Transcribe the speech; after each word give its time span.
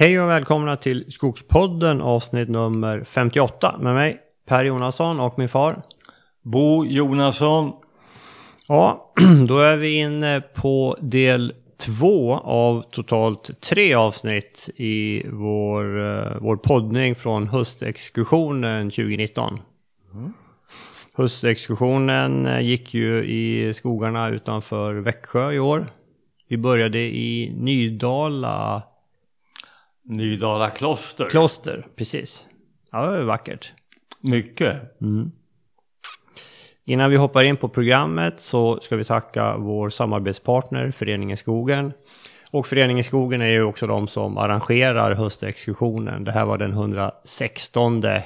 Hej 0.00 0.20
och 0.20 0.28
välkomna 0.28 0.76
till 0.76 1.12
Skogspodden 1.12 2.00
avsnitt 2.00 2.48
nummer 2.48 3.04
58 3.04 3.78
med 3.80 3.94
mig 3.94 4.20
Per 4.46 4.64
Jonasson 4.64 5.20
och 5.20 5.38
min 5.38 5.48
far. 5.48 5.82
Bo 6.42 6.84
Jonasson. 6.84 7.72
Ja, 8.68 9.12
då 9.48 9.58
är 9.58 9.76
vi 9.76 9.96
inne 9.96 10.40
på 10.40 10.96
del 11.00 11.52
två 11.78 12.34
av 12.34 12.82
totalt 12.82 13.60
tre 13.60 13.94
avsnitt 13.94 14.70
i 14.76 15.22
vår, 15.28 16.00
eh, 16.00 16.36
vår 16.40 16.56
poddning 16.56 17.14
från 17.14 17.48
höstexkursionen 17.48 18.90
2019. 18.90 19.58
Mm. 20.14 20.32
Höstexkursionen 21.14 22.46
eh, 22.46 22.60
gick 22.60 22.94
ju 22.94 23.24
i 23.24 23.72
skogarna 23.74 24.28
utanför 24.28 24.94
Växjö 24.94 25.52
i 25.52 25.58
år. 25.58 25.86
Vi 26.48 26.58
började 26.58 26.98
i 26.98 27.54
Nydala 27.56 28.82
Nydala 30.10 30.70
kloster. 30.70 31.28
Kloster, 31.30 31.86
precis. 31.96 32.46
Ja, 32.92 33.02
det 33.02 33.18
var 33.18 33.24
vackert. 33.24 33.72
Mycket. 34.20 35.00
Mm. 35.00 35.30
Innan 36.84 37.10
vi 37.10 37.16
hoppar 37.16 37.42
in 37.42 37.56
på 37.56 37.68
programmet 37.68 38.40
så 38.40 38.80
ska 38.80 38.96
vi 38.96 39.04
tacka 39.04 39.56
vår 39.56 39.90
samarbetspartner 39.90 40.90
Föreningen 40.90 41.36
Skogen. 41.36 41.92
Och 42.50 42.66
Föreningen 42.66 43.04
Skogen 43.04 43.42
är 43.42 43.46
ju 43.46 43.62
också 43.62 43.86
de 43.86 44.08
som 44.08 44.38
arrangerar 44.38 45.14
höstexkursionen. 45.14 46.24
Det 46.24 46.32
här 46.32 46.44
var 46.44 46.58
den 46.58 46.72
116 46.72 48.04
eh, 48.04 48.20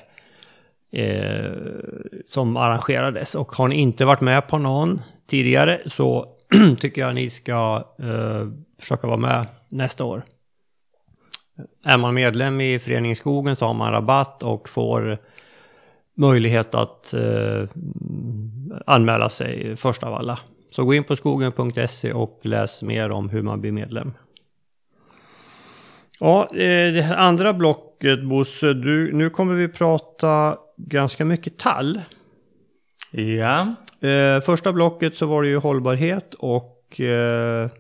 som 2.26 2.56
arrangerades. 2.56 3.34
Och 3.34 3.52
har 3.52 3.68
ni 3.68 3.74
inte 3.74 4.04
varit 4.04 4.20
med 4.20 4.48
på 4.48 4.58
någon 4.58 5.02
tidigare 5.26 5.80
så 5.86 6.28
tycker 6.78 7.00
jag 7.00 7.14
ni 7.14 7.30
ska 7.30 7.84
eh, 7.98 8.48
försöka 8.80 9.06
vara 9.06 9.16
med 9.16 9.46
nästa 9.68 10.04
år. 10.04 10.22
Är 11.84 11.98
man 11.98 12.14
medlem 12.14 12.60
i 12.60 12.78
Föreningen 12.78 13.16
Skogen 13.16 13.56
så 13.56 13.66
har 13.66 13.74
man 13.74 13.92
rabatt 13.92 14.42
och 14.42 14.68
får 14.68 15.18
möjlighet 16.14 16.74
att 16.74 17.14
eh, 17.14 17.68
anmäla 18.86 19.28
sig 19.28 19.76
först 19.76 20.02
av 20.02 20.14
alla. 20.14 20.38
Så 20.70 20.84
gå 20.84 20.94
in 20.94 21.04
på 21.04 21.16
skogen.se 21.16 22.12
och 22.12 22.40
läs 22.42 22.82
mer 22.82 23.10
om 23.10 23.28
hur 23.28 23.42
man 23.42 23.60
blir 23.60 23.72
medlem. 23.72 24.12
Ja, 26.20 26.48
eh, 26.50 26.92
det 26.92 27.02
här 27.02 27.16
andra 27.16 27.54
blocket 27.54 28.24
Bosse, 28.24 28.74
du, 28.74 29.12
nu 29.12 29.30
kommer 29.30 29.54
vi 29.54 29.68
prata 29.68 30.58
ganska 30.76 31.24
mycket 31.24 31.58
tall. 31.58 32.00
Ja. 33.10 33.74
Eh, 34.08 34.40
första 34.40 34.72
blocket 34.72 35.16
så 35.16 35.26
var 35.26 35.42
det 35.42 35.48
ju 35.48 35.56
hållbarhet 35.56 36.34
och 36.34 37.00
eh, 37.00 37.70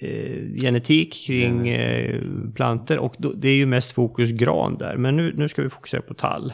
eh, 0.00 0.62
genetik 0.62 1.26
kring 1.26 1.68
eh, 1.68 2.20
planter 2.54 2.98
och 2.98 3.14
då, 3.18 3.32
det 3.32 3.48
är 3.48 3.56
ju 3.56 3.66
mest 3.66 3.92
fokus 3.92 4.30
gran 4.30 4.78
där. 4.78 4.96
Men 4.96 5.16
nu, 5.16 5.34
nu 5.36 5.48
ska 5.48 5.62
vi 5.62 5.68
fokusera 5.68 6.02
på 6.02 6.14
tall. 6.14 6.52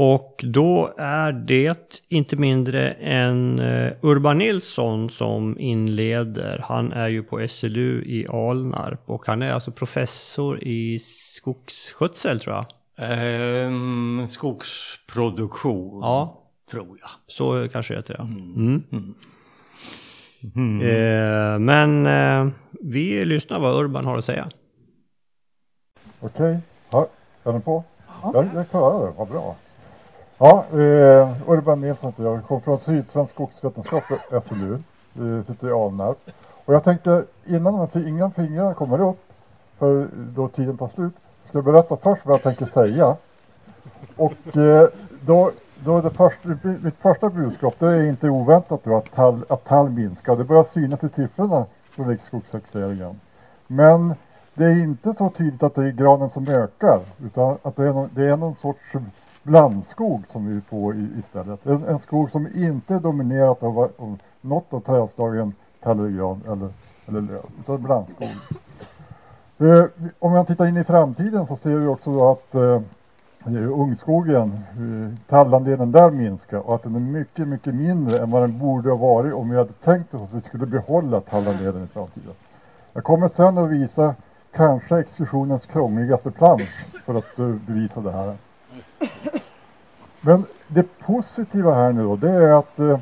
Och 0.00 0.44
då 0.44 0.94
är 0.98 1.32
det 1.32 2.02
inte 2.08 2.36
mindre 2.36 2.90
än 2.90 3.60
uh, 3.60 3.92
Urban 4.02 4.38
Nilsson 4.38 5.10
som 5.10 5.58
inleder. 5.58 6.64
Han 6.64 6.92
är 6.92 7.08
ju 7.08 7.22
på 7.22 7.48
SLU 7.48 8.02
i 8.06 8.26
Alnarp 8.28 9.02
och 9.06 9.26
han 9.26 9.42
är 9.42 9.52
alltså 9.52 9.70
professor 9.70 10.62
i 10.62 10.98
skogsskötsel 10.98 12.40
tror 12.40 12.56
jag. 12.56 12.66
Um, 13.66 14.26
skogsproduktion. 14.26 16.00
Ja. 16.02 16.44
Tror 16.70 16.98
jag. 17.00 17.10
Så 17.26 17.68
kanske 17.72 17.94
det 17.94 17.98
heter 17.98 18.16
ja. 18.18 18.24
Mm. 18.24 18.82
Mm. 18.92 19.14
Mm. 20.54 20.80
Eh, 20.80 21.58
men 21.58 22.06
eh, 22.06 22.52
vi 22.70 23.24
lyssnar 23.24 23.60
vad 23.60 23.84
Urban 23.84 24.06
har 24.06 24.18
att 24.18 24.24
säga. 24.24 24.48
Okej, 26.20 26.58
okay. 26.90 27.06
är 27.44 27.52
den 27.52 27.60
på? 27.60 27.84
Ja. 28.22 28.30
Jag, 28.34 28.48
jag 28.54 28.70
klarar 28.70 29.06
det, 29.06 29.12
vad 29.16 29.28
bra. 29.28 29.56
Ja, 30.38 30.64
eh, 30.72 31.50
Urban 31.50 31.80
Nilsson 31.80 32.10
heter 32.10 32.24
jag. 32.24 32.46
kommer 32.46 32.60
från 32.60 32.78
Sydsvensk 32.78 33.32
skogsvetenskap, 33.32 34.02
SLU. 34.46 34.78
Vi 35.12 35.44
sitter 35.44 35.68
i 35.68 35.72
Alnarp. 35.72 36.18
Och 36.64 36.74
jag 36.74 36.84
tänkte 36.84 37.24
innan, 37.46 37.88
innan 37.94 38.32
fingrarna 38.32 38.74
kommer 38.74 39.08
upp, 39.08 39.20
för 39.78 40.08
då 40.14 40.48
tiden 40.48 40.78
tar 40.78 40.88
slut, 40.88 41.12
ska 41.48 41.58
jag 41.58 41.64
berätta 41.64 41.96
först 41.96 42.26
vad 42.26 42.34
jag 42.34 42.42
tänker 42.42 42.66
säga. 42.66 43.16
Och 44.16 44.56
eh, 44.56 44.88
då 45.20 45.50
då 45.84 46.00
det 46.00 46.10
första, 46.10 46.48
mitt 46.82 46.96
första 46.96 47.28
budskap 47.28 47.74
det 47.78 47.86
är 47.86 48.02
inte 48.02 48.28
oväntat 48.28 48.80
då 48.84 48.96
att 48.96 49.14
tall, 49.14 49.44
att 49.48 49.64
tall 49.64 49.90
minskar. 49.90 50.36
Det 50.36 50.44
börjar 50.44 50.64
synas 50.64 51.04
i 51.04 51.08
siffrorna 51.08 51.66
från 51.90 52.08
Riksskogstaxeringen. 52.08 53.20
Men 53.66 54.14
det 54.54 54.64
är 54.64 54.82
inte 54.82 55.14
så 55.18 55.30
tydligt 55.30 55.62
att 55.62 55.74
det 55.74 55.84
är 55.84 55.90
granen 55.90 56.30
som 56.30 56.48
ökar 56.48 57.00
utan 57.24 57.58
att 57.62 57.76
det 57.76 57.84
är 57.84 57.92
någon, 57.92 58.10
det 58.14 58.24
är 58.24 58.36
någon 58.36 58.56
sorts 58.56 58.92
blandskog 59.42 60.24
som 60.32 60.54
vi 60.54 60.60
får 60.60 60.96
i, 60.96 61.08
istället. 61.18 61.66
En, 61.66 61.84
en 61.84 61.98
skog 61.98 62.30
som 62.30 62.46
inte 62.54 62.94
är 62.94 63.00
dominerat 63.00 63.62
av, 63.62 63.78
av 63.78 64.18
något 64.40 64.72
av 64.72 64.80
trädslagen 64.80 65.52
tall 65.82 65.98
eller 65.98 66.18
gran 66.18 66.42
eller, 66.46 66.68
eller 67.06 67.20
löv 67.20 67.44
utan 67.60 67.82
blandskog. 67.82 68.28
Eh, 69.58 69.84
om 70.18 70.32
man 70.32 70.46
tittar 70.46 70.66
in 70.66 70.76
i 70.76 70.84
framtiden 70.84 71.46
så 71.46 71.56
ser 71.56 71.70
vi 71.70 71.86
också 71.86 72.12
då 72.12 72.30
att 72.30 72.54
eh, 72.54 72.80
ungskogen, 73.46 74.58
tallandelen 75.28 75.92
där 75.92 76.10
minskar 76.10 76.58
och 76.58 76.74
att 76.74 76.82
den 76.82 76.94
är 76.94 77.00
mycket, 77.00 77.48
mycket 77.48 77.74
mindre 77.74 78.18
än 78.18 78.30
vad 78.30 78.42
den 78.42 78.58
borde 78.58 78.90
ha 78.90 78.96
varit 78.96 79.34
om 79.34 79.50
vi 79.50 79.56
hade 79.56 79.72
tänkt 79.72 80.14
oss 80.14 80.22
att 80.22 80.34
vi 80.34 80.40
skulle 80.40 80.66
behålla 80.66 81.20
tallandelen 81.20 81.84
i 81.84 81.86
framtiden. 81.86 82.32
Jag 82.92 83.04
kommer 83.04 83.28
sen 83.28 83.58
att 83.58 83.70
visa 83.70 84.14
kanske 84.52 84.98
exkursionens 84.98 85.66
krångligaste 85.66 86.30
plan 86.30 86.60
för 87.04 87.14
att 87.14 87.38
eh, 87.38 87.46
bevisa 87.46 88.00
det 88.00 88.12
här. 88.12 88.36
Men 90.20 90.44
det 90.68 90.98
positiva 90.98 91.74
här 91.74 91.92
nu 91.92 92.02
då, 92.02 92.16
det 92.16 92.30
är 92.30 92.58
att 92.58 92.78
eh, 92.78 92.98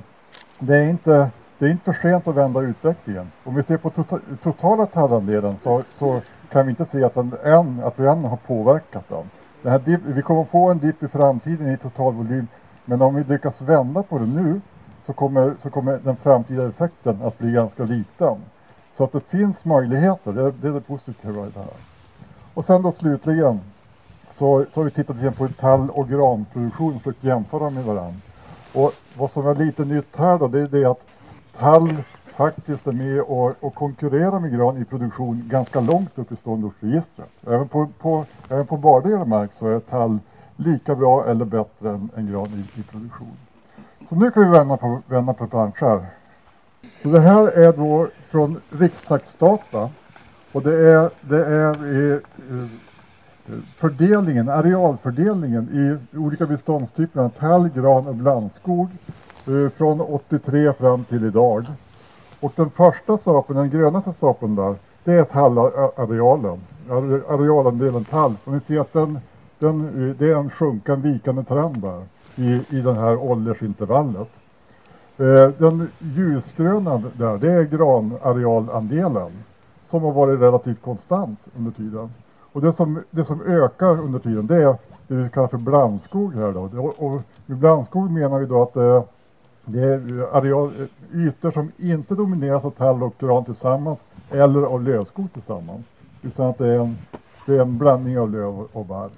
det 0.59 0.77
är 0.77 0.89
inte 0.89 1.31
det 1.59 1.67
är 1.67 1.71
inte 1.71 1.93
för 1.93 2.03
sent 2.03 2.29
att 2.29 2.35
vända 2.35 2.61
utvecklingen. 2.61 3.33
Om 3.45 3.55
vi 3.55 3.63
ser 3.63 3.77
på 3.77 3.91
tota-, 3.91 4.37
totala 4.43 4.87
tallandelen 4.87 5.57
så, 5.63 5.83
så 5.99 6.21
kan 6.53 6.67
vi 6.67 6.71
inte 6.71 6.85
se 6.85 7.05
att, 7.05 7.15
den 7.15 7.33
än, 7.45 7.81
att 7.85 7.99
vi 7.99 8.07
än 8.07 8.25
har 8.25 8.37
påverkat 8.37 9.09
den. 9.09 9.31
Det 9.67 9.71
här 9.71 9.79
dip, 9.79 10.01
vi 10.05 10.23
kommer 10.23 10.45
få 10.45 10.71
en 10.71 10.79
dipp 10.79 11.03
i 11.03 11.09
framtiden 11.09 11.73
i 11.73 11.77
totalvolym. 11.77 12.49
Men 12.85 13.03
om 13.03 13.15
vi 13.15 13.25
lyckas 13.25 13.61
vända 13.61 14.03
på 14.03 14.19
det 14.19 14.27
nu 14.27 14.61
så 15.07 15.13
kommer, 15.13 15.55
så 15.63 15.71
kommer 15.71 15.99
den 16.05 16.17
framtida 16.17 16.69
effekten 16.69 17.23
att 17.23 17.39
bli 17.39 17.53
ganska 17.53 17.85
liten. 17.85 18.37
Så 18.97 19.05
att 19.05 19.13
det 19.13 19.21
finns 19.21 19.65
möjligheter, 19.65 20.33
det, 20.33 20.51
det 20.51 20.69
är 20.69 20.73
det 20.73 20.81
positiva 20.81 21.47
i 21.47 21.51
det 21.55 21.61
här. 21.61 21.69
Och 22.55 22.65
sen 22.65 22.83
då 22.83 22.93
slutligen 22.93 23.61
så, 24.39 24.65
så 24.75 24.81
har 24.81 24.85
vi 24.85 24.91
tittat 24.91 25.17
igen 25.17 25.33
på 25.33 25.49
tall 25.49 25.91
och 25.91 26.09
granproduktion 26.09 26.95
och 26.95 27.03
försökt 27.03 27.25
jämföra 27.25 27.71
med 27.71 27.85
varandra. 27.85 28.21
Och 28.75 28.93
vad 29.17 29.31
som 29.31 29.47
är 29.47 29.55
lite 29.55 29.85
nytt 29.85 30.17
här 30.17 30.39
då 30.39 30.49
det 30.49 30.61
är 30.61 30.69
det 30.69 30.85
att 30.85 31.03
tall 31.59 31.97
faktiskt 32.37 32.87
är 32.87 32.93
med 32.93 33.21
och, 33.21 33.55
och 33.61 33.75
konkurrerar 33.75 34.41
med 34.41 34.53
gran 34.53 34.83
i 34.83 34.85
produktion 34.85 35.43
ganska 35.47 35.81
långt 35.81 36.19
upp 36.19 36.33
i 36.33 36.37
ståndortsregistret. 36.37 37.31
Även 37.47 37.69
på, 37.69 37.89
på, 37.99 38.25
även 38.49 38.67
på 38.67 38.77
bardigare 38.77 39.25
mark 39.25 39.51
så 39.59 39.69
är 39.69 39.81
tall 39.81 40.19
lika 40.57 40.95
bra 40.95 41.27
eller 41.27 41.45
bättre 41.45 41.91
än, 41.91 42.11
än 42.17 42.31
gran 42.33 42.47
i, 42.47 42.81
i, 42.81 42.83
produktion. 42.83 43.37
Så 44.09 44.15
nu 44.15 44.31
kan 44.31 44.43
vi 44.43 44.59
vända 44.59 44.77
på, 44.77 45.01
vända 45.07 45.35
på 45.35 45.47
planscher. 45.47 46.07
Så 47.03 47.09
det 47.09 47.21
här 47.21 47.47
är 47.47 47.73
då 47.73 48.09
från 48.29 48.61
Rikstaxdata 48.71 49.91
och 50.53 50.63
det 50.63 50.91
är, 50.91 51.11
det 51.21 51.47
är 51.47 52.21
fördelningen, 53.77 54.49
arealfördelningen 54.49 55.69
i 56.13 56.17
olika 56.19 56.47
beståndstyper, 56.47 57.29
tall, 57.29 57.69
gran 57.69 58.07
och 58.07 58.15
blandskog 58.15 58.89
eh, 59.47 59.71
från 59.77 60.01
83 60.01 60.73
fram 60.73 61.05
till 61.05 61.25
idag. 61.25 61.67
Och 62.47 62.53
den 62.57 62.71
första 62.71 63.19
stapeln, 63.19 63.59
den 63.59 63.71
grönaste 63.71 64.13
stapeln 64.13 64.55
där, 64.55 64.75
det 65.05 65.13
är 65.13 65.25
tallarealen. 65.25 66.61
Arealandelen 67.29 68.05
tall. 68.05 68.35
Och 68.45 68.53
ni 68.53 68.61
ser 68.61 68.81
att 68.81 68.93
den, 68.93 69.19
den, 69.59 70.15
det 70.19 70.31
är 70.31 70.35
en 70.35 70.51
sjunkande, 70.51 71.09
vikande 71.09 71.45
trend 71.45 71.79
där 71.79 72.03
i, 72.37 72.77
i 72.79 72.81
det 72.81 72.95
här 72.95 73.17
åldersintervallet. 73.31 74.29
Eh, 75.19 75.49
den 75.59 75.89
ljusgröna 75.99 77.03
där, 77.13 77.39
det 77.39 77.53
är 77.53 77.63
granarealandelen 77.63 79.31
som 79.91 80.03
har 80.03 80.13
varit 80.13 80.41
relativt 80.41 80.83
konstant 80.83 81.41
under 81.59 81.71
tiden. 81.71 82.11
Och 82.53 82.61
det 82.61 82.73
som, 82.73 83.03
det 83.11 83.25
som 83.25 83.43
ökar 83.43 84.01
under 84.01 84.19
tiden 84.19 84.47
det 84.47 84.57
är 84.57 84.77
det 85.09 85.15
vi 85.15 85.29
kallar 85.29 85.49
för 85.49 85.59
blandskog 85.59 86.35
här 86.35 86.53
då. 86.53 86.81
Och, 86.81 87.07
och 87.07 87.23
med 87.47 87.59
blandskog 87.59 88.11
menar 88.11 88.39
vi 88.39 88.47
då 88.47 88.63
att 88.63 88.75
det 88.75 89.03
det 89.67 89.81
är 89.81 90.37
areal, 90.37 90.71
ytor 91.15 91.51
som 91.51 91.73
inte 91.79 92.15
domineras 92.15 92.65
av 92.65 92.71
tall 92.71 93.03
och 93.03 93.15
gran 93.19 93.45
tillsammans 93.45 93.99
eller 94.31 94.63
av 94.63 94.83
lövskog 94.83 95.33
tillsammans. 95.33 95.87
Utan 96.23 96.47
att 96.47 96.59
det 96.59 96.67
är 96.67 96.79
en, 96.79 96.99
det 97.47 97.55
är 97.55 97.61
en 97.61 97.79
blandning 97.79 98.19
av 98.19 98.31
löv 98.31 98.67
och 98.73 98.87
barr. 98.87 99.11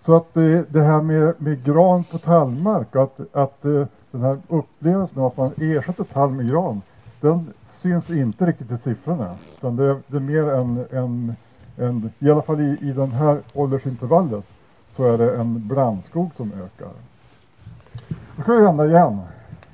Så 0.00 0.14
att 0.16 0.34
det, 0.34 0.72
det 0.72 0.82
här 0.82 1.02
med, 1.02 1.34
med 1.38 1.64
gran 1.64 2.04
på 2.04 2.18
tallmark, 2.18 2.96
att, 2.96 3.20
att 3.32 3.64
eh, 3.64 3.86
den 4.10 4.22
här 4.22 4.38
upplevelsen 4.48 5.18
av 5.18 5.26
att 5.26 5.36
man 5.36 5.52
ersätter 5.56 6.04
tall 6.04 6.30
med 6.30 6.48
gran, 6.48 6.82
den 7.20 7.52
syns 7.82 8.10
inte 8.10 8.46
riktigt 8.46 8.70
i 8.70 8.78
siffrorna. 8.78 9.34
Utan 9.58 9.76
det, 9.76 9.84
är, 9.84 9.96
det 10.06 10.16
är 10.16 10.20
mer 10.20 10.50
en, 10.50 10.84
en, 10.90 11.36
en, 11.76 12.12
i 12.18 12.30
alla 12.30 12.42
fall 12.42 12.60
i, 12.60 12.78
i 12.80 12.92
den 12.92 13.10
här 13.12 13.40
åldersintervallet, 13.54 14.44
så 14.96 15.04
är 15.04 15.18
det 15.18 15.36
en 15.36 15.68
brandskog 15.68 16.30
som 16.36 16.52
ökar. 16.52 16.92
Då 18.36 18.42
ska 18.42 18.52
vi 18.52 18.62
vända 18.62 18.86
igen. 18.86 19.20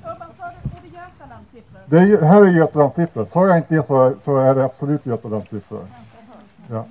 Urban, 0.03 0.27
sa 0.37 0.45
du, 0.63 0.69
är 0.77 0.81
det 0.81 0.87
Götalandssiffror? 0.87 1.80
Det 1.91 1.99
är, 1.99 2.21
här 2.21 2.41
är 2.41 2.45
Götalandssiffror. 2.45 3.25
Sa 3.25 3.47
jag 3.47 3.57
inte 3.57 3.75
det 3.75 3.83
så 3.83 4.03
är, 4.03 4.13
så 4.23 4.37
är 4.37 4.55
det 4.55 4.65
absolut 4.65 5.05
Götalandssiffror. 5.05 5.85
Ja. 6.69 6.85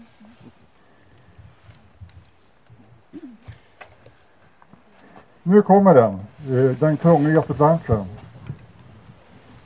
Nu 5.42 5.62
kommer 5.62 5.94
den, 5.94 6.14
eh, 6.14 6.76
den 6.78 6.96
krångligaste 6.96 7.54
branschen. 7.54 8.04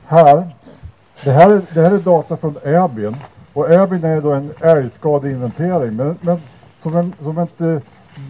Här, 0.05 0.55
det 1.23 1.31
här, 1.31 1.49
är, 1.49 1.61
det 1.73 1.81
här 1.81 1.91
är 1.91 1.99
data 1.99 2.37
från 2.37 2.57
ÄBIN 2.63 3.15
och 3.53 3.71
ÄBIN 3.71 4.03
är 4.03 4.21
då 4.21 4.31
en 4.31 4.53
älgskadeinventering. 4.59 5.95
Men, 5.95 6.17
men 6.21 6.41
som 6.79 6.95
en, 6.95 7.13
som 7.23 7.37
ett 7.37 7.61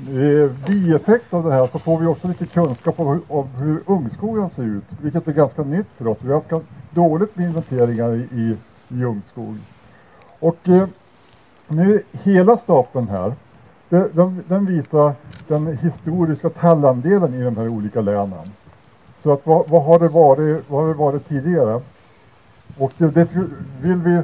Eh, 0.09 0.51
bieffekt 0.67 1.33
av 1.33 1.43
det 1.43 1.51
här 1.51 1.67
så 1.71 1.79
får 1.79 1.99
vi 1.99 2.05
också 2.05 2.27
lite 2.27 2.45
kunskap 2.45 2.99
om, 2.99 3.07
hur- 3.07 3.21
om 3.27 3.47
hur 3.57 3.81
ungskogen 3.85 4.49
ser 4.49 4.63
ut, 4.63 4.83
vilket 5.01 5.27
är 5.27 5.33
ganska 5.33 5.63
nytt 5.63 5.87
för 5.97 6.07
oss. 6.07 6.17
Vi 6.21 6.27
har 6.27 6.35
haft 6.35 6.49
ganska 6.49 6.67
dåligt 6.91 7.35
med 7.35 7.45
inventeringar 7.47 8.13
i, 8.13 8.19
i, 8.31 8.57
i 8.89 9.03
ungskog. 9.03 9.57
Och 10.39 10.69
eh, 10.69 10.87
nu 11.67 12.01
hela 12.11 12.57
stapeln 12.57 13.07
här, 13.07 13.33
det, 13.89 14.09
den, 14.13 14.43
den 14.47 14.65
visar 14.65 15.13
den 15.47 15.77
historiska 15.77 16.49
tallandelen 16.49 17.33
i 17.33 17.43
de 17.43 17.57
här 17.57 17.67
olika 17.67 18.01
länen. 18.01 18.51
Så 19.23 19.33
att 19.33 19.45
vad, 19.45 19.69
vad, 19.69 19.83
har, 19.83 19.99
det 19.99 20.07
varit, 20.07 20.69
vad 20.69 20.81
har 20.81 20.87
det 20.87 20.93
varit 20.93 21.27
tidigare? 21.29 21.81
Och 22.77 22.91
det, 22.97 23.07
det 23.07 23.29
vill, 23.81 23.97
vi, 23.97 24.21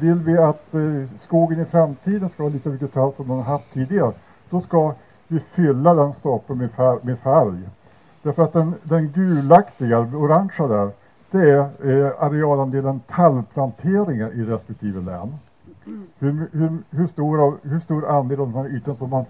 vill 0.00 0.14
vi 0.18 0.38
att 0.38 0.74
eh, 0.74 0.80
skogen 1.20 1.60
i 1.60 1.64
framtiden 1.64 2.28
ska 2.28 2.42
ha 2.42 2.50
lika 2.50 2.68
mycket 2.68 2.92
tall 2.92 3.12
som 3.16 3.28
den 3.28 3.36
har 3.36 3.44
haft 3.44 3.72
tidigare, 3.72 4.12
då 4.52 4.60
ska 4.60 4.94
vi 5.28 5.40
fylla 5.40 5.94
den 5.94 6.12
stapeln 6.12 6.58
med, 6.58 6.70
fär, 6.70 6.98
med 7.02 7.18
färg. 7.18 7.68
Därför 8.22 8.42
att 8.42 8.52
den, 8.52 8.74
den 8.82 9.08
gulaktiga, 9.08 9.98
orangea 9.98 10.66
där, 10.66 10.90
det 11.30 11.50
är 11.50 11.58
eh, 11.58 12.12
arealandelen 12.18 13.00
tallplanteringar 13.00 14.32
i 14.32 14.44
respektive 14.44 15.00
län. 15.00 15.34
Hur, 16.18 16.48
hur, 16.52 16.78
hur, 16.90 17.06
stor, 17.06 17.44
av, 17.46 17.58
hur 17.62 17.80
stor 17.80 18.10
andel 18.10 18.40
av 18.40 18.52
den 18.52 18.62
här 18.62 18.76
ytan 18.76 18.96
som 18.96 19.10
man, 19.10 19.24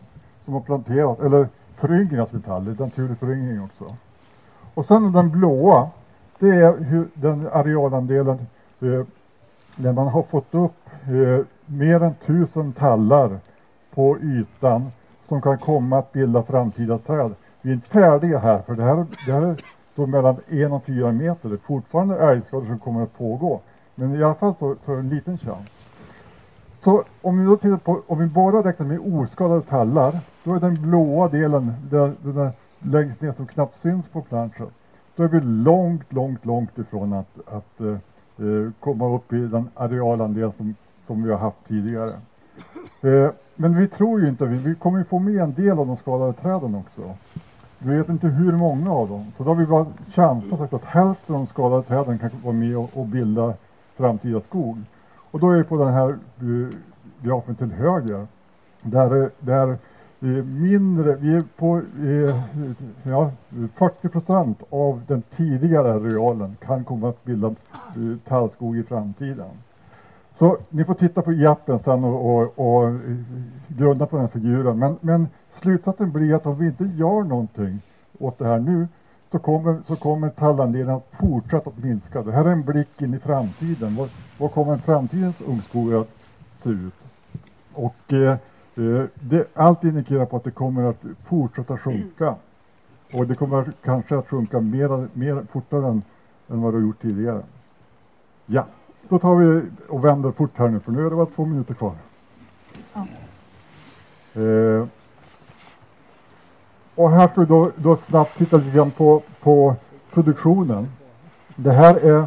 som 0.45 0.55
har 0.55 0.61
planterat, 0.61 1.21
eller 1.21 1.49
föryngras 1.77 2.33
med 2.33 2.45
tall, 2.45 2.69
är 2.69 2.85
naturlig 2.85 3.19
föryngring 3.19 3.63
också. 3.63 3.97
Och 4.75 4.87
sen 4.87 5.13
den 5.13 5.31
blåa, 5.31 5.91
det 6.39 6.49
är 6.49 6.79
hur 6.79 7.09
den 7.15 7.49
arealandelen 7.53 8.47
eh, 8.81 9.05
när 9.77 9.93
man 9.93 10.07
har 10.07 10.23
fått 10.23 10.55
upp 10.55 10.89
eh, 11.05 11.47
mer 11.67 12.03
än 12.03 12.15
tusen 12.15 12.73
tallar 12.73 13.39
på 13.95 14.19
ytan 14.19 14.91
som 15.33 15.43
kan 15.43 15.59
komma 15.59 15.99
att 15.99 16.13
bilda 16.13 16.43
framtida 16.43 16.99
träd. 16.99 17.35
Vi 17.63 17.71
är 17.71 17.75
inte 17.75 17.89
färdiga 17.89 18.39
här 18.39 18.63
för 18.63 18.75
det 18.75 18.83
här, 18.83 19.07
det 19.27 19.33
här 19.33 19.43
är 19.43 19.57
då 19.95 20.07
mellan 20.07 20.37
en 20.49 20.73
och 20.73 20.85
fyra 20.85 21.13
meter. 21.13 21.49
Det 21.49 21.55
är 21.55 21.59
fortfarande 21.59 22.19
älgskador 22.19 22.67
som 22.67 22.79
kommer 22.79 23.03
att 23.03 23.19
pågå. 23.19 23.61
Men 23.95 24.15
i 24.15 24.23
alla 24.23 24.35
fall 24.35 24.55
så, 24.59 24.77
så 24.85 24.93
är 24.93 24.97
det 24.97 25.01
en 25.01 25.09
liten 25.09 25.39
chans. 25.39 25.69
Så 26.85 27.05
om 27.23 27.39
vi 27.39 27.45
då 27.45 27.57
tittar 27.57 27.77
på, 27.77 28.03
om 28.07 28.19
vi 28.19 28.27
bara 28.27 28.65
räknar 28.65 28.87
med 28.87 28.99
oskadade 29.01 29.63
tallar, 29.63 30.19
då 30.45 30.55
är 30.55 30.61
den 30.61 30.83
blåa 30.83 31.29
delen, 31.29 31.73
där, 31.91 32.13
den 32.23 32.35
där 32.35 32.51
längst 32.79 33.21
ner 33.21 33.33
som 33.33 33.47
knappt 33.47 33.81
syns 33.81 34.09
på 34.09 34.23
planschen, 34.23 34.67
då 35.17 35.23
är 35.23 35.29
vi 35.29 35.41
långt, 35.41 36.13
långt, 36.13 36.45
långt 36.45 36.79
ifrån 36.79 37.13
att, 37.13 37.39
att 37.47 37.81
eh, 37.81 37.93
eh, 38.47 38.71
komma 38.81 39.15
upp 39.15 39.33
i 39.33 39.47
den 39.47 39.69
arealandel 39.75 40.53
som, 40.57 40.75
som 41.07 41.23
vi 41.23 41.31
har 41.31 41.39
haft 41.39 41.69
tidigare. 41.69 42.13
Eh, 43.03 43.31
men 43.57 43.77
vi 43.77 43.89
tror 43.89 44.21
ju 44.21 44.29
inte, 44.29 44.47
vi, 44.47 44.57
vi 44.57 44.75
kommer 44.75 44.99
ju 44.99 45.05
få 45.05 45.19
med 45.19 45.43
en 45.43 45.55
del 45.55 45.79
av 45.79 45.87
de 45.87 45.97
skadade 45.97 46.33
träden 46.33 46.75
också. 46.75 47.15
Vi 47.79 47.97
vet 47.97 48.09
inte 48.09 48.27
hur 48.27 48.53
många 48.53 48.93
av 48.93 49.09
dem. 49.09 49.33
Så 49.37 49.45
då 49.45 49.51
har 49.51 49.55
vi 49.55 49.67
bara 49.67 49.87
chansat 50.09 50.59
sagt 50.59 50.73
att 50.73 50.85
hälften 50.85 51.35
av 51.35 51.41
de 51.41 51.47
skadade 51.47 51.83
träden 51.83 52.19
kan 52.19 52.31
vara 52.43 52.55
med 52.55 52.77
och, 52.77 52.91
och 52.93 53.07
bilda 53.07 53.55
framtida 53.97 54.41
skog. 54.41 54.79
Och 55.31 55.41
då 55.41 55.51
är 55.51 55.57
vi 55.57 55.65
på 55.65 55.77
den 55.77 55.95
här 55.95 56.19
uh, 56.43 56.69
grafen 57.23 57.55
till 57.55 57.73
höger. 57.73 58.27
Där, 58.83 59.31
där 59.41 59.69
eh, 60.21 60.45
mindre, 60.45 61.17
vi 61.17 61.35
är 61.35 61.45
på 61.57 61.83
uh, 62.01 62.43
ja, 63.03 63.31
40 63.75 64.09
procent 64.09 64.63
av 64.71 65.03
den 65.07 65.23
tidigare 65.37 65.93
arealen 65.93 66.57
kan 66.61 66.85
komma 66.85 67.09
att 67.09 67.25
bilda 67.25 67.49
eh, 67.49 68.29
tallskog 68.29 68.77
i 68.77 68.83
framtiden. 68.83 69.51
Så 70.39 70.57
ni 70.69 70.85
får 70.85 70.95
titta 70.95 71.23
på 71.23 71.31
appen 71.31 71.79
sen 71.79 72.05
och, 72.05 72.37
och, 72.37 72.59
och 72.59 72.93
grunda 73.69 74.07
på 74.07 74.17
den 74.17 74.29
figuren. 74.29 74.79
Men, 74.79 74.97
men 75.01 75.29
slutsatsen 75.51 76.13
blir 76.13 76.35
att 76.35 76.47
om 76.47 76.59
vi 76.59 76.67
inte 76.67 76.85
gör 76.85 77.23
någonting 77.23 77.81
åt 78.19 78.39
det 78.39 78.47
här 78.47 78.59
nu 78.59 78.89
så 79.33 79.39
kommer, 79.39 79.83
så 79.87 79.97
kommer 79.97 80.31
tallandelen 80.31 80.95
att 80.95 81.09
fortsätta 81.21 81.71
att 81.71 81.85
minska. 81.85 82.23
Det 82.23 82.33
här 82.33 82.45
är 82.45 82.53
en 82.53 82.63
blick 82.63 83.03
in 83.03 83.15
i 83.15 83.19
framtiden. 83.19 83.97
Vad, 83.97 84.11
vad 84.39 84.53
kommer 84.53 84.77
framtidens 84.77 85.41
ungskog 85.41 85.95
att 85.95 86.09
se 86.63 86.71
ut? 86.71 86.95
Och 87.73 88.13
eh, 88.13 88.33
eh, 88.77 89.05
det, 89.15 89.49
allt 89.55 89.85
indikerar 89.85 90.27
på 90.27 90.37
att 90.37 90.45
det 90.45 90.51
kommer 90.51 90.83
att 90.83 91.05
fortsätta 91.25 91.79
sjunka. 91.79 92.35
Och 93.13 93.27
det 93.27 93.35
kommer 93.35 93.73
kanske 93.85 94.19
att 94.19 94.29
sjunka 94.29 94.61
mer, 94.61 95.09
mer 95.13 95.47
fortare 95.53 95.87
än, 95.87 96.03
än 96.49 96.63
vad 96.63 96.73
det 96.73 96.79
har 96.79 96.87
gjort 96.87 97.03
tidigare. 97.03 97.43
Ja, 98.47 98.67
då 99.13 99.19
tar 99.19 99.35
vi 99.35 99.63
och 99.89 100.05
vänder 100.05 100.31
fort 100.31 100.51
här 100.55 100.69
nu 100.69 100.81
för 100.81 100.93
nu 100.93 101.07
är 101.07 101.11
det 101.11 101.17
bara 101.17 101.27
två 101.27 101.45
minuter 101.45 101.75
kvar. 101.75 101.93
Eh, 104.35 104.87
och 106.95 107.11
här 107.11 107.29
ska 107.29 107.41
vi 107.41 107.47
då, 107.47 107.71
då 107.77 107.97
snabbt 107.97 108.39
titta 108.39 108.57
lite 108.57 108.77
grann 108.77 108.91
på, 108.91 109.23
på 109.43 109.75
produktionen. 110.13 110.89
Det 111.57 111.73
här 111.73 111.95
är 111.95 112.19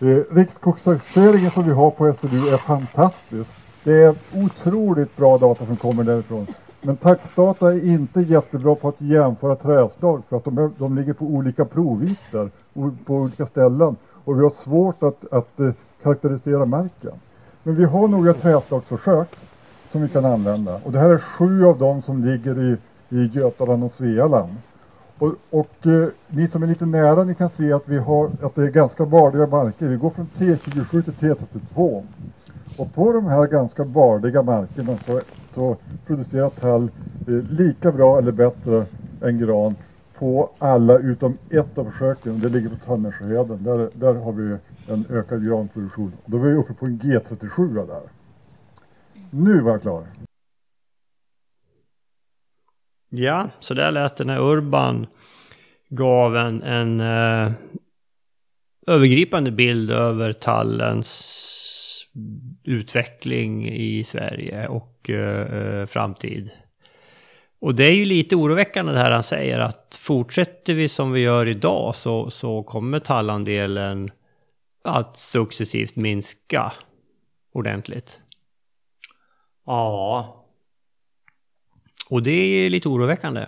eh, 0.00 0.34
rikskogstaxeringen 0.34 1.50
som 1.50 1.64
vi 1.64 1.72
har 1.72 1.90
på 1.90 2.14
SLU 2.14 2.48
är 2.48 2.56
fantastisk. 2.56 3.50
Det 3.84 4.02
är 4.02 4.14
otroligt 4.34 5.16
bra 5.16 5.38
data 5.38 5.66
som 5.66 5.76
kommer 5.76 6.04
därifrån. 6.04 6.46
Men 6.80 6.96
taxdata 6.96 7.72
är 7.72 7.86
inte 7.86 8.20
jättebra 8.20 8.74
på 8.74 8.88
att 8.88 9.00
jämföra 9.00 9.56
trädslag 9.56 10.22
för 10.28 10.36
att 10.36 10.44
de, 10.44 10.58
är, 10.58 10.70
de 10.78 10.96
ligger 10.96 11.12
på 11.12 11.24
olika 11.24 11.64
provytor 11.64 12.50
på 13.04 13.14
olika 13.14 13.46
ställen 13.46 13.96
och 14.24 14.38
vi 14.38 14.42
har 14.42 14.52
svårt 14.64 15.02
att, 15.02 15.32
att 15.32 15.60
eh, 15.60 15.70
karaktärisera 16.06 16.64
marken. 16.64 17.12
Men 17.62 17.74
vi 17.74 17.84
har 17.84 18.08
några 18.08 18.34
trädslagsförsök 18.34 19.28
som 19.92 20.02
vi 20.02 20.08
kan 20.08 20.24
använda 20.24 20.80
och 20.84 20.92
det 20.92 20.98
här 20.98 21.10
är 21.10 21.18
sju 21.18 21.64
av 21.66 21.78
dem 21.78 22.02
som 22.02 22.24
ligger 22.24 22.62
i, 22.62 22.76
i 23.08 23.30
Götaland 23.34 23.84
och 23.84 23.92
Svealand. 23.92 24.54
Och, 25.18 25.34
och 25.50 25.86
eh, 25.86 26.08
ni 26.28 26.48
som 26.48 26.62
är 26.62 26.66
lite 26.66 26.86
nära 26.86 27.24
ni 27.24 27.34
kan 27.34 27.50
se 27.50 27.72
att 27.72 27.88
vi 27.88 27.98
har 27.98 28.30
att 28.42 28.54
det 28.54 28.62
är 28.62 28.70
ganska 28.70 29.06
bardiga 29.06 29.46
marker. 29.46 29.88
Vi 29.88 29.96
går 29.96 30.10
från 30.10 30.28
T27 30.38 31.02
till 31.02 31.12
T32. 31.12 32.02
Och 32.78 32.94
på 32.94 33.12
de 33.12 33.26
här 33.26 33.46
ganska 33.46 33.84
bardiga 33.84 34.42
markerna 34.42 34.96
så, 35.06 35.20
så 35.54 35.76
producerar 36.06 36.50
tall 36.50 36.90
eh, 37.28 37.34
lika 37.50 37.92
bra 37.92 38.18
eller 38.18 38.32
bättre 38.32 38.86
än 39.22 39.38
gran 39.38 39.74
på 40.18 40.50
alla 40.58 40.98
utom 40.98 41.38
ett 41.50 41.78
av 41.78 41.90
försöken. 41.90 42.40
Det 42.40 42.48
ligger 42.48 42.68
på 42.68 42.76
Tönnersjöheden. 42.76 43.64
Där, 43.64 43.90
där 43.94 44.14
har 44.14 44.32
vi 44.32 44.56
en 44.88 45.06
ökad 45.10 45.46
granproduktion. 45.46 46.12
Då 46.26 46.38
var 46.38 46.48
vi 46.48 46.54
uppe 46.54 46.74
på 46.74 46.86
en 46.86 47.00
G37 47.00 47.86
där. 47.86 48.02
Nu 49.30 49.60
var 49.60 49.72
jag 49.72 49.82
klar. 49.82 50.06
Ja, 53.08 53.50
så 53.60 53.74
där 53.74 53.90
lät 53.90 54.16
det 54.16 54.24
när 54.24 54.40
Urban 54.40 55.06
gav 55.88 56.36
en, 56.36 56.62
en 56.62 57.00
eh, 57.00 57.52
övergripande 58.86 59.50
bild 59.50 59.90
över 59.90 60.32
tallens 60.32 61.42
utveckling 62.64 63.68
i 63.68 64.04
Sverige 64.04 64.68
och 64.68 65.10
eh, 65.10 65.80
eh 65.80 65.86
framtid. 65.86 66.50
Och 67.58 67.74
det 67.74 67.84
är 67.84 67.94
ju 67.94 68.04
lite 68.04 68.36
oroväckande 68.36 68.92
det 68.92 68.98
här 68.98 69.10
han 69.10 69.22
säger 69.22 69.58
att 69.58 69.98
fortsätter 70.00 70.74
vi 70.74 70.88
som 70.88 71.12
vi 71.12 71.20
gör 71.20 71.46
idag 71.46 71.96
så, 71.96 72.30
så 72.30 72.62
kommer 72.62 72.98
tallandelen 73.00 74.10
att 74.84 75.16
successivt 75.16 75.96
minska 75.96 76.72
ordentligt. 77.52 78.20
Ja, 79.66 80.46
Och 82.10 82.22
det 82.22 82.30
är 82.30 82.70
lite 82.70 82.88
oroväckande. 82.88 83.46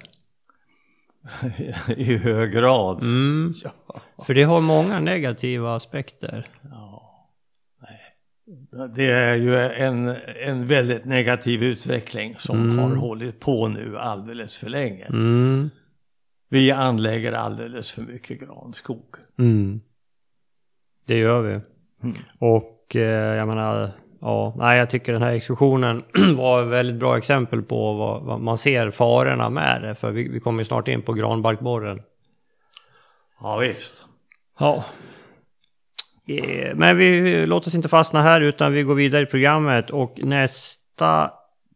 i 1.97 2.17
hög 2.17 2.53
grad. 2.53 3.03
Mm. 3.03 3.55
Ja. 3.65 4.01
För 4.25 4.35
det 4.35 4.43
har 4.43 4.61
många 4.61 5.01
negativa 5.01 5.77
aspekter. 5.77 6.49
Ja. 6.63 6.88
Det 8.97 9.11
är 9.11 9.35
ju 9.35 9.59
en, 9.59 10.17
en 10.47 10.67
väldigt 10.67 11.05
negativ 11.05 11.63
utveckling 11.63 12.35
som 12.39 12.63
Mm. 12.63 12.79
har 12.79 12.97
hållit 12.97 13.41
på 13.41 13.69
nu 13.69 13.99
alldeles 13.99 14.59
för 14.59 14.69
länge. 14.69 15.05
Mm. 15.07 15.71
Vi 16.49 16.71
anlägger 16.73 17.33
alldeles 17.33 17.91
för 17.93 18.03
mycket 18.03 18.41
granskog. 18.41 19.05
Mm. 19.39 19.81
Det 21.07 21.19
gör 21.19 21.43
vi. 21.43 21.53
Mm. 21.53 22.17
Och 22.39 22.97
eh, 22.97 23.37
jag 23.37 23.49
menar, 23.49 23.91
ja, 24.21 24.55
nej, 24.59 24.79
jag 24.79 24.91
tycker 24.91 25.13
den 25.13 25.23
här 25.23 25.33
exkursionen 25.33 26.05
var 26.37 26.63
ett 26.63 26.69
väldigt 26.69 26.97
bra 26.97 27.19
exempel 27.19 27.63
på 27.63 27.93
vad, 27.93 28.23
vad 28.23 28.41
man 28.41 28.59
ser 28.59 28.91
farorna 28.91 29.51
med 29.51 29.83
det. 29.83 29.95
För 29.95 30.11
vi, 30.11 30.29
vi 30.29 30.41
kommer 30.41 30.65
snart 30.65 30.89
in 30.89 31.03
på 31.03 31.13
granbarkborren. 31.13 32.03
Ja 33.41 33.57
visst. 33.57 34.05
Ja. 34.61 34.85
Eh, 36.29 36.75
men 36.75 36.97
vi 36.97 37.47
låt 37.47 37.67
oss 37.67 37.75
inte 37.75 37.89
fastna 37.89 38.23
här 38.23 38.41
utan 38.41 38.73
vi 38.73 38.83
går 38.83 38.95
vidare 38.95 39.23
i 39.23 39.27
programmet 39.27 39.91
och 39.91 40.19
nästa 40.23 41.31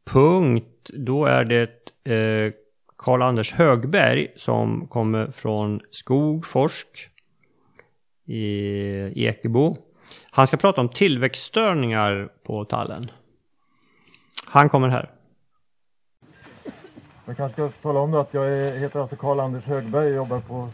punkt 0.04 0.90
då 0.92 1.24
är 1.24 1.44
det 1.44 1.70
eh, 2.12 2.52
Karl-Anders 2.96 3.52
Högberg 3.52 4.28
som 4.36 4.86
kommer 4.88 5.30
från 5.30 5.80
Skogforsk 5.90 7.08
i 8.26 9.26
Ekebo. 9.26 9.76
Han 10.30 10.46
ska 10.46 10.56
prata 10.56 10.80
om 10.80 10.88
tillväxtstörningar 10.88 12.28
på 12.42 12.64
tallen. 12.64 13.10
Han 14.46 14.68
kommer 14.68 14.88
här. 14.88 15.10
Jag 17.26 17.36
kanske 17.36 17.54
ska 17.54 17.68
tala 17.82 18.00
om 18.00 18.10
då 18.10 18.18
att 18.18 18.34
jag 18.34 18.76
heter 18.78 19.00
alltså 19.00 19.16
Karl-Anders 19.16 19.64
Högberg 19.64 20.06
och 20.06 20.16
jobbar 20.16 20.40
på 20.40 20.68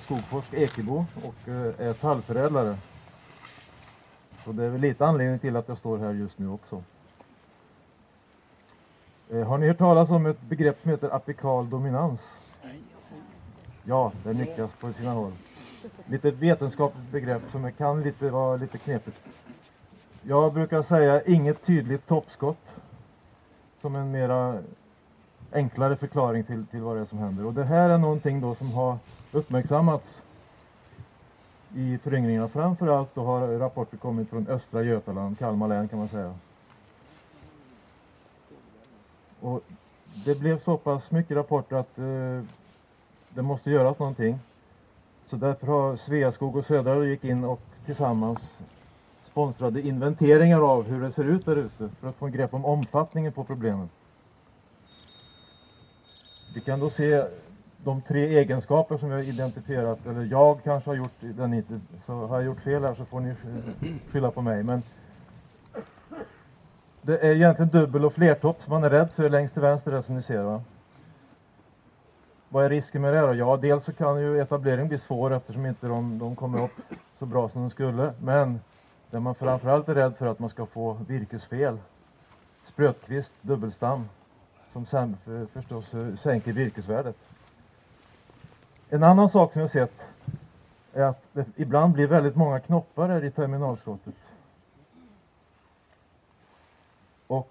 Skogforsk 0.00 0.54
Ekebo 0.54 1.06
och 1.14 1.48
eh, 1.48 1.88
är 1.88 1.92
tallförädlare. 1.92 2.76
Så 4.48 4.52
det 4.52 4.64
är 4.64 4.68
väl 4.68 4.80
lite 4.80 5.06
anledning 5.06 5.38
till 5.38 5.56
att 5.56 5.68
jag 5.68 5.78
står 5.78 5.98
här 5.98 6.12
just 6.12 6.38
nu 6.38 6.48
också. 6.48 6.82
Eh, 9.30 9.46
har 9.46 9.58
ni 9.58 9.66
hört 9.66 9.78
talas 9.78 10.10
om 10.10 10.26
ett 10.26 10.40
begrepp 10.40 10.80
som 10.82 10.90
heter 10.90 11.14
apikal 11.14 11.70
dominans? 11.70 12.34
Ja, 13.84 14.12
det 14.24 14.32
nickas 14.32 14.70
på 14.80 14.92
sina 14.92 15.12
håll. 15.12 15.32
Lite 16.06 16.30
vetenskapligt 16.30 17.10
begrepp 17.12 17.42
som 17.50 17.72
kan 17.72 18.02
lite, 18.02 18.30
vara 18.30 18.56
lite 18.56 18.78
knepigt. 18.78 19.16
Jag 20.22 20.52
brukar 20.52 20.82
säga 20.82 21.22
inget 21.22 21.62
tydligt 21.66 22.06
toppskott 22.06 22.66
som 23.80 23.96
en 23.96 24.10
mera 24.10 24.58
enklare 25.52 25.96
förklaring 25.96 26.44
till, 26.44 26.66
till 26.66 26.80
vad 26.80 26.96
det 26.96 27.00
är 27.00 27.04
som 27.04 27.18
händer. 27.18 27.46
Och 27.46 27.54
det 27.54 27.64
här 27.64 27.90
är 27.90 27.98
någonting 27.98 28.40
då 28.40 28.54
som 28.54 28.72
har 28.72 28.98
uppmärksammats 29.32 30.22
i 31.74 31.98
föryngringarna. 31.98 32.48
Framförallt 32.48 33.14
då 33.14 33.24
har 33.24 33.48
rapporter 33.48 33.96
kommit 33.96 34.30
från 34.30 34.48
östra 34.48 34.82
Götaland, 34.82 35.38
Kalmar 35.38 35.68
län 35.68 35.88
kan 35.88 35.98
man 35.98 36.08
säga. 36.08 36.34
Och 39.40 39.62
det 40.24 40.40
blev 40.40 40.58
så 40.58 40.76
pass 40.76 41.10
mycket 41.10 41.36
rapporter 41.36 41.76
att 41.76 41.98
eh, 41.98 42.44
det 43.28 43.42
måste 43.42 43.70
göras 43.70 43.98
någonting. 43.98 44.38
Så 45.26 45.36
därför 45.36 45.66
har 45.66 45.96
Sveaskog 45.96 46.56
och 46.56 46.64
Södra 46.64 47.04
gick 47.04 47.24
in 47.24 47.44
och 47.44 47.60
tillsammans 47.86 48.60
sponsrade 49.22 49.80
inventeringar 49.80 50.60
av 50.60 50.84
hur 50.84 51.00
det 51.00 51.12
ser 51.12 51.24
ut 51.24 51.46
där 51.46 51.56
ute 51.56 51.88
för 52.00 52.08
att 52.08 52.16
få 52.16 52.26
en 52.26 52.32
grepp 52.32 52.54
om 52.54 52.64
omfattningen 52.64 53.32
på 53.32 53.44
problemen. 53.44 53.88
Vi 56.54 56.60
kan 56.60 56.80
då 56.80 56.90
se 56.90 57.24
de 57.84 58.02
tre 58.02 58.38
egenskaper 58.38 58.96
som 58.96 59.08
vi 59.08 59.14
har 59.14 59.22
identifierat, 59.22 60.06
eller 60.06 60.24
jag 60.24 60.62
kanske 60.64 60.90
har 60.90 60.94
gjort 60.94 61.20
den 61.20 61.54
inte, 61.54 61.80
så 62.06 62.26
har 62.26 62.36
jag 62.36 62.44
gjort 62.44 62.60
fel 62.60 62.84
här 62.84 62.94
så 62.94 63.04
får 63.04 63.20
ni 63.20 63.34
skylla 64.12 64.30
på 64.30 64.42
mig. 64.42 64.62
Men 64.62 64.82
det 67.02 67.18
är 67.18 67.34
egentligen 67.34 67.68
dubbel 67.68 68.04
och 68.04 68.12
flertopp 68.12 68.62
som 68.62 68.70
man 68.70 68.84
är 68.84 68.90
rädd 68.90 69.10
för 69.10 69.30
längst 69.30 69.54
till 69.54 69.62
vänster 69.62 69.90
där 69.90 70.00
som 70.00 70.14
ni 70.14 70.22
ser. 70.22 70.42
Va? 70.42 70.62
Vad 72.48 72.64
är 72.64 72.68
risken 72.68 73.02
med 73.02 73.14
det 73.14 73.20
då? 73.20 73.34
Ja, 73.34 73.56
dels 73.56 73.84
så 73.84 73.92
kan 73.92 74.20
ju 74.20 74.40
etablering 74.40 74.88
bli 74.88 74.98
svår 74.98 75.32
eftersom 75.32 75.66
inte 75.66 75.86
de, 75.86 76.18
de 76.18 76.36
kommer 76.36 76.64
upp 76.64 76.80
så 77.18 77.26
bra 77.26 77.48
som 77.48 77.62
de 77.62 77.70
skulle. 77.70 78.12
Men 78.22 78.60
det 79.10 79.20
man 79.20 79.34
framförallt 79.34 79.88
är 79.88 79.94
rädd 79.94 80.16
för 80.16 80.26
att 80.26 80.38
man 80.38 80.50
ska 80.50 80.66
få 80.66 80.98
virkesfel. 81.08 81.78
Sprötkvist, 82.64 83.34
dubbelstam 83.42 84.08
som 84.72 84.86
sen 84.86 85.16
för, 85.24 85.46
förstås 85.46 85.94
eh, 85.94 86.14
sänker 86.14 86.52
virkesvärdet. 86.52 87.16
En 88.90 89.02
annan 89.02 89.28
sak 89.28 89.52
som 89.52 89.60
jag 89.60 89.70
sett 89.70 90.00
är 90.92 91.02
att 91.02 91.22
det 91.32 91.46
ibland 91.56 91.92
blir 91.92 92.06
väldigt 92.06 92.36
många 92.36 92.60
knoppar 92.60 93.08
här 93.08 93.24
i 93.24 93.30
terminalskottet. 93.30 94.14
Och 97.26 97.50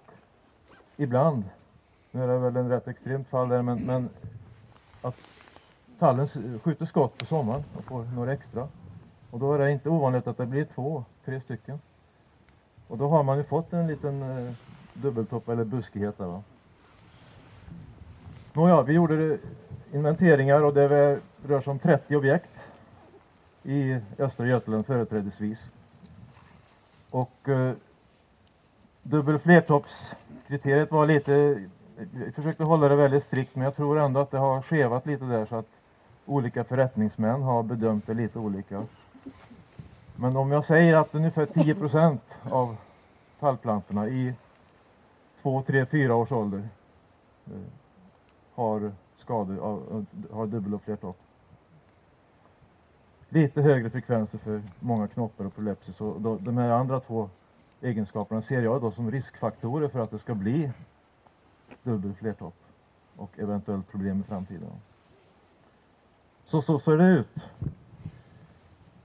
ibland, 0.96 1.44
nu 2.10 2.22
är 2.22 2.28
det 2.28 2.38
väl 2.38 2.56
en 2.56 2.68
rätt 2.68 2.88
extremt 2.88 3.28
fall 3.28 3.48
där, 3.48 3.62
men, 3.62 3.78
men 3.78 4.08
att 5.02 5.16
tallen 5.98 6.28
skjuter 6.62 6.84
skott 6.84 7.18
på 7.18 7.24
sommaren 7.24 7.64
och 7.76 7.84
får 7.84 8.04
några 8.04 8.32
extra. 8.32 8.68
Och 9.30 9.38
då 9.38 9.54
är 9.54 9.58
det 9.58 9.72
inte 9.72 9.88
ovanligt 9.88 10.26
att 10.26 10.36
det 10.36 10.46
blir 10.46 10.64
två, 10.64 11.04
tre 11.24 11.40
stycken. 11.40 11.80
Och 12.88 12.98
då 12.98 13.08
har 13.08 13.22
man 13.22 13.38
ju 13.38 13.44
fått 13.44 13.72
en 13.72 13.86
liten 13.86 14.22
eh, 14.22 14.52
dubbeltopp 14.92 15.48
eller 15.48 15.64
buskighet 15.64 16.18
där 16.18 16.26
va. 16.26 16.42
Nåja, 18.52 18.82
vi 18.82 18.92
gjorde 18.92 19.28
det 19.28 19.38
inventeringar 19.92 20.62
och 20.62 20.74
det 20.74 20.88
rör 21.46 21.60
sig 21.60 21.70
om 21.70 21.78
30 21.78 22.16
objekt 22.16 22.50
i 23.62 24.00
östra 24.18 24.46
Götaland 24.46 24.86
företrädesvis. 24.86 25.70
Och 27.10 27.48
eh, 27.48 27.72
dubbel 29.02 29.38
flertoppskriteriet 29.38 30.90
var 30.90 31.06
lite, 31.06 31.62
vi 31.96 32.32
försökte 32.32 32.64
hålla 32.64 32.88
det 32.88 32.96
väldigt 32.96 33.24
strikt 33.24 33.54
men 33.54 33.64
jag 33.64 33.76
tror 33.76 33.98
ändå 33.98 34.20
att 34.20 34.30
det 34.30 34.38
har 34.38 34.62
skevat 34.62 35.06
lite 35.06 35.24
där 35.24 35.46
så 35.46 35.56
att 35.56 35.68
olika 36.26 36.64
förrättningsmän 36.64 37.42
har 37.42 37.62
bedömt 37.62 38.06
det 38.06 38.14
lite 38.14 38.38
olika. 38.38 38.86
Men 40.16 40.36
om 40.36 40.52
jag 40.52 40.64
säger 40.64 40.94
att 40.94 41.14
ungefär 41.14 41.46
10 41.46 41.74
procent 41.74 42.22
av 42.50 42.76
tallplantorna 43.40 44.08
i 44.08 44.34
2, 45.42 45.62
3, 45.62 45.86
4 45.86 46.14
års 46.14 46.32
ålder 46.32 46.68
eh, 47.46 47.52
har 48.54 48.92
skador, 49.18 49.58
av, 49.58 50.06
har 50.32 50.46
dubbel 50.46 50.74
och 50.74 50.82
flertopp. 50.82 51.16
Lite 53.28 53.62
högre 53.62 53.90
frekvenser 53.90 54.38
för 54.38 54.62
många 54.80 55.08
knoppar 55.08 55.44
och 55.44 55.54
prolepsis 55.54 56.00
och 56.00 56.20
då, 56.20 56.36
de 56.36 56.58
här 56.58 56.70
andra 56.70 57.00
två 57.00 57.30
egenskaperna 57.80 58.42
ser 58.42 58.62
jag 58.62 58.80
då 58.80 58.90
som 58.90 59.10
riskfaktorer 59.10 59.88
för 59.88 60.00
att 60.00 60.10
det 60.10 60.18
ska 60.18 60.34
bli 60.34 60.70
dubbel 61.82 62.14
flertopp 62.14 62.54
och 63.16 63.38
eventuellt 63.38 63.90
problem 63.90 64.20
i 64.20 64.22
framtiden. 64.22 64.70
Så 66.44 66.62
så 66.62 66.80
ser 66.80 66.96
det 66.96 67.04
ut. 67.04 67.48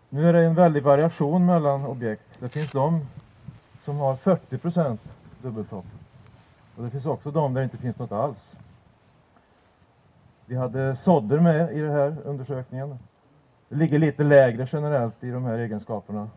Nu 0.10 0.30
är 0.30 0.34
det 0.34 0.46
en 0.46 0.56
väldig 0.56 0.84
variation 0.84 1.46
mellan 1.46 1.86
objekt. 1.86 2.40
Det 2.40 2.50
finns 2.50 2.72
de 2.72 3.08
som 3.84 3.98
har 3.98 4.16
40 4.16 4.58
procent 4.58 5.02
dubbeltopp. 5.42 5.86
Och 6.76 6.84
det 6.84 6.90
finns 6.90 7.06
också 7.06 7.32
de 7.32 7.54
där 7.54 7.62
det 7.62 7.64
inte 7.64 7.78
finns 7.78 8.00
något 8.00 8.12
alls. 8.12 8.56
Vi 10.46 10.56
hade 10.56 10.96
sådder 10.96 11.40
med 11.40 11.78
i 11.78 11.80
den 11.80 11.92
här 11.92 12.16
undersökningen. 12.24 13.00
Det 13.70 13.76
ligger 13.76 14.00
lite 14.00 14.24
lägre 14.24 14.68
generellt 14.72 15.24
i 15.24 15.32
de 15.32 15.44
här 15.46 15.58
egenskaperna. 15.58 16.30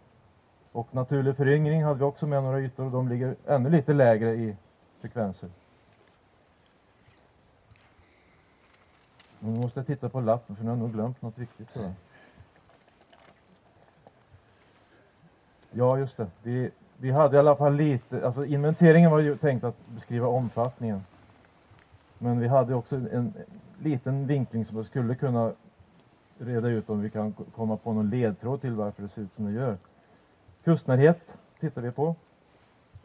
Och 0.73 0.95
naturlig 0.95 1.37
föryngring 1.37 1.85
hade 1.85 1.99
vi 1.99 2.05
också 2.05 2.27
med 2.27 2.43
några 2.43 2.61
ytor 2.61 2.85
och 2.85 2.91
de 2.91 3.09
ligger 3.09 3.37
ännu 3.47 3.71
lite 3.71 3.93
lägre 3.93 4.35
i 4.35 4.57
frekvenser. 5.01 5.49
Nu 9.41 9.61
måste 9.61 9.81
jag 9.81 9.87
titta 9.87 10.09
på 10.09 10.21
lappen 10.21 10.57
för 10.57 10.65
nu 10.65 10.71
har 10.71 10.77
jag 10.77 10.83
nog 10.83 10.93
glömt 10.93 11.23
något 11.23 11.39
viktigt. 11.39 11.73
Tror 11.73 11.85
jag. 11.85 11.95
Ja, 15.71 15.99
just 15.99 16.17
det. 16.17 16.27
Vi, 16.43 16.71
vi 16.97 17.11
hade 17.11 17.37
i 17.37 17.39
alla 17.39 17.57
fall 17.57 17.75
lite, 17.75 18.27
alltså 18.27 18.45
inventeringen 18.45 19.11
var 19.11 19.19
ju 19.19 19.37
tänkt 19.37 19.65
att 19.65 19.87
beskriva 19.87 20.27
omfattningen. 20.29 21.05
Men 22.19 22.41
vi 22.41 22.49
hade 22.49 22.75
också 22.75 22.97
en, 22.97 23.09
en 23.13 23.35
liten 23.79 24.27
vinkling 24.27 24.65
som 24.65 24.77
jag 24.77 24.87
skulle 24.87 25.15
kunna 25.15 25.53
reda 26.39 26.69
ut 26.69 26.91
om 26.91 27.01
vi 27.01 27.11
kan 27.11 27.33
komma 27.33 27.77
på 27.77 27.93
någon 27.93 28.11
ledtråd 28.11 28.61
till 28.61 28.73
varför 28.73 29.03
det 29.03 29.09
ser 29.09 29.23
ut 29.23 29.35
som 29.37 29.45
det 29.45 29.53
gör. 29.53 29.77
Kustnärhet 30.65 31.21
tittar 31.61 31.83
vi 31.83 31.91
på. 31.91 32.15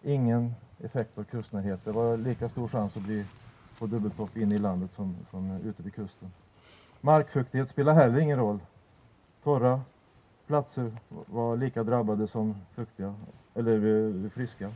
Ingen 0.04 0.54
effekt 0.80 1.18
av 1.18 1.24
kustnärhet. 1.24 1.80
Det 1.86 1.92
var 1.92 2.18
lika 2.18 2.50
stor 2.50 2.68
chans 2.68 2.98
att 2.98 3.04
bli 3.04 3.25
på 3.80 3.88
dubbeltopp 3.88 4.38
inne 4.38 4.56
i 4.56 4.58
landet 4.58 4.94
som, 4.94 5.16
som 5.30 5.51
ute 5.51 5.84
vid 5.84 5.94
kusten. 5.94 6.32
Markfuktighet 7.01 7.70
spelar 7.70 7.94
heller 7.94 8.20
ingen 8.20 8.38
roll. 8.38 8.60
Torra 9.44 9.82
platser 10.48 10.92
var 11.10 11.58
lika 11.58 11.84
drabbade 11.84 12.28
som 12.28 12.56
fuktiga, 12.75 13.16
eller 13.54 13.75
eh, 13.75 14.30
friska. 14.30 14.72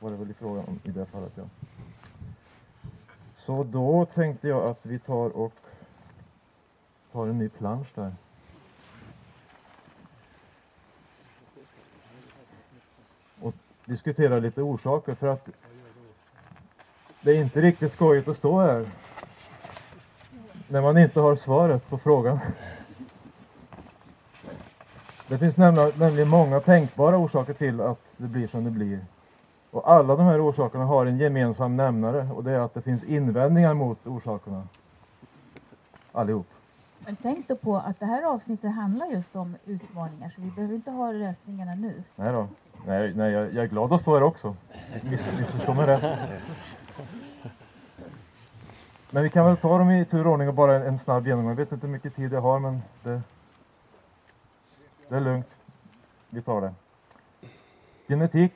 Var 0.00 0.10
det 0.10 0.16
väl 0.16 0.30
i 0.30 0.34
frågan 0.34 0.64
om 0.68 0.80
i 0.84 0.90
det 0.90 1.06
fallet 1.06 1.32
ja. 1.34 1.44
Så 3.46 3.64
då 3.64 4.06
tänkte 4.14 4.48
jag 4.48 4.64
att 4.64 4.86
vi 4.86 4.98
tar 4.98 5.36
och 5.36 5.52
tar 7.12 7.26
en 7.26 7.38
ny 7.38 7.48
plansch 7.48 7.88
där. 7.94 8.14
Och 13.40 13.54
diskuterar 13.84 14.40
lite 14.40 14.62
orsaker 14.62 15.14
för 15.14 15.26
att 15.26 15.48
det 17.20 17.30
är 17.30 17.42
inte 17.42 17.60
riktigt 17.60 17.92
skojigt 17.92 18.28
att 18.28 18.36
stå 18.36 18.60
här 18.60 18.86
när 20.68 20.82
man 20.82 20.98
inte 20.98 21.20
har 21.20 21.36
svaret 21.36 21.88
på 21.88 21.98
frågan. 21.98 22.38
Det 25.28 25.38
finns 25.38 25.56
nämligen, 25.56 26.28
många 26.28 26.60
tänkbara 26.60 27.16
orsaker 27.16 27.54
till 27.54 27.80
att 27.80 28.00
det 28.16 28.28
blir 28.28 28.48
som 28.48 28.64
det 28.64 28.70
blir. 28.70 29.00
Och 29.74 29.90
alla 29.90 30.16
de 30.16 30.26
här 30.26 30.48
orsakerna 30.48 30.84
har 30.84 31.06
en 31.06 31.18
gemensam 31.18 31.76
nämnare 31.76 32.28
och 32.34 32.44
det 32.44 32.50
är 32.50 32.58
att 32.58 32.74
det 32.74 32.82
finns 32.82 33.04
invändningar 33.04 33.74
mot 33.74 34.06
orsakerna. 34.06 34.62
Allihop. 36.12 36.46
Men 36.98 37.16
tänk 37.16 37.48
då 37.48 37.56
på 37.56 37.76
att 37.76 38.00
det 38.00 38.06
här 38.06 38.22
avsnittet 38.22 38.74
handlar 38.74 39.06
just 39.06 39.36
om 39.36 39.56
utmaningar 39.66 40.30
så 40.34 40.40
vi 40.40 40.50
behöver 40.50 40.74
inte 40.74 40.90
ha 40.90 41.12
lösningarna 41.12 41.74
nu. 41.74 42.02
Nej 42.16 42.32
då. 42.32 42.48
Nej, 42.86 43.14
nej 43.14 43.32
jag, 43.32 43.54
jag 43.54 43.64
är 43.64 43.68
glad 43.68 43.92
att 43.92 44.00
stå 44.00 44.14
här 44.14 44.22
också. 44.22 44.56
Miss, 45.02 45.38
missförstå 45.38 45.74
mig 45.74 45.86
rätt. 45.86 46.18
Men 49.10 49.22
vi 49.22 49.30
kan 49.30 49.46
väl 49.46 49.56
ta 49.56 49.78
dem 49.78 49.90
i 49.90 50.04
tur 50.04 50.26
och 50.26 50.32
ordning 50.32 50.48
och 50.48 50.54
bara 50.54 50.76
en, 50.76 50.82
en 50.82 50.98
snabb 50.98 51.26
genomgång. 51.26 51.50
Jag 51.50 51.56
vet 51.56 51.72
inte 51.72 51.86
hur 51.86 51.92
mycket 51.92 52.16
tid 52.16 52.32
jag 52.32 52.40
har 52.40 52.58
men 52.58 52.82
det, 53.02 53.22
det 55.08 55.16
är 55.16 55.20
lugnt. 55.20 55.58
Vi 56.30 56.42
tar 56.42 56.60
det. 56.60 56.74
Genetik. 58.08 58.52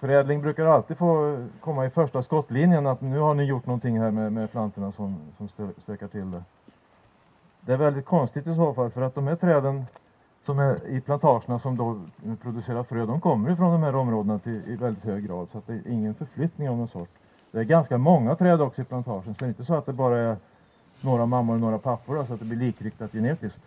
Förädling 0.00 0.40
brukar 0.40 0.66
alltid 0.66 0.98
få 0.98 1.38
komma 1.60 1.86
i 1.86 1.90
första 1.90 2.22
skottlinjen 2.22 2.86
att 2.86 3.00
nu 3.00 3.18
har 3.18 3.34
ni 3.34 3.44
gjort 3.44 3.66
någonting 3.66 4.00
här 4.00 4.10
med, 4.10 4.32
med 4.32 4.50
plantorna 4.50 4.92
som, 4.92 5.18
som 5.36 5.48
stökar 5.78 6.08
till 6.08 6.30
det. 6.30 6.42
Det 7.60 7.72
är 7.72 7.76
väldigt 7.76 8.04
konstigt 8.04 8.46
i 8.46 8.54
så 8.54 8.74
fall 8.74 8.90
för 8.90 9.02
att 9.02 9.14
de 9.14 9.26
här 9.26 9.36
träden 9.36 9.86
som 10.42 10.58
är 10.58 10.86
i 10.86 11.00
plantagerna 11.00 11.58
som 11.58 11.76
då 11.76 12.00
producerar 12.42 12.82
frö, 12.82 13.06
de 13.06 13.20
kommer 13.20 13.50
ifrån 13.50 13.72
de 13.72 13.82
här 13.82 13.94
områdena 13.94 14.38
till, 14.38 14.62
i 14.66 14.76
väldigt 14.76 15.04
hög 15.04 15.26
grad 15.26 15.48
så 15.50 15.58
att 15.58 15.66
det 15.66 15.72
är 15.72 15.88
ingen 15.88 16.14
förflyttning 16.14 16.68
av 16.68 16.76
någon 16.76 16.88
sort. 16.88 17.10
Det 17.50 17.58
är 17.58 17.64
ganska 17.64 17.98
många 17.98 18.34
träd 18.34 18.60
också 18.60 18.82
i 18.82 18.84
plantagen 18.84 19.34
så 19.34 19.38
det 19.38 19.46
är 19.46 19.48
inte 19.48 19.64
så 19.64 19.74
att 19.74 19.86
det 19.86 19.92
bara 19.92 20.18
är 20.18 20.36
några 21.00 21.26
mammor 21.26 21.54
och 21.54 21.60
några 21.60 21.78
pappor 21.78 22.24
så 22.24 22.32
att 22.32 22.38
det 22.38 22.46
blir 22.46 22.58
likriktat 22.58 23.12
genetiskt. 23.12 23.62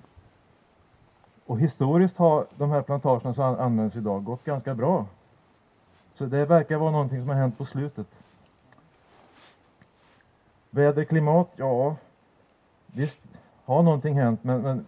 Och 1.45 1.59
historiskt 1.59 2.17
har 2.17 2.45
de 2.57 2.69
här 2.69 2.81
plantagerna 2.81 3.33
som 3.33 3.45
används 3.59 3.95
idag 3.95 4.23
gått 4.23 4.43
ganska 4.43 4.73
bra. 4.73 5.05
Så 6.17 6.25
det 6.25 6.45
verkar 6.45 6.77
vara 6.77 6.91
någonting 6.91 7.19
som 7.19 7.29
har 7.29 7.35
hänt 7.35 7.57
på 7.57 7.65
slutet. 7.65 8.07
Väder, 10.69 11.03
klimat, 11.03 11.49
ja 11.55 11.95
visst 12.93 13.21
har 13.65 13.83
någonting 13.83 14.19
hänt 14.19 14.43
men, 14.43 14.61
men 14.61 14.85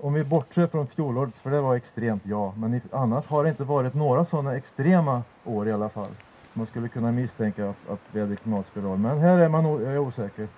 om 0.00 0.14
vi 0.14 0.24
bortser 0.24 0.66
från 0.66 0.86
fjolåret, 0.86 1.36
för 1.36 1.50
det 1.50 1.60
var 1.60 1.76
extremt 1.76 2.22
ja, 2.26 2.54
men 2.56 2.74
i, 2.74 2.80
annars 2.92 3.26
har 3.26 3.44
det 3.44 3.50
inte 3.50 3.64
varit 3.64 3.94
några 3.94 4.24
sådana 4.24 4.56
extrema 4.56 5.22
år 5.44 5.68
i 5.68 5.72
alla 5.72 5.88
fall. 5.88 6.10
Man 6.52 6.66
skulle 6.66 6.88
kunna 6.88 7.12
misstänka 7.12 7.68
att, 7.68 7.90
att 7.90 8.00
väder 8.12 8.32
och 8.32 8.38
klimat 8.38 8.66
spelar 8.66 8.88
roll, 8.88 8.98
men 8.98 9.18
här 9.18 9.38
är 9.38 9.48
man 9.48 9.64
jag 9.64 9.82
är 9.82 9.98
osäker. 9.98 10.48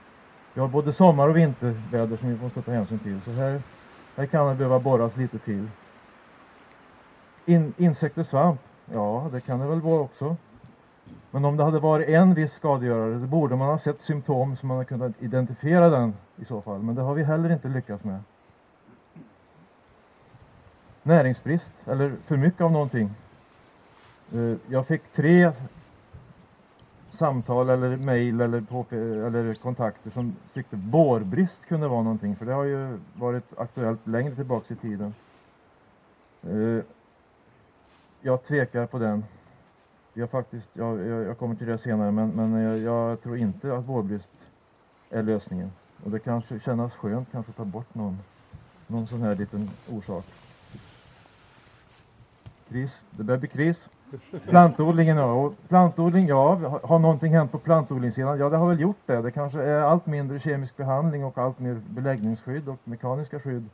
Vi 0.55 0.61
har 0.61 0.69
både 0.69 0.93
sommar 0.93 1.29
och 1.29 1.37
vinterväder 1.37 2.17
som 2.17 2.29
vi 2.29 2.43
måste 2.43 2.63
ta 2.63 2.73
hänsyn 2.73 2.99
till, 2.99 3.21
så 3.23 3.31
här, 3.31 3.63
här 4.17 4.27
kan 4.27 4.49
det 4.49 4.55
behöva 4.55 4.79
borras 4.79 5.17
lite 5.17 5.39
till. 5.39 5.69
In, 7.47 7.75
insekter, 7.77 8.23
svamp, 8.23 8.61
ja 8.93 9.29
det 9.33 9.41
kan 9.41 9.61
det 9.61 9.67
väl 9.67 9.81
vara 9.81 10.01
också. 10.01 10.37
Men 11.31 11.45
om 11.45 11.57
det 11.57 11.65
hade 11.65 11.79
varit 11.79 12.09
en 12.09 12.35
viss 12.35 12.53
skadegörare 12.53 13.21
så 13.21 13.27
borde 13.27 13.57
man 13.57 13.69
ha 13.69 13.79
sett 13.79 14.01
symptom 14.01 14.57
så 14.57 14.67
man 14.67 14.77
hade 14.77 14.89
kunnat 14.89 15.23
identifiera 15.23 15.91
den 15.91 16.15
i 16.37 16.45
så 16.45 16.61
fall. 16.61 16.83
Men 16.83 16.95
det 16.95 17.03
har 17.03 17.15
vi 17.15 17.25
heller 17.25 17.53
inte 17.53 17.69
lyckats 17.69 18.05
med. 18.05 18.21
Näringsbrist, 21.03 21.73
eller 21.87 22.17
för 22.27 22.37
mycket 22.37 22.61
av 22.61 22.73
någonting. 22.73 23.11
Eh, 24.33 24.55
jag 24.69 24.87
fick 24.87 25.03
tre 25.15 25.53
samtal 27.11 27.71
eller 27.71 27.97
mejl 27.97 28.41
eller, 28.41 28.65
eller 29.27 29.55
kontakter 29.55 30.11
som 30.11 30.37
tyckte 30.55 30.77
vårbrist 30.77 31.67
kunde 31.67 31.89
vara 31.89 32.03
någonting. 32.03 32.37
För 32.37 32.47
det 32.47 32.53
har 32.53 32.65
ju 32.65 32.99
varit 33.15 33.59
aktuellt 33.59 34.07
längre 34.07 34.35
tillbaks 34.35 34.71
i 34.71 34.77
tiden. 34.77 35.15
Eh, 36.43 36.85
jag 38.27 38.45
tvekar 38.45 38.87
på 38.87 38.99
den. 38.99 39.25
Jag, 40.15 40.31
faktiskt, 40.31 40.69
jag, 40.73 41.07
jag, 41.07 41.23
jag 41.23 41.39
kommer 41.39 41.55
till 41.55 41.67
det 41.67 41.79
senare 41.79 42.11
men, 42.11 42.29
men 42.29 42.53
jag, 42.53 42.79
jag 42.79 43.23
tror 43.23 43.37
inte 43.37 43.77
att 43.77 43.85
vårbrist 43.85 44.31
är 45.11 45.23
lösningen. 45.23 45.73
Och 46.05 46.11
det 46.11 46.19
kanske 46.19 46.61
kännas 46.61 46.95
skönt 46.95 47.29
kanske 47.33 47.51
att 47.51 47.57
ta 47.57 47.65
bort 47.65 47.95
någon, 47.95 48.19
någon 48.87 49.07
sån 49.07 49.23
här 49.23 49.35
liten 49.35 49.71
orsak. 49.91 50.25
Kris, 52.69 53.03
det 53.11 53.23
börjar 53.23 53.39
bli 53.39 53.49
kris. 53.49 53.89
Plantodlingen, 54.45 55.17
ja. 55.17 55.33
Och 55.33 55.55
plantodling, 55.69 56.27
ja. 56.27 56.55
Har, 56.55 56.81
har 56.81 56.99
någonting 56.99 57.33
hänt 57.33 57.53
på 57.53 57.59
plantodlingssidan? 57.59 58.39
Ja, 58.39 58.49
det 58.49 58.57
har 58.57 58.69
väl 58.69 58.81
gjort 58.81 59.01
det. 59.07 59.23
Det 59.23 59.31
kanske 59.31 59.63
är 59.63 59.81
allt 59.81 60.07
mindre 60.07 60.41
kemisk 60.41 60.77
behandling 60.77 61.25
och 61.25 61.39
allt 61.39 61.59
mer 61.59 61.81
beläggningsskydd 61.89 62.69
och 62.69 62.79
mekaniska 62.85 63.41
skydd. 63.41 63.69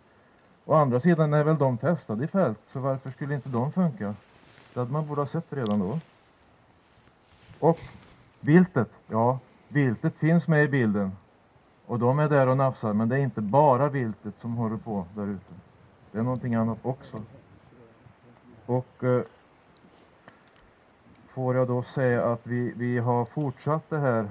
Å 0.65 0.75
andra 0.75 1.01
sidan 1.01 1.35
är 1.35 1.45
väl 1.45 1.59
de 1.59 1.79
testade 1.79 2.25
i 2.25 2.27
fält, 2.27 2.59
så 2.67 2.81
varför 2.81 3.11
skulle 3.11 3.35
inte 3.35 3.49
de 3.49 3.73
funka? 3.73 4.15
Det 4.75 4.81
hade 4.81 4.93
man 4.93 5.07
borde 5.07 5.21
ha 5.21 5.27
sett 5.27 5.53
redan 5.53 5.79
då. 5.79 5.99
Och 7.59 7.79
viltet, 8.41 8.89
ja, 9.09 9.39
viltet 9.69 10.15
finns 10.15 10.49
med 10.49 10.65
i 10.65 10.69
bilden. 10.69 11.13
Och 11.87 11.99
de 11.99 12.19
är 12.19 12.29
där 12.29 12.47
och 12.47 12.57
nafsar, 12.57 12.93
men 12.93 13.09
det 13.09 13.17
är 13.17 13.21
inte 13.21 13.41
bara 13.41 13.89
viltet 13.89 14.39
som 14.39 14.57
håller 14.57 14.77
på 14.77 15.07
där 15.15 15.27
ute. 15.27 15.53
Det 16.13 16.19
är 16.19 16.23
någonting 16.23 16.55
annat 16.55 16.79
också. 16.83 17.23
Och 18.67 19.05
eh, 19.05 19.23
får 21.29 21.57
jag 21.57 21.69
då 21.69 21.83
säga 21.83 22.33
att 22.33 22.41
vi, 22.47 22.73
vi 22.77 22.99
har 22.99 23.25
fortsatt 23.25 23.91
det 23.91 23.99
här 23.99 24.31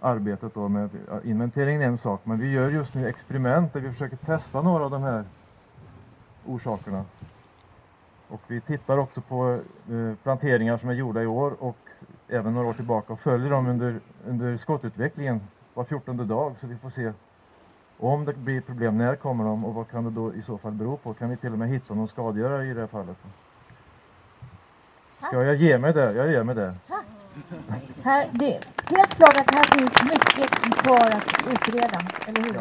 arbetet 0.00 0.54
då 0.54 0.68
med 0.68 0.90
inventeringen 1.24 1.82
är 1.82 1.86
en 1.86 1.98
sak, 1.98 2.20
men 2.24 2.38
vi 2.38 2.50
gör 2.50 2.70
just 2.70 2.94
nu 2.94 3.08
experiment 3.08 3.72
där 3.72 3.80
vi 3.80 3.92
försöker 3.92 4.16
testa 4.16 4.62
några 4.62 4.84
av 4.84 4.90
de 4.90 5.02
här 5.02 5.24
orsakerna. 6.46 7.04
Och 8.28 8.40
vi 8.46 8.60
tittar 8.60 8.98
också 8.98 9.20
på 9.20 9.60
eh, 9.90 10.14
planteringar 10.22 10.78
som 10.78 10.88
är 10.88 10.94
gjorda 10.94 11.22
i 11.22 11.26
år 11.26 11.56
och 11.58 11.76
även 12.28 12.54
några 12.54 12.68
år 12.68 12.74
tillbaka 12.74 13.12
och 13.12 13.20
följer 13.20 13.50
dem 13.50 13.66
under, 13.66 14.00
under 14.26 14.56
skottutvecklingen 14.56 15.40
var 15.74 15.84
14 15.84 16.28
dag 16.28 16.54
så 16.60 16.66
vi 16.66 16.76
får 16.76 16.90
se 16.90 17.12
om 17.98 18.24
det 18.24 18.32
blir 18.32 18.60
problem, 18.60 18.98
när 18.98 19.16
kommer 19.16 19.44
de 19.44 19.64
och 19.64 19.74
vad 19.74 19.90
kan 19.90 20.04
det 20.04 20.10
då 20.10 20.34
i 20.34 20.42
så 20.42 20.58
fall 20.58 20.72
bero 20.72 20.96
på? 20.96 21.14
Kan 21.14 21.30
vi 21.30 21.36
till 21.36 21.52
och 21.52 21.58
med 21.58 21.68
hitta 21.68 21.94
någon 21.94 22.08
skadegörare 22.08 22.66
i 22.66 22.74
det 22.74 22.80
här 22.80 22.86
fallet? 22.86 23.16
Ska 25.18 25.44
jag 25.44 25.54
ge 25.54 25.78
mig 25.78 25.92
det? 25.92 26.12
Jag 26.12 26.30
ger 26.30 26.42
mig 26.42 26.54
det. 26.54 26.74
Här, 28.02 28.28
det 28.32 28.56
är 28.56 28.60
helt 28.96 29.14
klart 29.14 29.36
att 29.36 29.54
här 29.54 29.78
finns 29.78 30.02
mycket 30.02 30.50
kvar 30.74 31.06
att 31.06 31.52
utreda, 31.52 32.00
eller 32.26 32.42
hur? 32.42 32.60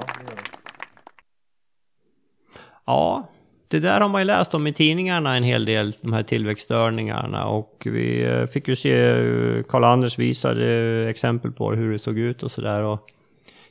Ja, 2.85 3.23
det 3.27 3.32
det 3.73 3.79
där 3.79 4.01
har 4.01 4.09
man 4.09 4.21
ju 4.21 4.25
läst 4.25 4.53
om 4.53 4.67
i 4.67 4.73
tidningarna 4.73 5.35
en 5.35 5.43
hel 5.43 5.65
del, 5.65 5.93
de 6.01 6.13
här 6.13 6.23
tillväxtstörningarna. 6.23 7.45
Och 7.45 7.83
vi 7.85 8.23
eh, 8.23 8.45
fick 8.45 8.67
ju 8.67 8.75
se, 8.75 9.09
eh, 9.09 9.63
Karl-Anders 9.63 10.19
visade 10.19 11.09
exempel 11.09 11.51
på 11.51 11.73
hur 11.73 11.91
det 11.91 11.99
såg 11.99 12.17
ut 12.17 12.43
och 12.43 12.51
sådär. 12.51 12.97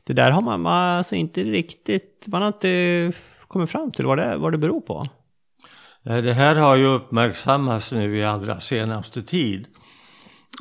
Det 0.05 0.13
där 0.13 0.31
har 0.31 0.43
man, 0.43 0.61
man 0.61 0.97
alltså 0.97 1.15
inte 1.15 1.45
riktigt, 1.45 2.25
man 2.27 2.43
har 2.43 2.49
inte 2.49 3.13
kommit 3.49 3.71
fram 3.71 3.91
till 3.91 4.07
vad 4.07 4.19
det, 4.19 4.37
vad 4.37 4.53
det 4.53 4.59
beror 4.59 4.81
på. 4.81 5.07
Eh, 6.05 6.17
det 6.17 6.33
här 6.33 6.55
har 6.57 6.77
ju 6.77 6.87
uppmärksammats 6.87 7.93
nu 7.93 8.19
i 8.19 8.25
allra 8.25 8.61
senaste 8.61 9.23
tid. 9.23 9.67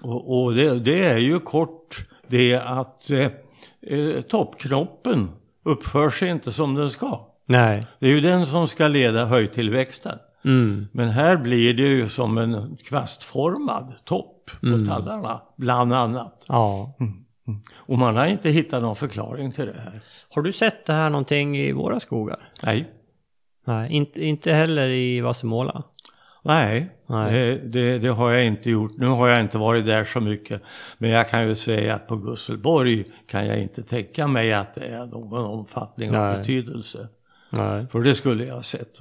Och, 0.01 0.43
och 0.43 0.53
det, 0.53 0.79
det 0.79 1.05
är 1.05 1.17
ju 1.17 1.39
kort 1.39 2.07
det 2.27 2.55
att 2.55 3.09
eh, 3.09 4.21
toppknoppen 4.21 5.29
uppför 5.65 6.09
sig 6.09 6.29
inte 6.29 6.51
som 6.51 6.75
den 6.75 6.89
ska. 6.89 7.30
Nej. 7.51 7.87
Det 7.99 8.05
är 8.05 8.09
ju 8.11 8.21
den 8.21 8.45
som 8.47 8.67
ska 8.67 8.87
leda 8.87 9.25
höjtillväxten. 9.25 10.17
Mm. 10.45 10.87
Men 10.91 11.09
här 11.09 11.37
blir 11.37 11.73
det 11.73 11.83
ju 11.83 12.09
som 12.09 12.37
en 12.37 12.77
kvastformad 12.85 13.93
topp 14.05 14.49
på 14.61 14.67
Mm. 14.67 14.87
tallarna, 14.87 15.41
bland 15.57 15.93
annat. 15.93 16.45
Ja. 16.47 16.95
Och 17.75 17.97
man 17.97 18.15
har 18.17 18.25
inte 18.25 18.49
hittat 18.49 18.81
någon 18.81 18.95
förklaring 18.95 19.51
till 19.51 19.65
det 19.65 19.81
här. 19.81 20.01
Har 20.29 20.41
du 20.41 20.51
sett 20.51 20.85
det 20.85 20.93
här 20.93 21.09
någonting 21.09 21.57
i 21.57 21.71
våra 21.71 21.99
skogar? 21.99 22.39
Nej, 22.63 22.89
Nej, 23.67 23.91
inte, 23.91 24.25
inte 24.25 24.53
heller 24.53 24.87
i 24.87 25.21
Vassemåla. 25.21 25.83
nej, 26.43 26.91
Nej. 27.07 27.31
Det, 27.33 27.57
det, 27.69 27.99
det 27.99 28.07
har 28.09 28.31
jag 28.31 28.45
inte 28.45 28.69
gjort. 28.69 28.91
Nu 28.97 29.05
har 29.07 29.27
jag 29.27 29.39
inte 29.41 29.57
varit 29.57 29.85
där 29.85 30.05
så 30.05 30.19
mycket. 30.19 30.61
Men 30.97 31.09
jag 31.09 31.29
kan 31.29 31.47
ju 31.47 31.55
säga 31.55 31.95
att 31.95 32.07
på 32.07 32.15
Gusselborg 32.15 33.03
kan 33.27 33.47
jag 33.47 33.59
inte 33.61 33.83
tänka 33.83 34.27
mig 34.27 34.53
att 34.53 34.73
det 34.75 34.85
är 34.85 35.05
någon 35.05 35.45
omfattning 35.45 36.15
av 36.17 36.27
Nej. 36.27 36.37
betydelse. 36.37 37.07
Nej. 37.51 37.87
För 37.91 38.01
det 38.01 38.15
skulle 38.15 38.45
jag 38.45 38.55
ha 38.55 38.63
sett. 38.63 38.99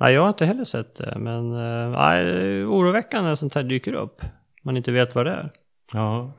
Nej, 0.00 0.14
jag 0.14 0.22
har 0.22 0.28
inte 0.28 0.44
heller 0.44 0.64
sett 0.64 0.96
det. 0.96 1.14
Men 1.18 1.52
eh, 1.52 1.90
nej, 1.90 2.64
oroväckande 2.64 3.28
när 3.28 3.36
sånt 3.36 3.54
här 3.54 3.62
dyker 3.62 3.92
upp. 3.92 4.22
Man 4.62 4.76
inte 4.76 4.92
vet 4.92 5.14
vad 5.14 5.26
det 5.26 5.30
är. 5.30 5.50
Ja. 5.92 6.32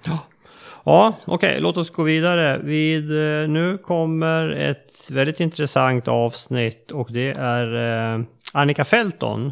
Ja, 0.85 1.15
okej, 1.25 1.59
låt 1.59 1.77
oss 1.77 1.89
gå 1.89 2.03
vidare. 2.03 2.57
Vid, 2.57 3.11
eh, 3.11 3.49
nu 3.49 3.77
kommer 3.77 4.49
ett 4.49 5.11
väldigt 5.11 5.39
intressant 5.39 6.07
avsnitt 6.07 6.91
och 6.91 7.11
det 7.11 7.31
är 7.31 7.75
eh, 8.15 8.25
Annika 8.53 8.85
Felton 8.85 9.51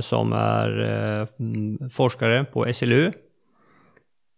som 0.00 0.32
är 0.32 0.80
mm, 1.38 1.90
forskare 1.90 2.44
på 2.44 2.72
SLU. 2.72 3.12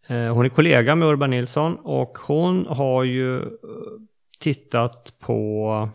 Hon 0.08 0.44
är 0.44 0.48
kollega 0.48 0.94
med 0.94 1.08
Urban 1.08 1.30
Nilsson 1.30 1.76
och 1.76 2.18
hon 2.18 2.66
har 2.66 3.04
ju 3.04 3.42
tittat 4.40 5.12
på 5.18 5.88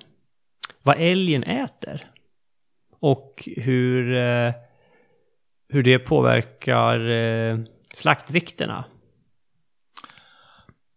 vad 0.87 0.95
älgen 0.99 1.43
äter. 1.43 2.11
och 2.99 3.49
hur, 3.57 4.15
eh, 4.15 4.51
hur 5.69 5.83
det 5.83 5.99
påverkar 5.99 7.09
eh, 7.09 7.57
slaktvikterna. 7.93 8.85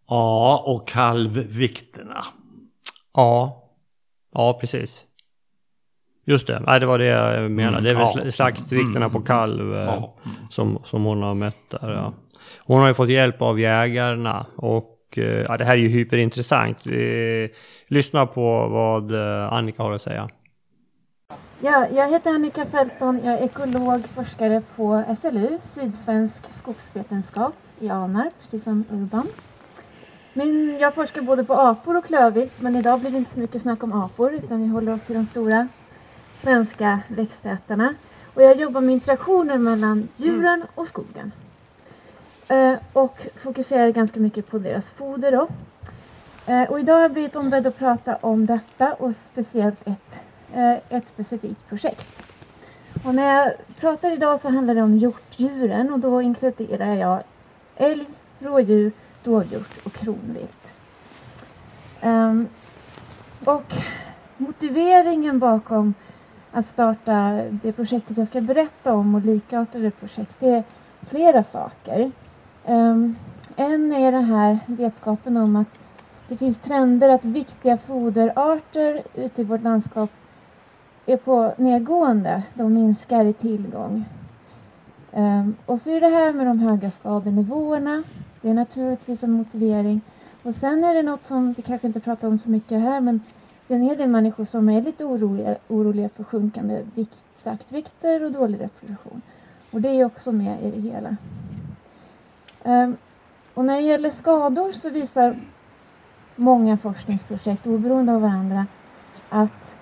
Ja, 0.08 0.62
och 0.66 0.88
kalvvikterna. 0.88 2.24
Ja, 3.14 3.64
ja 4.34 4.58
precis. 4.60 5.06
Just 6.26 6.46
det, 6.46 6.60
Nej, 6.60 6.80
det 6.80 6.86
var 6.86 6.98
det 6.98 7.04
jag 7.04 7.50
menade. 7.50 7.78
Mm, 7.78 7.84
det 7.84 7.90
är 7.90 7.94
väl 8.16 8.24
ja. 8.26 8.32
slaktvikterna 8.32 8.96
Mm, 9.06 9.10
på 9.10 9.20
kalv 9.20 9.74
eh, 9.74 9.80
Ja. 9.80 10.16
som, 10.50 10.82
som 10.84 11.04
hon 11.04 11.22
har 11.22 11.34
mätt 11.34 11.70
där. 11.70 11.90
Ja. 11.92 12.12
Hon 12.58 12.80
har 12.80 12.88
ju 12.88 12.94
fått 12.94 13.08
hjälp 13.10 13.42
av 13.42 13.60
jägarna 13.60 14.46
och 14.56 14.96
Eh, 15.18 15.24
ja, 15.24 15.56
det 15.56 15.64
här 15.64 15.72
är 15.72 15.78
ju 15.78 15.88
hyperintressant. 15.88 16.86
Eh, 16.86 17.50
lyssna 17.86 18.26
på 18.26 18.68
vad 18.68 19.12
eh, 19.12 19.52
Annika 19.52 19.82
har 19.82 19.92
att 19.92 20.02
säga. 20.02 20.28
Ja, 21.60 21.86
jag 21.94 22.10
heter 22.10 22.30
Annika 22.30 22.66
Fälton. 22.66 23.20
Jag 23.24 23.34
är 23.34 23.44
ekolog, 23.44 24.04
forskare 24.14 24.62
på 24.76 25.04
SLU, 25.20 25.58
Sydsvensk 25.62 26.42
skogsvetenskap 26.50 27.54
i 27.80 27.88
Alnarp, 27.88 28.32
precis 28.42 28.64
som 28.64 28.84
Urban. 28.90 29.26
Min, 30.32 30.78
jag 30.80 30.94
forskar 30.94 31.22
både 31.22 31.44
på 31.44 31.54
apor 31.54 31.96
och 31.96 32.04
klövvilt, 32.04 32.52
men 32.60 32.76
idag 32.76 33.00
blir 33.00 33.10
det 33.10 33.18
inte 33.18 33.30
så 33.30 33.38
mycket 33.38 33.62
snack 33.62 33.82
om 33.82 33.92
apor, 33.92 34.32
utan 34.34 34.62
vi 34.62 34.68
håller 34.68 34.92
oss 34.92 35.00
till 35.02 35.14
de 35.14 35.26
stora 35.26 35.68
svenska 36.42 37.00
växtätarna. 37.08 37.94
Och 38.34 38.42
jag 38.42 38.60
jobbar 38.60 38.80
med 38.80 38.92
interaktioner 38.92 39.58
mellan 39.58 40.08
djuren 40.16 40.64
och 40.74 40.88
skogen. 40.88 41.32
Eh, 42.50 42.74
och 42.92 43.26
fokuserar 43.36 43.90
ganska 43.90 44.20
mycket 44.20 44.50
på 44.50 44.58
deras 44.58 44.90
foder 44.90 45.32
då. 45.32 45.48
Eh, 46.52 46.70
och 46.70 46.80
idag 46.80 46.94
har 46.94 47.00
jag 47.00 47.12
blivit 47.12 47.36
ombedd 47.36 47.66
att 47.66 47.78
prata 47.78 48.16
om 48.16 48.46
detta 48.46 48.94
och 48.94 49.14
speciellt 49.14 49.88
ett 49.88 50.20
eh, 50.54 50.72
ett 50.88 51.08
specifikt 51.08 51.68
projekt. 51.68 52.22
Och 53.04 53.14
när 53.14 53.36
jag 53.36 53.52
pratar 53.80 54.12
idag 54.12 54.40
så 54.40 54.48
handlar 54.48 54.74
det 54.74 54.82
om 54.82 54.98
hjortdjuren 54.98 55.92
och 55.92 55.98
då 55.98 56.22
inkluderar 56.22 56.94
jag 56.94 57.22
älg, 57.76 58.06
rådjur, 58.38 58.92
dovhjort 59.24 59.86
och 59.86 59.92
kronvilt. 59.92 60.72
Ehm, 62.00 62.48
och 63.44 63.72
motiveringen 64.36 65.38
bakom 65.38 65.94
att 66.52 66.66
starta 66.66 67.42
det 67.50 67.72
projektet 67.72 68.16
jag 68.16 68.28
ska 68.28 68.40
berätta 68.40 68.92
om 68.92 69.14
och 69.14 69.20
likartade 69.20 69.90
projekt 69.90 70.34
det 70.38 70.48
är 70.48 70.64
flera 71.06 71.42
saker. 71.42 72.12
Ehm, 72.70 73.16
en 73.56 73.92
är 73.92 74.12
den 74.12 74.24
här 74.24 74.58
vetskapen 74.66 75.36
om 75.36 75.56
att 75.56 75.68
det 76.28 76.36
finns 76.36 76.58
trender 76.58 77.08
att 77.08 77.24
viktiga 77.24 77.78
foderarter 77.78 79.02
ute 79.14 79.40
i 79.40 79.44
vårt 79.44 79.62
landskap 79.62 80.10
är 81.06 81.16
på 81.16 81.52
nedgående. 81.56 82.42
De 82.54 82.74
minskar 82.74 83.24
i 83.24 83.32
tillgång. 83.32 84.04
Ehm, 85.12 85.54
och 85.66 85.80
så 85.80 85.90
är 85.90 86.00
det 86.00 86.08
här 86.08 86.32
med 86.32 86.46
de 86.46 86.58
höga 86.58 86.90
skadenivåerna. 86.90 88.02
Det 88.42 88.50
är 88.50 88.54
naturligtvis 88.54 89.22
en 89.22 89.32
motivering. 89.32 90.00
Och 90.42 90.54
sen 90.54 90.84
är 90.84 90.94
det 90.94 91.02
något 91.02 91.22
som 91.22 91.52
vi 91.52 91.62
kanske 91.62 91.86
inte 91.86 92.00
pratar 92.00 92.28
om 92.28 92.38
så 92.38 92.50
mycket 92.50 92.80
här 92.80 93.00
men 93.00 93.20
det 93.66 93.74
är 93.74 93.78
en 93.78 93.84
hel 93.84 93.96
del 93.96 94.08
människor 94.08 94.44
som 94.44 94.68
är 94.68 94.82
lite 94.82 95.04
oroliga, 95.04 95.56
oroliga 95.68 96.08
för 96.08 96.24
sjunkande 96.24 96.82
vikt, 96.94 97.22
slaktvikter 97.36 98.24
och 98.24 98.32
dålig 98.32 98.60
reproduktion. 98.60 99.22
Och 99.72 99.80
det 99.80 99.88
är 99.88 100.04
också 100.04 100.32
med 100.32 100.62
i 100.62 100.70
det 100.70 100.80
hela. 100.80 101.16
Ehm, 102.64 102.96
och 103.54 103.64
när 103.64 103.76
det 103.76 103.82
gäller 103.82 104.10
skador 104.10 104.72
så 104.72 104.90
visar 104.90 105.36
många 106.36 106.76
forskningsprojekt 106.76 107.66
oberoende 107.66 108.12
av 108.12 108.20
varandra 108.20 108.66
att 109.28 109.74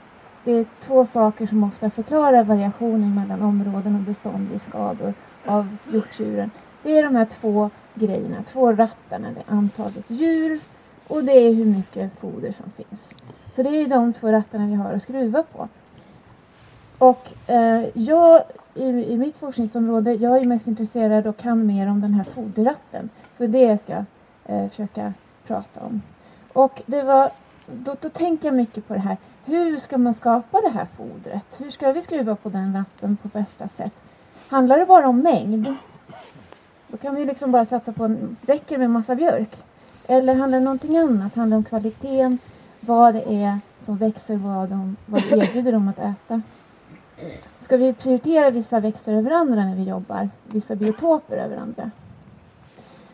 det 0.44 0.52
är 0.52 0.66
två 0.80 1.04
saker 1.04 1.46
som 1.46 1.64
ofta 1.64 1.90
förklarar 1.90 2.44
variationen 2.44 3.14
mellan 3.14 3.42
områden 3.42 3.94
och 3.94 4.00
bestånd 4.00 4.52
i 4.54 4.58
skador 4.58 5.14
av 5.46 5.76
hjortdjuren. 5.92 6.50
Det 6.82 6.98
är 6.98 7.02
de 7.04 7.16
här 7.16 7.24
två 7.40 7.70
grejerna, 7.94 8.36
två 8.52 8.72
rattarna. 8.72 9.28
Det 9.30 9.40
är 9.40 9.56
antalet 9.56 10.10
djur 10.10 10.60
och 11.08 11.24
det 11.24 11.32
är 11.32 11.54
hur 11.54 11.64
mycket 11.64 12.20
foder 12.20 12.52
som 12.52 12.70
finns. 12.70 13.14
Så 13.56 13.62
det 13.62 13.68
är 13.68 13.88
de 13.88 14.12
två 14.12 14.32
rattarna 14.32 14.66
vi 14.66 14.74
har 14.74 14.92
att 14.92 15.02
skruva 15.02 15.42
på. 15.42 15.68
Och 16.98 17.50
eh, 17.50 17.84
jag 17.94 18.42
i, 18.78 19.12
i 19.12 19.16
mitt 19.16 19.36
forskningsområde, 19.36 20.12
jag 20.12 20.38
är 20.38 20.44
mest 20.44 20.66
intresserad 20.66 21.26
och 21.26 21.36
kan 21.36 21.66
mer 21.66 21.90
om 21.90 22.00
den 22.00 22.14
här 22.14 22.24
foderratten. 22.24 23.10
Så 23.36 23.46
det 23.46 23.58
är 23.58 23.66
det 23.66 23.70
jag 23.70 23.80
ska 23.80 24.04
eh, 24.54 24.68
försöka 24.68 25.12
prata 25.46 25.80
om. 25.80 26.02
Och 26.52 26.82
det 26.86 27.02
var, 27.02 27.30
då, 27.66 27.96
då 28.00 28.08
tänker 28.08 28.48
jag 28.48 28.54
mycket 28.54 28.88
på 28.88 28.94
det 28.94 29.00
här. 29.00 29.16
Hur 29.44 29.78
ska 29.78 29.98
man 29.98 30.14
skapa 30.14 30.60
det 30.60 30.68
här 30.68 30.86
fodret? 30.96 31.44
Hur 31.56 31.70
ska 31.70 31.92
vi 31.92 32.02
skruva 32.02 32.34
på 32.36 32.48
den 32.48 32.74
ratten 32.74 33.16
på 33.22 33.28
bästa 33.28 33.68
sätt? 33.68 33.92
Handlar 34.48 34.78
det 34.78 34.86
bara 34.86 35.08
om 35.08 35.20
mängd? 35.20 35.74
Då 36.88 36.96
kan 36.96 37.14
vi 37.14 37.24
liksom 37.24 37.52
bara 37.52 37.64
satsa 37.64 37.92
på 37.92 38.04
en, 38.04 38.36
räcker 38.46 38.78
med 38.78 38.90
massa 38.90 39.14
björk? 39.14 39.56
Eller 40.06 40.34
handlar 40.34 40.58
det 40.58 40.60
om 40.60 40.64
någonting 40.64 40.98
annat? 40.98 41.34
Handlar 41.34 41.54
det 41.54 41.58
om 41.58 41.64
kvaliteten? 41.64 42.38
Vad 42.80 43.14
det 43.14 43.34
är 43.34 43.58
som 43.82 43.96
växer, 43.96 44.36
vad, 44.36 44.68
de, 44.68 44.96
vad 45.06 45.22
det 45.22 45.36
erbjuder 45.36 45.72
dem 45.72 45.88
att 45.88 45.98
äta? 45.98 46.42
Ska 47.68 47.76
vi 47.76 47.92
prioritera 47.92 48.50
vissa 48.50 48.80
växter 48.80 49.12
över 49.12 49.30
andra 49.30 49.64
när 49.64 49.76
vi 49.76 49.82
jobbar? 49.82 50.30
Vissa 50.44 50.76
biotoper 50.76 51.36
över 51.36 51.56
andra? 51.56 51.90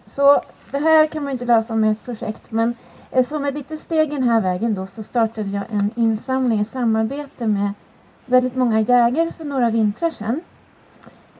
Så 0.06 0.42
det 0.70 0.78
här 0.78 1.06
kan 1.06 1.24
man 1.24 1.32
inte 1.32 1.44
lösa 1.44 1.74
med 1.74 1.92
ett 1.92 2.04
projekt 2.04 2.50
men 2.50 2.74
eh, 3.10 3.26
som 3.26 3.44
ett 3.44 3.54
litet 3.54 3.80
steg 3.80 4.12
i 4.12 4.14
den 4.14 4.28
här 4.28 4.40
vägen 4.40 4.74
då 4.74 4.86
så 4.86 5.02
startade 5.02 5.48
jag 5.48 5.64
en 5.70 5.90
insamling 5.96 6.60
i 6.60 6.64
samarbete 6.64 7.46
med 7.46 7.72
väldigt 8.26 8.56
många 8.56 8.80
jägare 8.80 9.32
för 9.32 9.44
några 9.44 9.70
vintrar 9.70 10.10
sedan. 10.10 10.40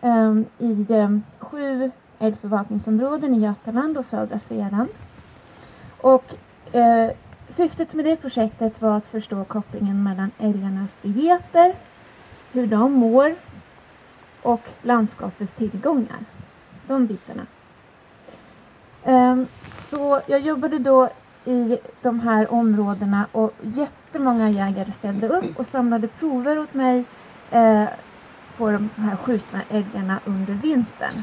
um, 0.01 0.45
I 0.59 0.87
um, 0.89 1.23
sju 1.39 1.91
älgförvaltningsområden 2.19 3.35
i 3.35 3.39
Götaland 3.39 3.99
och 3.99 4.07
södra 4.07 4.39
Svealand. 4.39 4.89
Och 6.01 6.35
uh, 6.75 7.11
syftet 7.49 7.95
med 7.95 8.05
det 8.05 8.17
projektet 8.17 8.83
var 8.83 8.97
att 8.97 9.07
förstå 9.07 9.45
kopplingen 9.45 10.03
mellan 10.03 10.31
älgarnas 10.39 10.95
dieter, 11.03 11.75
hur 12.55 12.67
de 12.67 12.93
mår 12.93 13.35
och 14.43 14.61
landskapets 14.83 15.53
tillgångar. 15.53 16.25
De 16.87 17.07
bitarna. 17.07 17.47
Ehm, 19.05 19.47
så 19.71 20.21
jag 20.27 20.41
jobbade 20.41 20.79
då 20.79 21.09
i 21.45 21.79
de 22.03 22.21
här 22.21 22.53
områdena 22.53 23.27
och 23.33 23.53
jättemånga 23.63 24.51
jägare 24.51 24.93
ställde 24.93 25.29
upp 25.29 25.59
och 25.59 25.67
samlade 25.67 26.09
prover 26.09 26.59
åt 26.59 26.75
mig 26.75 27.05
eh, 27.51 27.85
på 28.57 28.71
de 28.71 28.91
här 28.97 29.17
skjutna 29.17 29.61
älgarna 29.71 30.21
under 30.25 30.53
vintern. 30.53 31.23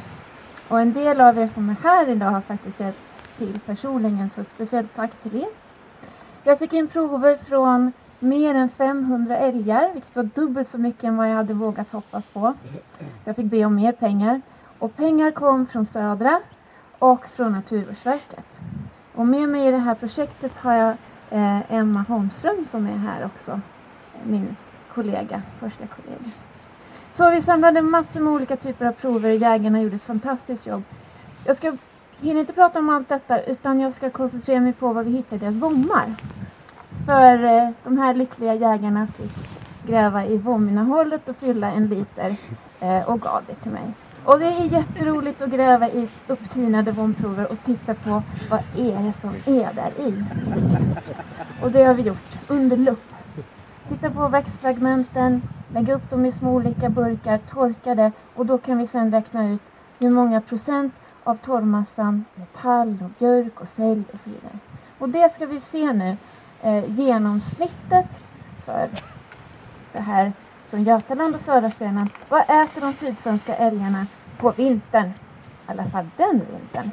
Och 0.68 0.80
en 0.82 0.94
del 0.94 1.22
av 1.22 1.38
er 1.38 1.48
som 1.48 1.70
är 1.70 1.76
här 1.84 2.10
idag 2.10 2.32
har 2.32 2.42
faktiskt 2.42 2.78
sett 2.78 2.98
till 3.38 3.60
personligen 3.66 4.30
så 4.30 4.42
ett 4.42 4.50
speciellt 4.50 4.96
tack 4.96 5.12
till 5.24 5.36
er. 5.36 5.50
Jag 6.44 6.60
fick 6.60 6.74
in 6.74 6.88
prover 6.88 7.38
från 7.48 7.92
mer 8.22 8.56
än 8.56 8.70
500 8.70 9.38
älgar, 9.38 9.94
vilket 9.94 10.16
var 10.16 10.24
dubbelt 10.24 10.68
så 10.68 10.78
mycket 10.78 11.04
än 11.04 11.18
vad 11.18 11.30
jag 11.30 11.36
hade 11.36 11.54
vågat 11.54 11.92
hoppas 11.92 12.26
på. 12.26 12.54
Jag 13.26 13.36
fick 13.36 13.46
be 13.46 13.66
om 13.66 13.76
mer 13.76 13.92
pengar. 13.92 14.42
Och 14.80 14.96
pengar 14.96 15.32
kom 15.32 15.68
från 15.68 15.86
Södra 15.86 16.40
och 17.00 17.28
från 17.28 17.52
Naturvårdsverket. 17.52 18.60
Och 19.16 19.28
med 19.28 19.50
mig 19.50 19.68
i 19.68 19.72
det 19.72 19.78
här 19.78 19.96
projektet 19.96 20.58
har 20.58 20.74
jag 20.74 20.90
eh, 21.30 21.72
Emma 21.72 22.06
Holmström 22.08 22.66
som 22.66 22.88
är 22.88 22.98
här 22.98 23.26
också. 23.26 23.62
Min 24.24 24.56
kollega, 24.94 25.42
forskarkollega. 25.60 26.32
Så 27.14 27.30
vi 27.30 27.42
samlade 27.42 27.82
massor 27.82 28.20
med 28.20 28.34
olika 28.34 28.56
typer 28.56 28.86
av 28.86 28.92
prover. 28.92 29.30
Jägarna 29.30 29.82
gjorde 29.82 29.96
ett 29.96 30.04
fantastiskt 30.04 30.68
jobb. 30.68 30.84
Jag 31.46 31.58
ska 31.58 31.78
hinner 32.22 32.40
inte 32.40 32.54
prata 32.54 32.80
om 32.80 32.90
allt 32.90 33.10
detta 33.10 33.42
utan 33.42 33.80
jag 33.80 33.94
ska 33.94 34.10
koncentrera 34.10 34.60
mig 34.60 34.74
på 34.74 34.94
vad 34.94 35.06
vi 35.06 35.12
hittade 35.12 35.36
i 35.36 35.40
deras 35.40 35.56
bommar. 35.56 36.16
För 37.06 37.44
eh, 37.44 37.70
de 37.84 37.98
här 37.98 38.14
lyckliga 38.14 38.54
jägarna 38.54 39.08
fick 39.08 39.32
gräva 39.88 40.26
i 40.26 40.38
Vominahålet 40.38 41.30
och 41.30 41.36
fylla 41.36 41.72
en 41.72 41.88
liter 41.88 42.36
eh, 42.80 43.10
och 43.10 43.22
gav 43.22 43.42
det 43.48 43.56
till 43.56 43.72
mig. 43.72 43.94
Och 44.26 44.40
det 44.40 44.46
är 44.46 44.64
jätteroligt 44.64 45.42
att 45.42 45.50
gräva 45.50 45.90
i 45.90 46.10
upptinade 46.28 46.92
vomprover 46.92 47.52
och 47.52 47.58
titta 47.66 47.94
på 47.94 48.24
vad 48.50 48.60
är 48.78 49.04
det 49.04 49.14
som 49.14 49.54
är 49.56 49.74
där 49.74 49.92
i. 50.08 50.24
Och 51.64 51.72
det 51.72 51.84
har 51.84 51.94
vi 51.94 52.02
gjort 52.02 52.38
under 52.48 52.78
lupp. 52.78 53.14
Titta 53.90 54.10
på 54.10 54.28
växtfragmenten, 54.28 55.42
lägga 55.74 55.96
upp 55.96 56.10
dem 56.10 56.26
i 56.26 56.32
små 56.32 56.54
olika 56.54 56.90
burkar, 56.90 57.38
torka 57.38 57.96
det 57.96 58.12
och 58.36 58.46
då 58.46 58.58
kan 58.58 58.78
vi 58.78 58.88
sedan 58.88 59.12
räkna 59.12 59.50
ut 59.50 59.62
hur 60.00 60.10
många 60.10 60.42
procent 60.42 60.94
av 61.24 61.36
torrmassan 61.36 62.26
metall 62.36 62.98
och 63.04 63.12
björk 63.20 63.62
och 63.62 63.68
sälj 63.68 64.04
och 64.14 64.20
så 64.20 64.30
vidare. 64.30 64.60
Och 65.00 65.10
det 65.10 65.34
ska 65.34 65.46
vi 65.46 65.60
se 65.60 65.94
nu, 65.94 66.18
eh, 66.62 67.00
genomsnittet 67.00 68.06
för 68.66 68.90
det 69.94 70.02
här 70.02 70.34
från 70.70 70.84
Götaland 70.84 71.36
och 71.36 71.42
södra 71.42 71.72
Svealand. 71.72 72.10
Vad 72.30 72.42
äter 72.42 72.82
de 72.82 72.94
sydsvenska 72.94 73.56
älgarna 73.56 74.06
på 74.38 74.52
vintern? 74.52 75.08
I 75.08 75.72
alla 75.72 75.86
fall 75.86 76.10
den 76.18 76.42
vintern. 76.52 76.92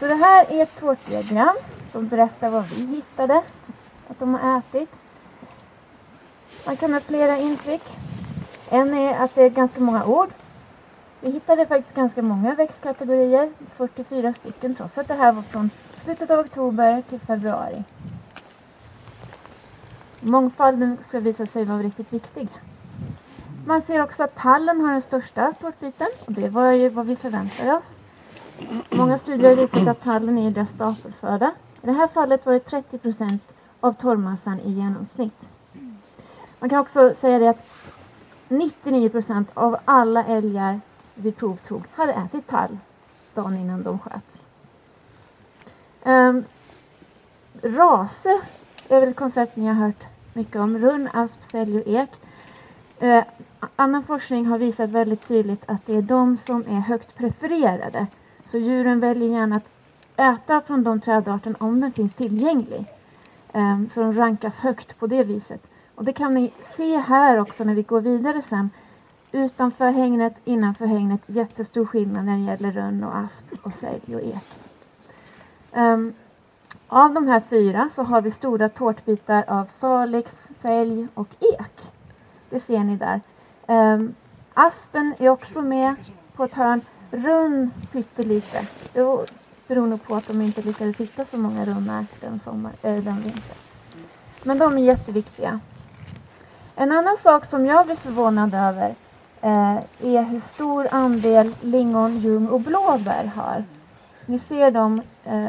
Så 0.00 0.06
det 0.06 0.14
här 0.14 0.52
är 0.52 0.62
ett 0.62 0.80
tårtdiagram 0.80 1.56
som 1.92 2.08
berättar 2.08 2.50
vad 2.50 2.64
vi 2.64 2.86
hittade 2.86 3.42
att 4.08 4.18
de 4.18 4.34
har 4.34 4.58
ätit. 4.58 4.90
Man 6.66 6.76
kan 6.76 6.92
ha 6.92 7.00
flera 7.00 7.38
intryck. 7.38 7.82
En 8.70 8.94
är 8.94 9.18
att 9.18 9.34
det 9.34 9.42
är 9.42 9.50
ganska 9.50 9.80
många 9.80 10.04
ord. 10.04 10.28
Vi 11.24 11.30
hittade 11.30 11.66
faktiskt 11.66 11.96
ganska 11.96 12.22
många 12.22 12.54
växtkategorier, 12.54 13.52
44 13.76 14.32
stycken, 14.32 14.74
trots 14.74 14.98
att 14.98 15.08
det 15.08 15.14
här 15.14 15.32
var 15.32 15.42
från 15.42 15.70
slutet 15.98 16.30
av 16.30 16.38
oktober 16.38 17.02
till 17.08 17.20
februari. 17.20 17.84
Mångfalden 20.20 20.98
ska 21.04 21.20
visa 21.20 21.46
sig 21.46 21.64
vara 21.64 21.82
riktigt 21.82 22.12
viktig. 22.12 22.48
Man 23.66 23.82
ser 23.82 24.02
också 24.02 24.24
att 24.24 24.36
tallen 24.36 24.80
har 24.80 24.92
den 24.92 25.02
största 25.02 25.52
tårtbiten 25.60 26.06
och 26.26 26.32
det 26.32 26.48
var 26.48 26.72
ju 26.72 26.88
vad 26.88 27.06
vi 27.06 27.16
förväntade 27.16 27.72
oss. 27.72 27.98
Många 28.90 29.18
studier 29.18 29.48
har 29.48 29.56
visat 29.56 29.88
att 29.88 30.02
tallen 30.02 30.38
är 30.38 30.50
deras 30.50 30.70
stapelföda. 30.70 31.52
I 31.82 31.86
det 31.86 31.92
här 31.92 32.08
fallet 32.08 32.46
var 32.46 32.52
det 32.52 32.60
30 32.60 32.98
procent 32.98 33.42
av 33.80 33.92
torrmassan 33.92 34.60
i 34.60 34.70
genomsnitt. 34.70 35.40
Man 36.58 36.70
kan 36.70 36.78
också 36.78 37.14
säga 37.14 37.38
det 37.38 37.48
att 37.48 37.66
99 38.48 39.08
procent 39.08 39.50
av 39.54 39.76
alla 39.84 40.24
älgar 40.24 40.80
vi 41.14 41.32
provtog 41.32 41.82
hade 41.92 42.12
ätit 42.12 42.46
tall 42.46 42.78
dagen 43.34 43.56
innan 43.56 43.82
de 43.82 43.98
sköts. 43.98 44.42
Um, 46.02 46.44
rase 47.62 48.40
är 48.88 49.00
väl 49.00 49.08
ett 49.08 49.16
koncept 49.16 49.56
ni 49.56 49.66
har 49.66 49.74
hört 49.74 50.04
mycket 50.32 50.56
om. 50.56 50.78
Runn, 50.78 51.08
asp, 51.12 51.42
sälj 51.42 51.78
och 51.78 51.88
ek. 51.88 52.10
Uh, 53.02 53.22
annan 53.76 54.02
forskning 54.02 54.46
har 54.46 54.58
visat 54.58 54.90
väldigt 54.90 55.28
tydligt 55.28 55.62
att 55.66 55.86
det 55.86 55.96
är 55.96 56.02
de 56.02 56.36
som 56.36 56.60
är 56.60 56.80
högt 56.80 57.14
prefererade. 57.14 58.06
Så 58.44 58.58
djuren 58.58 59.00
väljer 59.00 59.28
gärna 59.28 59.56
att 59.56 59.68
äta 60.16 60.60
från 60.60 60.84
de 60.84 61.00
trädarten 61.00 61.56
om 61.58 61.80
den 61.80 61.92
finns 61.92 62.14
tillgänglig. 62.14 62.86
Um, 63.52 63.88
så 63.88 64.00
de 64.00 64.12
rankas 64.14 64.58
högt 64.58 64.98
på 64.98 65.06
det 65.06 65.24
viset. 65.24 65.66
Och 65.94 66.04
det 66.04 66.12
kan 66.12 66.34
ni 66.34 66.52
se 66.76 66.96
här 66.96 67.40
också 67.40 67.64
när 67.64 67.74
vi 67.74 67.82
går 67.82 68.00
vidare 68.00 68.42
sen. 68.42 68.70
Utanför 69.34 69.90
hängnet, 69.90 70.34
innanför 70.44 70.86
hängnet, 70.86 71.20
jättestor 71.26 71.86
skillnad 71.86 72.24
när 72.24 72.36
det 72.36 72.42
gäller 72.42 72.72
rönn 72.72 73.04
och 73.04 73.16
asp 73.16 73.44
och 73.62 73.74
sälj 73.74 74.14
och 74.16 74.20
ek. 74.20 74.44
Um, 75.72 76.14
av 76.88 77.14
de 77.14 77.28
här 77.28 77.42
fyra 77.50 77.88
så 77.92 78.02
har 78.02 78.20
vi 78.20 78.30
stora 78.30 78.68
tårtbitar 78.68 79.44
av 79.48 79.64
salix, 79.64 80.36
sälj 80.58 81.06
och 81.14 81.28
ek. 81.40 81.92
Det 82.50 82.60
ser 82.60 82.78
ni 82.78 82.96
där. 82.96 83.20
Um, 83.66 84.14
aspen 84.54 85.14
är 85.18 85.28
också 85.28 85.62
med 85.62 85.94
på 86.34 86.44
ett 86.44 86.54
hörn. 86.54 86.80
Runn 87.10 87.70
pyttelite. 87.92 88.66
Det 88.92 89.26
beror 89.66 89.86
nog 89.86 90.02
på 90.02 90.14
att 90.14 90.28
de 90.28 90.40
inte 90.40 90.62
lyckades 90.62 90.96
hitta 90.96 91.24
så 91.24 91.38
många 91.38 91.64
runnar 91.64 92.06
den, 92.20 92.38
sommar, 92.38 92.72
äh, 92.82 92.94
den 92.94 93.20
vintern. 93.22 93.58
Men 94.42 94.58
de 94.58 94.78
är 94.78 94.82
jätteviktiga. 94.82 95.60
En 96.74 96.92
annan 96.92 97.16
sak 97.16 97.44
som 97.44 97.66
jag 97.66 97.86
blir 97.86 97.96
förvånad 97.96 98.54
över 98.54 98.94
Eh, 99.44 99.76
är 100.00 100.22
hur 100.22 100.40
stor 100.40 100.86
andel 100.90 101.54
lingon, 101.60 102.18
ljung 102.18 102.48
och 102.48 102.60
blåbär 102.60 103.24
har. 103.36 103.64
Ni 104.26 104.38
ser 104.38 104.70
de 104.70 105.02
eh, 105.24 105.48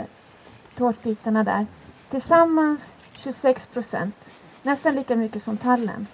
tårtbitarna 0.77 1.43
där. 1.43 1.65
Tillsammans 2.09 2.93
26 3.13 3.67
procent. 3.67 4.15
Nästan 4.63 4.95
lika 4.95 5.15
mycket 5.15 5.43
som 5.43 5.57
tallen. 5.57 6.07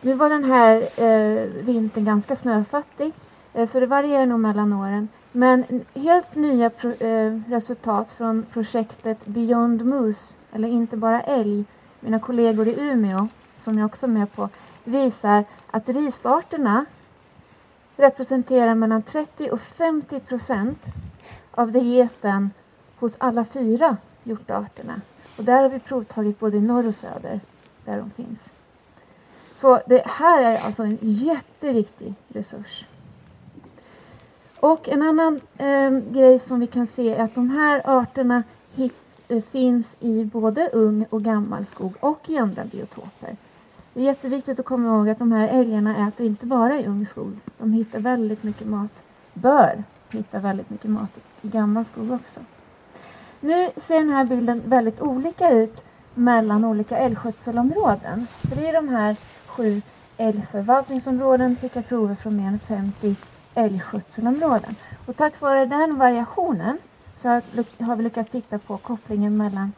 Nu 0.00 0.14
var 0.14 0.30
den 0.30 0.44
här 0.44 1.02
eh, 1.02 1.48
vintern 1.64 2.04
ganska 2.04 2.36
snöfattig 2.36 3.12
eh, 3.54 3.68
så 3.68 3.80
det 3.80 3.86
varierar 3.86 4.26
nog 4.26 4.40
mellan 4.40 4.72
åren. 4.72 5.08
Men 5.32 5.84
helt 5.94 6.34
nya 6.34 6.70
pro, 6.70 6.90
eh, 6.90 7.40
resultat 7.48 8.12
från 8.12 8.46
projektet 8.52 9.26
Beyond 9.26 9.84
Moose, 9.84 10.34
eller 10.52 10.68
inte 10.68 10.96
bara 10.96 11.20
älg, 11.20 11.64
mina 12.00 12.20
kollegor 12.20 12.68
i 12.68 12.80
Umeå, 12.80 13.28
som 13.60 13.78
jag 13.78 13.86
också 13.86 14.06
är 14.06 14.10
med 14.10 14.32
på, 14.32 14.48
visar 14.84 15.44
att 15.70 15.88
risarterna 15.88 16.84
representerar 17.96 18.74
mellan 18.74 19.02
30 19.02 19.50
och 19.50 19.60
50 19.60 20.20
procent 20.20 20.78
av 21.50 21.72
dieten 21.72 22.50
hos 22.96 23.16
alla 23.18 23.44
fyra 23.44 23.96
hjortarterna. 24.22 25.00
Och 25.38 25.44
där 25.44 25.62
har 25.62 25.68
vi 25.68 25.78
provtagit 25.78 26.40
både 26.40 26.56
i 26.56 26.60
norr 26.60 26.86
och 26.86 26.94
söder, 26.94 27.40
där 27.84 27.98
de 27.98 28.10
finns. 28.10 28.50
Så 29.54 29.80
det 29.86 30.02
här 30.06 30.42
är 30.42 30.66
alltså 30.66 30.82
en 30.82 30.98
jätteviktig 31.00 32.14
resurs. 32.28 32.84
Och 34.60 34.88
en 34.88 35.02
annan 35.02 35.40
eh, 35.56 35.90
grej 35.90 36.38
som 36.38 36.60
vi 36.60 36.66
kan 36.66 36.86
se 36.86 37.14
är 37.14 37.24
att 37.24 37.34
de 37.34 37.50
här 37.50 37.82
arterna 37.84 38.42
hit, 38.74 38.94
eh, 39.28 39.42
finns 39.42 39.96
i 40.00 40.24
både 40.24 40.68
ung 40.72 41.06
och 41.10 41.22
gammal 41.22 41.66
skog 41.66 41.94
och 42.00 42.30
i 42.30 42.38
andra 42.38 42.64
biotoper. 42.64 43.36
Det 43.98 44.02
är 44.02 44.06
jätteviktigt 44.06 44.60
att 44.60 44.66
komma 44.66 44.88
ihåg 44.88 45.08
att 45.08 45.18
de 45.18 45.32
här 45.32 45.48
älgarna 45.48 46.08
äter 46.08 46.26
inte 46.26 46.46
bara 46.46 46.80
i 46.80 46.86
ung 46.86 47.06
skog. 47.06 47.38
De 47.58 47.72
hittar 47.72 47.98
väldigt 47.98 48.42
mycket 48.42 48.66
mat, 48.66 48.90
bör 49.34 49.84
hitta 50.10 50.38
väldigt 50.38 50.70
mycket 50.70 50.90
mat 50.90 51.10
i 51.42 51.48
gammal 51.48 51.84
skog 51.84 52.12
också. 52.12 52.40
Nu 53.40 53.70
ser 53.76 53.98
den 53.98 54.08
här 54.08 54.24
bilden 54.24 54.62
väldigt 54.66 55.00
olika 55.00 55.50
ut 55.50 55.84
mellan 56.14 56.64
olika 56.64 56.98
älgskötselområden. 56.98 58.26
För 58.26 58.56
det 58.56 58.68
är 58.68 58.72
de 58.72 58.88
här 58.88 59.16
sju 59.46 59.82
älgförvaltningsområden 60.16 61.56
fick 61.56 61.76
jag 61.76 61.88
prover 61.88 62.14
från 62.14 62.36
mer 62.36 62.48
än 62.48 62.58
50 62.58 63.16
älgskötselområden. 63.54 64.74
Och 65.06 65.16
tack 65.16 65.40
vare 65.40 65.66
den 65.66 65.98
variationen 65.98 66.78
så 67.16 67.28
har 67.78 67.96
vi 67.96 68.02
lyckats 68.02 68.30
titta 68.30 68.58
på 68.58 68.76
kopplingen 68.76 69.36
mellan 69.36 69.72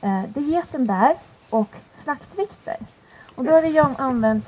eh, 0.00 0.22
dieten 0.34 0.86
där 0.86 1.16
och 1.50 1.76
slaktvikter. 1.96 2.76
Och 3.36 3.44
då 3.44 3.52
har 3.52 3.62
vi 3.62 3.78
använt 3.78 4.46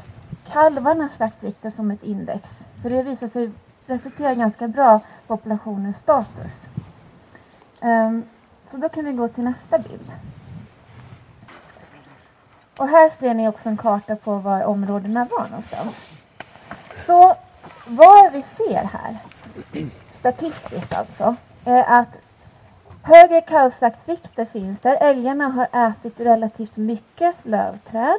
kalvarnas 0.52 1.14
slaktvikter 1.14 1.70
som 1.70 1.90
ett 1.90 2.02
index. 2.02 2.50
För 2.82 2.90
det 2.90 3.02
visar 3.02 3.28
sig 3.28 3.50
reflektera 3.86 4.34
ganska 4.34 4.68
bra 4.68 5.00
populationens 5.26 5.96
status. 5.96 6.68
Um, 7.82 8.24
så 8.68 8.76
då 8.76 8.88
kan 8.88 9.04
vi 9.04 9.12
gå 9.12 9.28
till 9.28 9.44
nästa 9.44 9.78
bild. 9.78 10.12
Och 12.76 12.88
här 12.88 13.10
ser 13.10 13.34
ni 13.34 13.48
också 13.48 13.68
en 13.68 13.76
karta 13.76 14.16
på 14.16 14.38
var 14.38 14.64
områdena 14.64 15.24
var 15.30 15.48
någonstans. 15.48 15.94
Så 17.06 17.36
vad 17.86 18.32
vi 18.32 18.42
ser 18.42 18.84
här, 18.84 19.16
statistiskt 20.12 20.94
alltså, 20.94 21.36
är 21.64 22.00
att 22.00 22.08
högre 23.02 23.40
kalvslaktvikter 23.40 24.44
finns 24.44 24.80
där 24.80 24.96
älgarna 25.00 25.48
har 25.48 25.88
ätit 25.88 26.20
relativt 26.20 26.76
mycket 26.76 27.34
lövträd. 27.42 28.18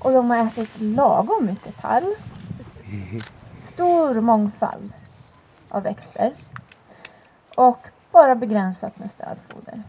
Och 0.00 0.12
de 0.12 0.30
har 0.30 0.36
ätit 0.36 0.80
lagom 0.80 1.46
mycket 1.46 1.80
tall. 1.80 2.14
Stor 3.64 4.20
mångfald 4.20 4.92
av 5.68 5.82
växter. 5.82 6.32
Och 7.56 7.78
bara 8.10 8.34
begränsat 8.34 8.98
med 8.98 9.10
stödfoder. 9.10 9.82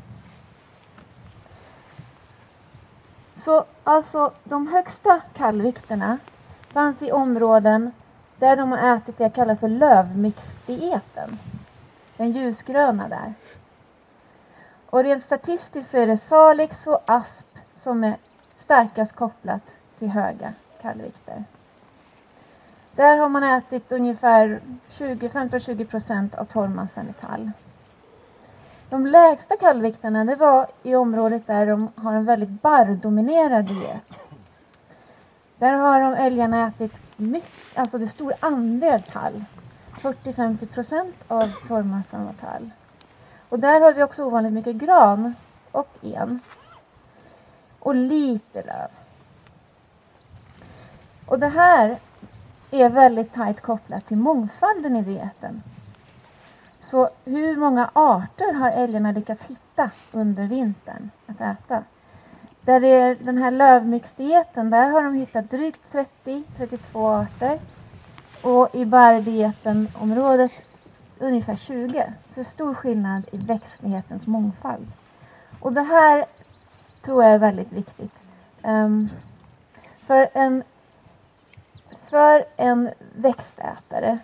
Så 3.36 3.65
alltså 3.84 4.32
de 4.43 4.67
högsta 4.67 5.21
kallvikterna 5.34 6.17
fanns 6.69 7.02
i 7.02 7.12
områden 7.12 7.91
där 8.39 8.56
de 8.56 8.71
har 8.71 8.97
ätit 8.97 9.17
det 9.17 9.24
jag 9.24 9.34
kallar 9.34 9.56
för 9.56 9.67
lövmixdieten. 9.67 11.39
Den 12.17 12.32
ljusgröna 12.32 13.08
där. 13.08 13.34
Och 14.89 15.04
rent 15.04 15.24
statistiskt 15.24 15.91
så 15.91 15.97
är 15.97 16.08
det 16.08 16.17
salix 16.17 16.88
och 16.88 17.02
asp 17.08 17.47
som 17.76 18.04
är 18.04 18.17
starkast 18.58 19.15
kopplat 19.15 19.62
till 20.02 20.10
höga 20.10 20.54
kallvikter. 20.82 21.44
Där 22.96 23.18
har 23.18 23.30
man 23.30 23.44
ätit 23.44 23.92
ungefär 23.92 24.62
15-20 24.90 25.86
procent 25.86 26.36
av 26.36 26.46
torrmassan 26.46 27.10
i 27.10 27.14
tall. 27.14 27.52
De 28.90 29.08
lägsta 29.08 29.58
kallvikterna 29.58 30.26
det 30.26 30.36
var 30.36 30.68
i 30.84 30.96
området 30.96 31.48
där 31.48 31.66
de 31.66 31.92
har 31.96 32.14
en 32.14 32.26
väldigt 32.26 32.62
barrdominerad 32.62 33.66
diet. 33.66 34.24
Där 35.58 35.74
har 35.74 36.02
de 36.02 36.14
älgarna 36.14 36.68
ätit 36.68 36.94
mycket, 37.18 37.80
alltså 37.80 37.98
det 37.98 38.06
är 38.06 38.08
stor 38.08 38.34
andel 38.40 39.02
tall. 39.02 39.44
40-50 40.02 40.74
procent 40.74 41.16
av 41.28 41.52
torrmassan 41.68 42.26
var 42.26 42.34
tall. 42.34 42.70
Och 43.50 43.60
där 43.60 43.82
har 43.82 43.94
vi 43.94 44.04
också 44.04 44.24
ovanligt 44.24 44.54
mycket 44.54 44.76
gran 44.76 45.36
och 45.72 45.90
en. 46.02 46.40
Och 47.80 47.96
lite 47.96 48.62
löv. 48.62 49.01
Och 51.32 51.39
det 51.39 51.48
här 51.48 52.00
är 52.72 52.89
väldigt 52.89 53.34
tajt 53.34 53.62
kopplat 53.62 54.08
till 54.08 54.17
mångfalden 54.17 54.96
i 54.96 55.02
dieten. 55.02 55.62
Så 56.82 57.10
hur 57.26 57.56
många 57.56 57.89
arter 57.94 58.54
har 58.54 58.72
älgarna 58.72 59.12
lyckats 59.12 59.44
hitta 59.44 59.91
under 60.12 60.44
vintern 60.44 61.10
att 61.28 61.41
äta? 61.41 61.84
Där 62.62 62.80
det 62.80 62.88
är 62.88 63.15
den 63.15 63.38
här 63.38 63.52
lövmixdieten, 63.52 64.70
där 64.70 64.89
har 64.89 65.04
de 65.04 65.13
hittat 65.13 65.52
drygt 65.52 65.96
30-32 66.24 67.22
arter. 67.22 67.60
Och 68.44 68.76
i 68.76 68.86
barrdieten-området 68.86 70.52
ungefär 71.20 71.56
20. 71.56 72.13
Så 72.36 72.44
stor 72.44 72.74
skillnad 72.74 73.26
i 73.32 73.38
växtlighetens 73.38 74.28
mångfald. 74.28 74.88
Och 75.60 75.74
det 75.74 75.84
här 75.84 76.26
tror 77.06 77.24
jag 77.24 77.34
är 77.34 77.39
väldigt 77.39 77.72
viktigt. 77.72 78.13
Um, 78.63 79.10
för, 80.08 80.30
en, 80.34 80.63
för 82.12 82.45
en 82.58 82.89
växtätare 83.15 84.19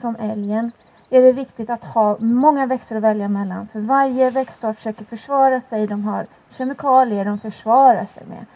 som 0.00 0.16
älgen 0.16 0.72
är 1.10 1.22
det 1.22 1.32
viktigt 1.32 1.70
att 1.70 1.84
ha 1.84 2.16
många 2.18 2.66
växter 2.66 2.96
att 2.96 3.02
välja 3.02 3.28
mellan. 3.28 3.68
För 3.72 3.80
varje 3.80 4.30
växtart 4.30 4.76
försöker 4.76 5.04
försvara 5.04 5.60
sig. 5.60 5.86
De 5.86 6.04
har 6.04 6.26
kemikalier 6.50 7.24
de 7.24 7.38
försvarar 7.38 8.04
sig 8.04 8.22
med. 8.26 8.46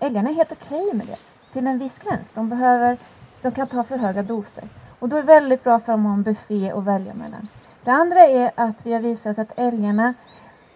Älgarna 0.00 0.30
är 0.30 0.34
helt 0.34 0.52
okej 0.52 0.94
med 0.94 1.06
det 1.06 1.18
till 1.52 1.66
en 1.66 1.78
viss 1.78 1.98
gräns. 1.98 2.30
De, 2.34 2.48
behöver, 2.48 2.98
de 3.42 3.52
kan 3.52 3.66
ta 3.66 3.84
för 3.84 3.96
höga 3.96 4.22
doser. 4.22 4.64
Och 4.98 5.08
då 5.08 5.16
är 5.16 5.20
det 5.20 5.26
väldigt 5.26 5.64
bra 5.64 5.80
för 5.80 5.92
dem 5.92 6.06
att 6.06 6.10
ha 6.10 6.14
en 6.14 6.22
buffé 6.22 6.70
att 6.70 6.84
välja 6.84 7.14
mellan. 7.14 7.48
Det 7.84 7.90
andra 7.90 8.20
är 8.20 8.52
att 8.54 8.86
vi 8.86 8.92
har 8.92 9.00
visat 9.00 9.38
att 9.38 9.52
älgarna 9.56 10.14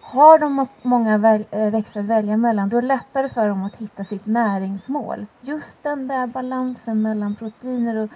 har 0.09 0.39
de 0.39 0.67
många 0.81 1.17
väl, 1.17 1.45
eh, 1.51 1.69
växter 1.69 1.99
att 1.99 2.05
välja 2.05 2.37
mellan, 2.37 2.69
då 2.69 2.77
är 2.77 2.81
det 2.81 2.87
lättare 2.87 3.29
för 3.29 3.47
dem 3.47 3.63
att 3.63 3.75
hitta 3.75 4.03
sitt 4.03 4.25
näringsmål. 4.25 5.25
Just 5.41 5.83
den 5.83 6.07
där 6.07 6.27
balansen 6.27 7.01
mellan 7.01 7.35
proteiner 7.35 7.95
och 7.95 8.09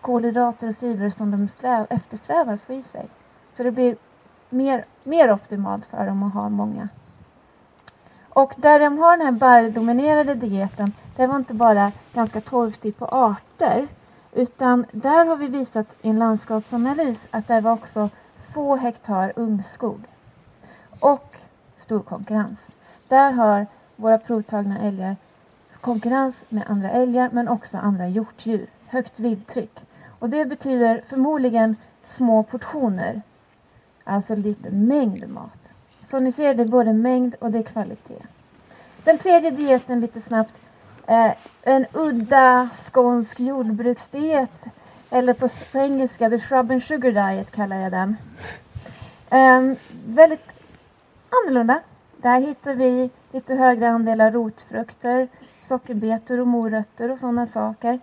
kolhydrater 0.00 0.70
och 0.70 0.76
fibrer 0.76 1.10
som 1.10 1.30
de 1.30 1.48
sträv, 1.48 1.86
eftersträvar 1.90 2.52
att 2.52 2.60
få 2.60 2.72
i 2.72 2.82
sig. 2.82 3.08
Så 3.56 3.62
det 3.62 3.70
blir 3.70 3.96
mer, 4.50 4.84
mer 5.04 5.32
optimalt 5.32 5.86
för 5.86 6.06
dem 6.06 6.22
att 6.22 6.34
ha 6.34 6.48
många. 6.48 6.88
Och 8.28 8.52
där 8.56 8.80
de 8.80 8.98
har 8.98 9.16
den 9.16 9.26
här 9.26 9.32
barrdominerade 9.32 10.34
dieten, 10.34 10.92
det 11.16 11.26
var 11.26 11.36
inte 11.36 11.54
bara 11.54 11.92
ganska 12.12 12.40
torftigt 12.40 12.98
på 12.98 13.04
arter, 13.04 13.88
utan 14.32 14.86
där 14.92 15.26
har 15.26 15.36
vi 15.36 15.46
visat 15.46 15.86
i 16.02 16.08
en 16.08 16.18
landskapsanalys 16.18 17.28
att 17.30 17.48
det 17.48 17.60
var 17.60 17.72
också 17.72 18.10
få 18.54 18.76
hektar 18.76 19.32
ungskog. 19.36 20.00
Och 21.00 21.27
stor 21.88 22.00
konkurrens. 22.00 22.68
Där 23.08 23.32
har 23.32 23.66
våra 23.96 24.18
provtagna 24.18 24.78
älgar 24.78 25.16
konkurrens 25.80 26.44
med 26.48 26.64
andra 26.66 26.90
älgar 26.90 27.30
men 27.32 27.48
också 27.48 27.78
andra 27.78 28.08
hjortdjur. 28.08 28.66
Högt 28.86 29.20
vildtryck. 29.20 29.80
Och 30.18 30.30
det 30.30 30.44
betyder 30.44 31.02
förmodligen 31.08 31.76
små 32.04 32.42
portioner. 32.42 33.22
Alltså 34.04 34.34
lite 34.34 34.70
mängd 34.70 35.28
mat. 35.28 35.58
Så 36.08 36.20
ni 36.20 36.32
ser, 36.32 36.54
det 36.54 36.62
är 36.62 36.68
både 36.68 36.92
mängd 36.92 37.34
och 37.34 37.50
det 37.50 37.58
är 37.58 37.62
kvalitet. 37.62 38.22
Den 39.04 39.18
tredje 39.18 39.50
dieten 39.50 40.00
lite 40.00 40.20
snabbt. 40.20 40.52
Eh, 41.06 41.32
en 41.62 41.86
udda 41.92 42.68
skånsk 42.74 43.40
jordbruksdiet. 43.40 44.64
Eller 45.10 45.32
på, 45.32 45.48
på 45.72 45.78
engelska, 45.78 46.30
the 46.30 46.40
shrub 46.40 46.70
and 46.70 46.82
sugar 46.82 47.12
diet 47.12 47.50
kallar 47.50 47.76
jag 47.76 47.92
den. 47.92 48.16
Eh, 49.30 49.78
väldigt 50.06 50.57
annorlunda. 51.30 51.80
Där 52.16 52.40
hittar 52.40 52.74
vi 52.74 53.10
lite 53.32 53.54
högre 53.54 53.90
andelar 53.90 54.30
rotfrukter, 54.30 55.28
sockerbetor 55.60 56.40
och 56.40 56.46
morötter 56.46 57.10
och 57.10 57.18
sådana 57.18 57.46
saker. 57.46 58.00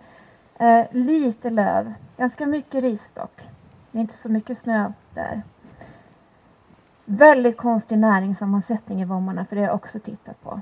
Eh, 0.58 0.84
lite 0.90 1.50
löv, 1.50 1.94
ganska 2.16 2.46
mycket 2.46 2.82
ris 2.82 3.10
dock. 3.14 3.40
Det 3.90 3.98
är 3.98 4.00
inte 4.00 4.14
så 4.14 4.28
mycket 4.28 4.58
snö 4.58 4.92
där. 5.14 5.42
Väldigt 7.04 7.56
konstig 7.56 7.98
näringssammansättning 7.98 9.02
i 9.02 9.04
vommarna 9.04 9.44
för 9.44 9.56
det 9.56 9.62
har 9.62 9.68
jag 9.68 9.74
också 9.74 9.98
tittat 10.00 10.42
på. 10.42 10.60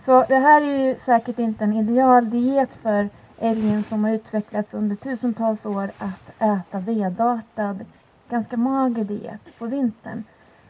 Så 0.00 0.24
det 0.28 0.38
här 0.38 0.62
är 0.62 0.88
ju 0.88 0.98
säkert 0.98 1.38
inte 1.38 1.64
en 1.64 1.72
ideal 1.72 2.30
diet 2.30 2.74
för 2.74 3.08
älgen 3.38 3.84
som 3.84 4.04
har 4.04 4.10
utvecklats 4.10 4.74
under 4.74 4.96
tusentals 4.96 5.66
år 5.66 5.90
att 5.98 6.30
äta 6.38 6.78
vedartad, 6.78 7.84
ganska 8.28 8.56
mager 8.56 9.04
diet 9.04 9.58
på 9.58 9.66
vintern. 9.66 10.24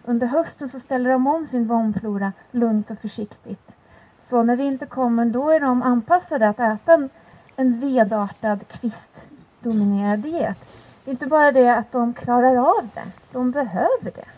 Under 0.04 0.26
hösten 0.26 0.68
så 0.68 0.80
ställer 0.80 1.10
de 1.10 1.26
om 1.26 1.46
sin 1.46 1.66
vomflora 1.66 2.32
lugnt 2.50 2.90
och 2.90 2.98
försiktigt. 2.98 3.76
Så 4.22 4.42
när 4.42 4.56
vintern 4.56 4.88
kommer 4.88 5.24
då 5.24 5.50
är 5.50 5.60
de 5.60 5.82
anpassade 5.82 6.48
att 6.48 6.60
äta 6.60 6.92
en, 6.92 7.10
en 7.56 7.80
vedartad 7.80 8.68
kvistdominerad 8.68 10.18
diet. 10.18 10.64
Det 11.04 11.10
är 11.10 11.12
inte 11.12 11.26
bara 11.26 11.52
det 11.52 11.68
att 11.68 11.92
de 11.92 12.14
klarar 12.14 12.56
av 12.56 12.88
det, 12.94 13.04
de 13.32 13.50
behöver 13.50 14.10
det. 14.14 14.28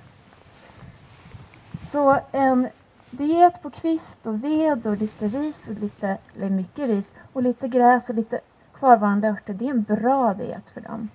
Så 1.82 2.18
en 2.32 2.68
diet 3.10 3.62
på 3.62 3.70
kvist 3.70 4.26
och 4.26 4.44
ved 4.44 4.86
och 4.86 4.96
lite 4.96 5.28
ris 5.28 5.68
och 5.68 5.74
lite, 5.74 6.18
eller 6.36 6.50
mycket 6.50 6.86
ris 6.86 7.06
och 7.32 7.42
lite 7.42 7.68
gräs 7.68 8.08
och 8.08 8.14
lite 8.14 8.40
kvarvarande 8.78 9.28
örter, 9.28 9.54
det 9.54 9.66
är 9.66 9.70
en 9.70 9.82
bra 9.82 10.34
diet 10.34 10.70
för 10.74 10.80
dem. 10.80 11.08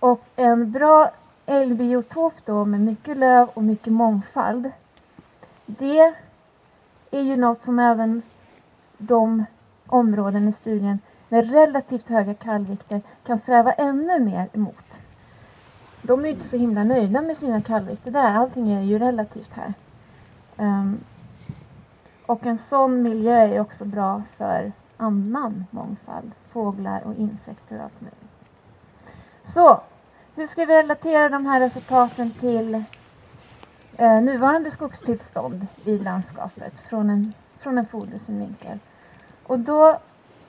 Och 0.00 0.24
en 0.36 0.72
bra 0.72 1.10
älgbiotop 1.50 2.32
då 2.44 2.64
med 2.64 2.80
mycket 2.80 3.16
löv 3.16 3.48
och 3.54 3.64
mycket 3.64 3.92
mångfald. 3.92 4.70
Det 5.66 6.14
är 7.10 7.20
ju 7.20 7.36
något 7.36 7.62
som 7.62 7.78
även 7.78 8.22
de 8.98 9.44
områden 9.86 10.48
i 10.48 10.52
studien 10.52 10.98
med 11.28 11.50
relativt 11.50 12.08
höga 12.08 12.34
kallvikter 12.34 13.02
kan 13.26 13.38
sträva 13.38 13.72
ännu 13.72 14.20
mer 14.20 14.48
emot. 14.52 14.98
De 16.02 16.20
är 16.20 16.24
ju 16.24 16.30
inte 16.30 16.48
så 16.48 16.56
himla 16.56 16.84
nöjda 16.84 17.20
med 17.20 17.36
sina 17.36 17.62
kallvikter 17.62 18.10
där. 18.10 18.34
Allting 18.34 18.72
är 18.72 18.82
ju 18.82 18.98
relativt 18.98 19.50
här. 19.52 19.74
Um, 20.56 21.00
och 22.26 22.46
en 22.46 22.58
sån 22.58 23.02
miljö 23.02 23.36
är 23.36 23.60
också 23.60 23.84
bra 23.84 24.22
för 24.36 24.72
annan 24.96 25.64
mångfald. 25.70 26.32
Fåglar 26.52 27.02
och 27.04 27.14
insekter 27.14 27.76
och 27.76 27.82
allt 27.82 28.00
möjligt. 28.00 28.30
Så, 29.44 29.80
hur 30.40 30.46
ska 30.46 30.64
vi 30.64 30.74
relatera 30.74 31.28
de 31.28 31.46
här 31.46 31.60
resultaten 31.60 32.30
till 32.30 32.84
eh, 33.96 34.22
nuvarande 34.22 34.70
skogstillstånd 34.70 35.66
i 35.84 35.98
landskapet 35.98 36.72
från 36.88 37.10
en, 37.10 37.32
från 37.58 37.78
en 37.78 37.86
fodersynvinkel? 37.86 38.78
Och 39.46 39.58
då 39.58 39.98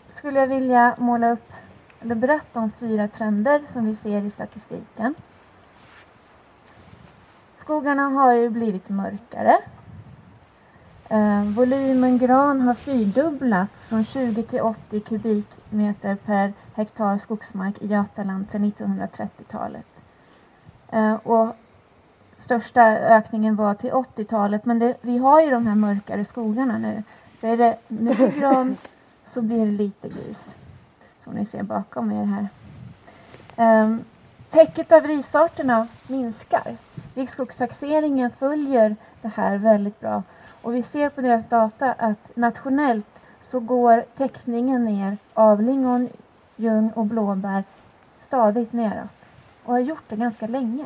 skulle 0.10 0.40
jag 0.40 0.48
vilja 0.48 0.96
måla 0.98 1.32
upp 1.32 1.54
eller 2.00 2.16
berätta 2.16 2.60
om 2.60 2.72
fyra 2.80 3.08
trender 3.08 3.62
som 3.68 3.86
vi 3.86 3.96
ser 3.96 4.26
i 4.26 4.30
statistiken. 4.30 5.16
Skogarna 7.56 8.04
har 8.04 8.34
ju 8.34 8.50
blivit 8.50 8.90
mörkare. 8.90 9.58
Eh, 11.10 11.44
volymen 11.44 12.18
gran 12.18 12.62
har 12.62 12.74
fyrdubblats 12.74 13.86
från 13.86 14.06
20 14.06 14.44
till 14.44 14.62
80 14.62 15.00
kubik 15.00 15.48
kubikmeter 15.72 16.16
per 16.16 16.54
hektar 16.76 17.18
skogsmark 17.18 17.82
i 17.82 17.88
Götaland 17.88 18.50
sedan 18.50 18.72
1930-talet. 18.72 19.86
Eh, 20.92 21.14
och 21.14 21.56
största 22.38 22.82
ökningen 22.98 23.56
var 23.56 23.74
till 23.74 23.92
80-talet 23.92 24.66
men 24.66 24.80
det, 24.80 24.98
vi 25.02 25.18
har 25.18 25.42
ju 25.42 25.50
de 25.50 25.68
här 25.68 25.76
mörkare 25.76 26.26
skogarna 26.26 26.78
nu. 26.78 27.04
Så 27.42 27.48
är 27.48 27.58
det 27.58 27.78
mycket 27.88 28.36
gran 28.40 28.78
så 29.28 29.42
blir 29.42 29.66
det 29.66 29.72
lite 29.72 30.10
grus. 30.10 30.56
Som 31.18 31.34
ni 31.34 31.46
ser 31.46 31.64
bakom 31.64 32.12
er 32.12 32.26
här. 32.26 32.48
Um, 33.84 34.04
täcket 34.50 34.92
av 34.92 35.04
risarterna 35.04 35.88
minskar. 36.08 36.78
Riksskogstaxeringen 37.16 38.32
följer 38.32 38.96
det 39.22 39.32
här 39.36 39.58
väldigt 39.58 40.00
bra. 40.00 40.24
Och 40.62 40.76
vi 40.76 40.84
ser 40.84 41.10
på 41.10 41.22
deras 41.22 41.50
data 41.50 41.94
att 41.94 42.36
nationellt 42.36 43.21
så 43.52 43.60
går 43.60 44.06
täckningen 44.18 44.86
ner 44.86 45.18
av 45.34 45.62
lingon, 45.62 46.10
ljung 46.56 46.92
och 46.96 47.06
blåbär 47.06 47.64
stadigt 48.20 48.74
neråt. 48.74 49.10
Och 49.64 49.74
har 49.74 49.80
gjort 49.80 50.04
det 50.08 50.16
ganska 50.16 50.48
länge. 50.48 50.86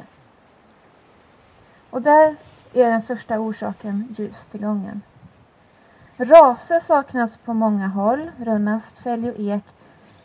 Och 1.89 2.01
där 2.01 2.36
är 2.73 2.89
den 2.89 3.01
största 3.01 3.40
orsaken 3.40 4.15
ljustillgången. 4.17 5.02
Raser 6.17 6.79
saknas 6.79 7.37
på 7.37 7.54
många 7.54 7.87
håll. 7.87 8.31
Rönnasp, 8.37 8.98
sälj 8.98 9.29
och 9.29 9.40
ek. 9.40 9.63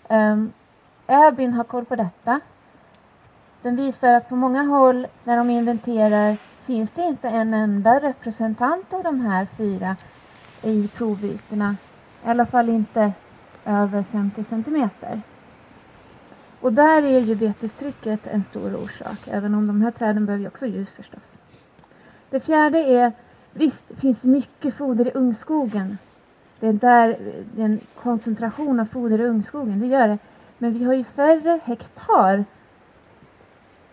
Ehm, 0.09 0.33
um, 0.33 0.53
Öbyn 1.07 1.53
har 1.53 1.65
koll 1.65 1.85
på 1.85 1.97
detta. 1.97 2.41
Den 3.63 3.77
visar 3.77 4.13
att 4.13 4.29
på 4.29 4.37
många 4.37 4.63
håll 4.63 5.07
när 5.25 5.37
de 5.37 5.51
inventerar 5.51 6.37
finns 6.65 6.91
det 6.91 7.03
inte 7.03 7.29
en 7.29 7.55
enda 7.55 8.01
representant 8.01 8.93
av 8.93 9.03
de 9.03 9.21
här 9.21 9.47
fyra 9.57 9.97
i 10.63 10.89
provytorna. 10.89 11.77
I 12.25 12.29
alla 12.29 12.47
fall 12.47 12.69
inte 12.69 13.13
över 13.65 14.03
50 14.03 14.45
centimeter. 14.45 15.23
Och 16.61 16.73
där 16.73 17.03
är 17.03 17.21
ju 17.21 17.35
betestrycket 17.35 18.27
en 18.27 18.45
stor 18.45 18.75
orsak, 18.77 19.19
även 19.25 19.55
om 19.55 19.67
de 19.67 19.83
här 19.83 19.91
träden 19.91 20.27
behöver 20.27 20.43
ju 20.43 20.49
också 20.49 20.67
ljus 20.67 20.91
förstås. 20.91 21.39
Det 22.31 22.41
fjärde 22.41 22.79
är, 22.79 23.13
visst 23.53 23.85
det 23.89 23.97
finns 23.97 24.25
mycket 24.25 24.75
foder 24.75 25.09
i 25.09 25.11
ungskogen. 25.11 25.99
Det 26.61 26.67
är 26.67 26.73
där 26.73 27.19
det 27.55 27.63
är 27.63 27.67
en 27.67 27.81
koncentration 28.03 28.81
av 28.81 28.85
foder 28.85 29.21
i 29.21 29.25
ungskogen, 29.25 29.81
det 29.81 29.87
gör 29.87 30.09
det. 30.09 30.19
Men 30.59 30.73
vi 30.73 30.85
har 30.85 30.95
ju 30.95 31.05
färre 31.05 31.61
hektar 31.65 32.45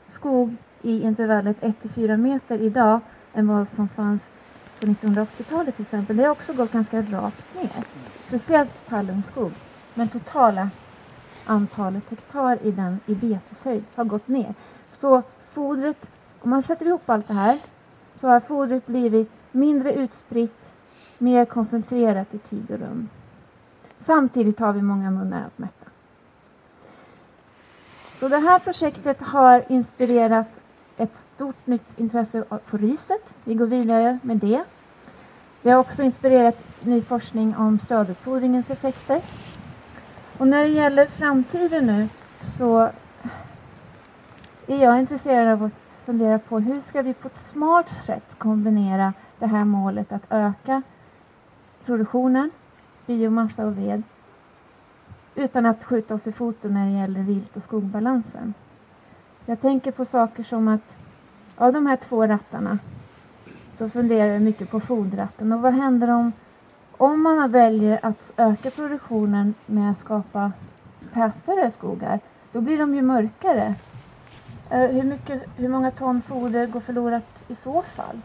skog 0.07 0.55
i 0.81 1.01
intervallet 1.01 1.61
1-4 1.61 2.17
meter 2.17 2.61
idag 2.61 2.99
än 3.33 3.47
vad 3.47 3.67
som 3.67 3.89
fanns 3.89 4.29
på 4.79 4.87
1980-talet 4.87 5.75
till 5.75 5.85
exempel. 5.85 6.17
Det 6.17 6.23
har 6.23 6.31
också 6.31 6.53
gått 6.53 6.71
ganska 6.71 7.01
rakt 7.01 7.55
ner. 7.55 7.83
Speciellt 8.23 8.89
tallungskog. 8.89 9.51
Men 9.93 10.07
totala 10.07 10.69
antalet 11.45 12.03
hektar 12.09 12.57
i 12.63 12.71
den 12.71 12.99
i 13.05 13.15
beteshöjd 13.15 13.83
har 13.95 14.03
gått 14.03 14.27
ner. 14.27 14.53
Så 14.89 15.23
fodret, 15.51 16.09
om 16.39 16.49
man 16.49 16.63
sätter 16.63 16.85
ihop 16.85 17.09
allt 17.09 17.27
det 17.27 17.33
här 17.33 17.59
så 18.15 18.27
har 18.27 18.39
fodret 18.39 18.87
blivit 18.87 19.31
mindre 19.51 19.93
utspritt 19.93 20.71
mer 21.17 21.45
koncentrerat 21.45 22.33
i 22.33 22.37
tid 22.37 22.71
och 22.71 22.79
rum. 22.79 23.09
Samtidigt 23.99 24.59
har 24.59 24.73
vi 24.73 24.81
många 24.81 25.11
munnar 25.11 25.45
att 25.45 25.57
mätta. 25.57 25.85
Så 28.19 28.27
det 28.27 28.37
här 28.37 28.59
projektet 28.59 29.21
har 29.21 29.63
inspirerat 29.69 30.47
ett 30.97 31.27
stort 31.35 31.67
nytt 31.67 31.99
intresse 31.99 32.43
på 32.69 32.77
riset. 32.77 33.33
Vi 33.43 33.53
går 33.53 33.65
vidare 33.65 34.19
med 34.21 34.37
det. 34.37 34.63
Vi 35.61 35.69
har 35.69 35.79
också 35.79 36.03
inspirerat 36.03 36.63
ny 36.81 37.01
forskning 37.01 37.55
om 37.55 37.79
stödutfodringens 37.79 38.69
effekter. 38.69 39.21
Och 40.37 40.47
när 40.47 40.63
det 40.63 40.69
gäller 40.69 41.05
framtiden 41.05 41.85
nu 41.85 42.09
så 42.41 42.89
är 44.67 44.83
jag 44.83 44.99
intresserad 44.99 45.47
av 45.47 45.63
att 45.63 45.85
fundera 46.05 46.39
på 46.39 46.59
hur 46.59 46.81
ska 46.81 47.01
vi 47.01 47.13
på 47.13 47.27
ett 47.27 47.37
smart 47.37 47.89
sätt 48.05 48.23
kombinera 48.37 49.13
det 49.39 49.45
här 49.45 49.65
målet 49.65 50.11
att 50.11 50.25
öka 50.29 50.81
produktionen, 51.85 52.51
biomassa 53.05 53.65
och 53.65 53.77
ved 53.77 54.03
utan 55.35 55.65
att 55.65 55.83
skjuta 55.83 56.13
oss 56.13 56.27
i 56.27 56.31
foten 56.31 56.73
när 56.73 56.85
det 56.85 56.91
gäller 56.91 57.19
vilt 57.19 57.57
och 57.57 57.63
skogbalansen. 57.63 58.53
Jag 59.49 59.61
tänker 59.61 59.91
på 59.91 60.05
saker 60.05 60.43
som 60.43 60.67
att 60.67 60.95
av 61.55 61.73
de 61.73 61.85
här 61.85 61.95
två 61.95 62.27
rattarna 62.27 62.79
så 63.73 63.89
funderar 63.89 64.27
jag 64.33 64.41
mycket 64.41 64.71
på 64.71 64.79
fodratten 64.79 65.51
och 65.51 65.61
vad 65.61 65.73
händer 65.73 66.09
om, 66.09 66.31
om 66.97 67.23
man 67.23 67.51
väljer 67.51 67.99
att 68.03 68.33
öka 68.37 68.71
produktionen 68.71 69.53
med 69.65 69.91
att 69.91 69.97
skapa 69.97 70.51
tätare 71.13 71.71
skogar? 71.71 72.19
Då 72.51 72.61
blir 72.61 72.77
de 72.77 72.95
ju 72.95 73.01
mörkare. 73.01 73.75
Eh, 74.69 74.79
hur, 74.79 75.03
mycket, 75.03 75.43
hur 75.55 75.69
många 75.69 75.91
ton 75.91 76.21
foder 76.21 76.67
går 76.67 76.79
förlorat 76.79 77.43
i 77.47 77.55
så 77.55 77.81
fall? 77.81 78.21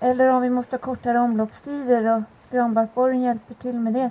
Eller 0.00 0.28
om 0.28 0.42
vi 0.42 0.50
måste 0.50 0.76
ha 0.76 0.80
kortare 0.80 1.18
omloppstider 1.18 2.16
och 2.16 2.22
granbarkborren 2.50 3.20
hjälper 3.20 3.54
till 3.54 3.80
med 3.80 3.92
det. 3.92 4.10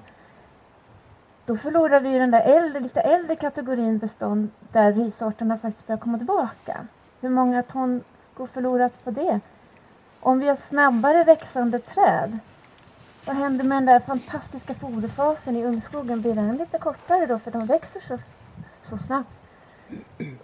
Då 1.46 1.58
förlorar 1.58 2.00
vi 2.00 2.20
den 2.20 2.32
där 2.32 2.42
äldre, 2.42 2.80
lite 2.80 3.02
äldre 3.02 3.36
kategorin 3.36 3.98
bestånd 3.98 4.50
där 4.72 4.94
risarterna 4.94 5.58
faktiskt 5.58 5.88
börjar 5.88 6.00
komma 6.00 6.18
tillbaka. 6.18 6.88
Hur 7.22 7.30
många 7.30 7.64
ton 7.64 8.04
går 8.34 8.48
förlorat 8.48 9.04
på 9.04 9.12
det? 9.12 9.40
Om 10.20 10.40
vi 10.40 10.48
har 10.48 10.56
snabbare 10.56 11.24
växande 11.24 11.80
träd, 11.80 12.40
vad 13.26 13.36
händer 13.36 13.66
med 13.66 13.78
den 13.78 13.86
där 13.86 14.00
fantastiska 14.00 14.74
foderfasen 14.74 15.56
i 15.56 15.66
ungskogen? 15.66 16.22
Blir 16.22 16.36
den 16.36 16.58
lite 16.58 16.78
kortare 16.78 17.26
då 17.26 17.40
för 17.40 17.52
de 17.52 17.66
växer 17.66 18.00
så, 18.00 18.18
så 18.84 18.98
snabbt? 18.98 19.30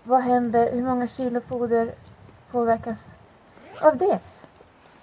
Vad 0.04 0.22
händer, 0.22 0.72
hur 0.72 0.84
många 0.84 1.08
kilo 1.08 1.42
foder 1.42 1.92
påverkas 2.52 3.10
av 3.82 3.98
det? 3.98 4.20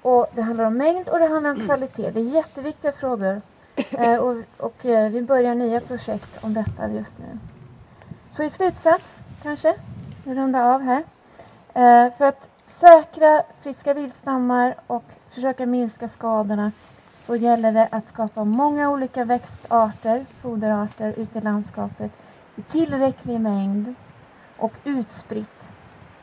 Och 0.02 0.26
det 0.34 0.42
handlar 0.42 0.64
om 0.64 0.76
mängd 0.76 1.08
och 1.08 1.18
det 1.18 1.26
handlar 1.26 1.50
om 1.50 1.60
kvalitet. 1.60 2.10
Det 2.10 2.20
är 2.20 2.24
jätteviktiga 2.24 2.92
frågor. 2.92 3.40
Eh, 3.78 4.16
och, 4.16 4.36
och 4.56 4.86
eh, 4.86 5.10
vi 5.10 5.22
börjar 5.22 5.54
nya 5.54 5.80
projekt 5.80 6.44
om 6.44 6.54
detta 6.54 6.88
just 6.88 7.18
nu. 7.18 7.38
Så 8.30 8.42
i 8.42 8.50
slutsats, 8.50 9.20
kanske, 9.42 9.74
vi 10.24 10.34
rundar 10.34 10.74
av 10.74 10.80
här. 10.80 11.04
Eh, 11.74 12.12
för 12.18 12.24
att 12.24 12.48
säkra 12.66 13.42
friska 13.62 13.94
viltstammar 13.94 14.74
och 14.86 15.04
försöka 15.30 15.66
minska 15.66 16.08
skadorna 16.08 16.72
så 17.16 17.36
gäller 17.36 17.72
det 17.72 17.88
att 17.90 18.08
skapa 18.08 18.44
många 18.44 18.90
olika 18.90 19.24
växtarter, 19.24 20.26
foderarter 20.42 21.14
ute 21.16 21.38
i 21.38 21.42
landskapet 21.42 22.12
i 22.56 22.62
tillräcklig 22.62 23.40
mängd 23.40 23.94
och 24.56 24.72
utspritt 24.84 25.70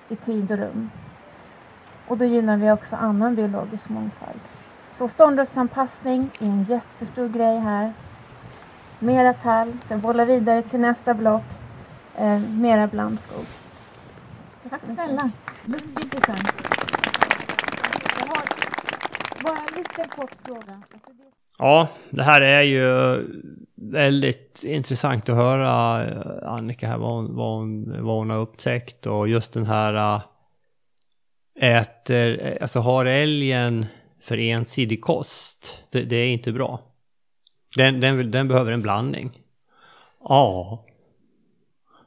i 0.09 0.15
tid 0.15 0.51
och 0.51 0.57
rum. 0.57 0.89
Och 2.07 2.17
då 2.17 2.25
gynnar 2.25 2.57
vi 2.57 2.71
också 2.71 2.95
annan 2.95 3.35
biologisk 3.35 3.89
mångfald. 3.89 4.39
Så 4.97 5.07
ståndortsanpassning 5.07 6.29
är 6.39 6.45
en 6.45 6.63
jättestor 6.63 7.29
grej 7.29 7.59
här. 7.59 7.93
Mera 8.99 9.33
tall, 9.33 9.73
sen 9.87 10.01
bolla 10.01 10.25
vidare 10.25 10.61
till 10.61 10.79
nästa 10.79 11.13
block. 11.13 11.43
Eh, 12.17 12.39
mera 12.39 12.87
blandskog. 12.87 13.45
Tack 14.69 14.81
snälla. 14.85 15.31
Mycket 15.65 16.03
intressant. 16.03 16.51
Jag 18.19 18.27
har 18.27 18.43
bara 19.43 19.57
en 19.57 19.75
liten 19.77 20.09
kort 20.09 20.35
fråga. 20.43 20.81
Ja, 21.57 21.87
det 22.09 22.23
här 22.23 22.41
är 22.41 22.61
ju 22.61 23.19
väldigt 23.75 24.63
intressant 24.63 25.29
att 25.29 25.35
höra 25.35 26.03
eh, 26.05 26.51
Annika 26.51 26.87
här 26.87 26.97
vad 26.97 27.09
hon, 27.09 27.35
vad 27.35 27.57
hon, 27.57 28.03
vad 28.05 28.17
hon 28.17 28.29
har 28.29 28.37
upptäckt 28.37 29.05
och 29.05 29.27
just 29.27 29.53
den 29.53 29.65
här 29.65 30.15
äh, 31.59 31.77
äter, 31.77 32.57
alltså 32.61 32.79
har 32.79 33.05
älgen 33.05 33.85
för 34.25 34.37
ensidig 34.37 35.01
kost, 35.01 35.83
det, 35.91 36.01
det 36.01 36.15
är 36.15 36.27
inte 36.27 36.51
bra. 36.51 36.79
Den, 37.75 37.99
den, 37.99 38.31
den 38.31 38.47
behöver 38.47 38.71
en 38.71 38.81
blandning. 38.81 39.31
Ja. 40.23 40.85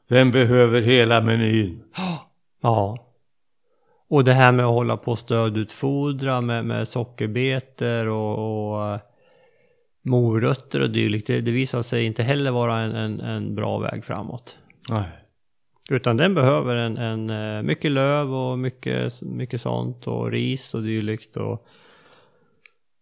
Den 0.09 0.31
behöver 0.31 0.81
hela 0.81 1.21
menyn. 1.21 1.83
Ja. 2.61 2.97
Och 4.09 4.23
det 4.23 4.33
här 4.33 4.51
med 4.51 4.65
att 4.65 4.71
hålla 4.71 4.97
på 4.97 5.11
och 5.11 5.19
stödutfodra 5.19 6.41
med, 6.41 6.65
med 6.65 6.87
sockerbetor 6.87 8.07
och, 8.07 8.71
och 8.71 8.87
eh, 8.87 8.99
morötter 10.01 10.81
och 10.81 10.89
dylikt, 10.89 11.27
det, 11.27 11.41
det 11.41 11.51
visar 11.51 11.81
sig 11.81 12.05
inte 12.05 12.23
heller 12.23 12.51
vara 12.51 12.77
en, 12.77 12.95
en, 12.95 13.19
en 13.19 13.55
bra 13.55 13.77
väg 13.79 14.05
framåt. 14.05 14.57
Nej. 14.89 15.09
Utan 15.89 16.17
den 16.17 16.33
behöver 16.35 16.75
en, 16.75 16.97
en 16.97 17.29
eh, 17.29 17.63
mycket 17.63 17.91
löv 17.91 18.33
och 18.33 18.59
mycket, 18.59 19.21
mycket 19.21 19.61
sånt 19.61 20.07
och 20.07 20.31
ris 20.31 20.73
och 20.73 20.83
dylikt. 20.83 21.37
Och 21.37 21.67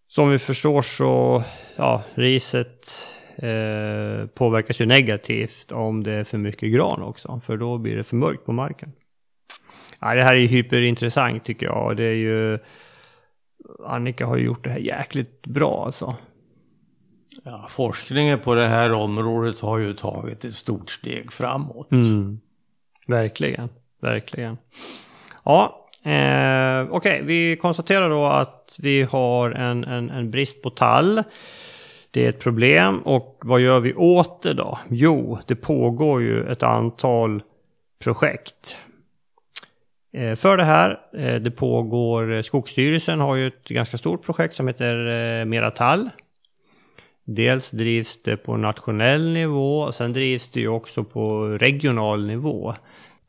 som 0.07 0.29
vi 0.29 0.39
förstår 0.39 0.81
så, 0.81 1.43
ja, 1.75 2.03
riset 2.13 2.89
eh, 3.35 4.27
påverkas 4.27 4.81
ju 4.81 4.85
negativt 4.85 5.71
om 5.71 6.03
det 6.03 6.11
är 6.11 6.23
för 6.23 6.37
mycket 6.37 6.73
gran 6.73 7.01
också. 7.01 7.41
För 7.45 7.57
då 7.57 7.77
blir 7.77 7.95
det 7.95 8.03
för 8.03 8.15
mörkt 8.15 8.45
på 8.45 8.51
marken. 8.51 8.91
Ja, 9.99 10.15
det 10.15 10.23
här 10.23 10.35
är 10.35 10.39
ju 10.39 10.47
hyperintressant 10.47 11.45
tycker 11.45 11.65
jag. 11.65 11.97
Det 11.97 12.03
är 12.03 12.13
ju... 12.13 12.59
Annika 13.85 14.25
har 14.25 14.37
ju 14.37 14.45
gjort 14.45 14.63
det 14.63 14.69
här 14.69 14.79
jäkligt 14.79 15.41
bra 15.47 15.85
alltså. 15.85 16.15
Ja, 17.43 17.67
forskningen 17.69 18.39
på 18.39 18.55
det 18.55 18.67
här 18.67 18.91
området 18.91 19.59
har 19.59 19.77
ju 19.77 19.93
tagit 19.93 20.45
ett 20.45 20.55
stort 20.55 20.89
steg 20.89 21.31
framåt. 21.31 21.91
Mm. 21.91 22.39
Verkligen, 23.07 23.69
verkligen. 24.01 24.57
Ja, 25.43 25.86
eh, 26.07 26.87
okej, 26.91 26.97
okay. 26.97 27.21
vi 27.21 27.57
konstaterar 27.61 28.09
då 28.09 28.25
att 28.25 28.75
vi 28.77 29.03
har 29.03 29.51
en, 29.51 29.83
en, 29.83 30.09
en 30.09 30.31
brist 30.31 30.61
på 30.61 30.69
tall. 30.69 31.23
Det 32.11 32.25
är 32.25 32.29
ett 32.29 32.39
problem 32.39 32.99
och 32.99 33.41
vad 33.43 33.61
gör 33.61 33.79
vi 33.79 33.93
åt 33.93 34.41
det 34.41 34.53
då? 34.53 34.79
Jo, 34.89 35.39
det 35.47 35.55
pågår 35.55 36.21
ju 36.21 36.51
ett 36.51 36.63
antal 36.63 37.41
projekt. 38.03 38.77
Eh, 40.13 40.35
för 40.35 40.57
det 40.57 40.63
här, 40.63 40.99
eh, 41.17 41.35
det 41.35 41.51
pågår, 41.51 42.33
eh, 42.33 42.41
Skogsstyrelsen 42.41 43.19
har 43.19 43.35
ju 43.35 43.47
ett 43.47 43.67
ganska 43.67 43.97
stort 43.97 44.25
projekt 44.25 44.55
som 44.55 44.67
heter 44.67 45.07
eh, 45.07 45.45
Mera 45.45 45.71
tall. 45.71 46.09
Dels 47.23 47.71
drivs 47.71 48.23
det 48.23 48.37
på 48.37 48.57
nationell 48.57 49.33
nivå, 49.33 49.79
och 49.79 49.95
sen 49.95 50.13
drivs 50.13 50.47
det 50.47 50.59
ju 50.59 50.67
också 50.67 51.03
på 51.03 51.47
regional 51.47 52.27
nivå. 52.27 52.75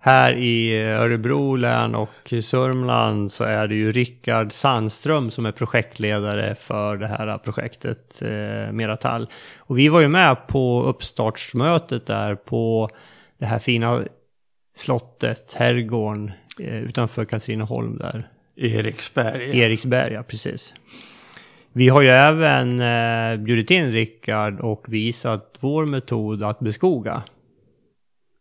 Här 0.00 0.32
i 0.32 0.82
Örebro 0.82 1.56
län 1.56 1.94
och 1.94 2.34
Sörmland 2.42 3.32
så 3.32 3.44
är 3.44 3.68
det 3.68 3.74
ju 3.74 3.92
Rickard 3.92 4.52
Sandström 4.52 5.30
som 5.30 5.46
är 5.46 5.52
projektledare 5.52 6.54
för 6.54 6.96
det 6.96 7.06
här 7.06 7.38
projektet 7.38 8.22
eh, 8.22 8.72
Meratall. 8.72 9.28
Och 9.58 9.78
vi 9.78 9.88
var 9.88 10.00
ju 10.00 10.08
med 10.08 10.46
på 10.46 10.82
uppstartsmötet 10.82 12.06
där 12.06 12.34
på 12.34 12.90
det 13.38 13.46
här 13.46 13.58
fina 13.58 14.04
slottet, 14.76 15.54
herrgården 15.58 16.32
eh, 16.60 16.76
utanför 16.76 17.24
Katrineholm 17.24 17.98
där. 17.98 18.28
Eriksberg. 18.56 19.58
Eriksberg, 19.58 20.12
ja 20.12 20.22
precis. 20.22 20.74
Vi 21.72 21.88
har 21.88 22.02
ju 22.02 22.08
även 22.08 22.80
eh, 22.80 23.44
bjudit 23.44 23.70
in 23.70 23.92
Rickard 23.92 24.60
och 24.60 24.84
visat 24.88 25.56
vår 25.60 25.84
metod 25.84 26.42
att 26.42 26.58
beskoga 26.58 27.22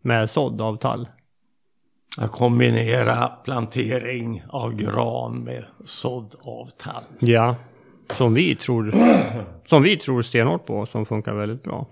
med 0.04 0.30
sådd 0.30 0.62
av 0.62 0.76
tall. 0.76 1.08
Att 2.18 2.32
kombinera 2.32 3.28
plantering 3.28 4.44
av 4.50 4.76
gran 4.76 5.40
med 5.40 5.66
sådd 5.86 6.36
av 6.42 6.70
tall. 6.78 7.04
Ja, 7.20 7.56
som 8.16 8.34
vi 8.34 8.56
tror, 8.56 8.96
som 9.68 9.84
vi 9.84 9.98
tror 9.98 10.22
stenhårt 10.22 10.66
på, 10.66 10.86
som 10.86 11.06
funkar 11.06 11.34
väldigt 11.34 11.64
bra. 11.64 11.88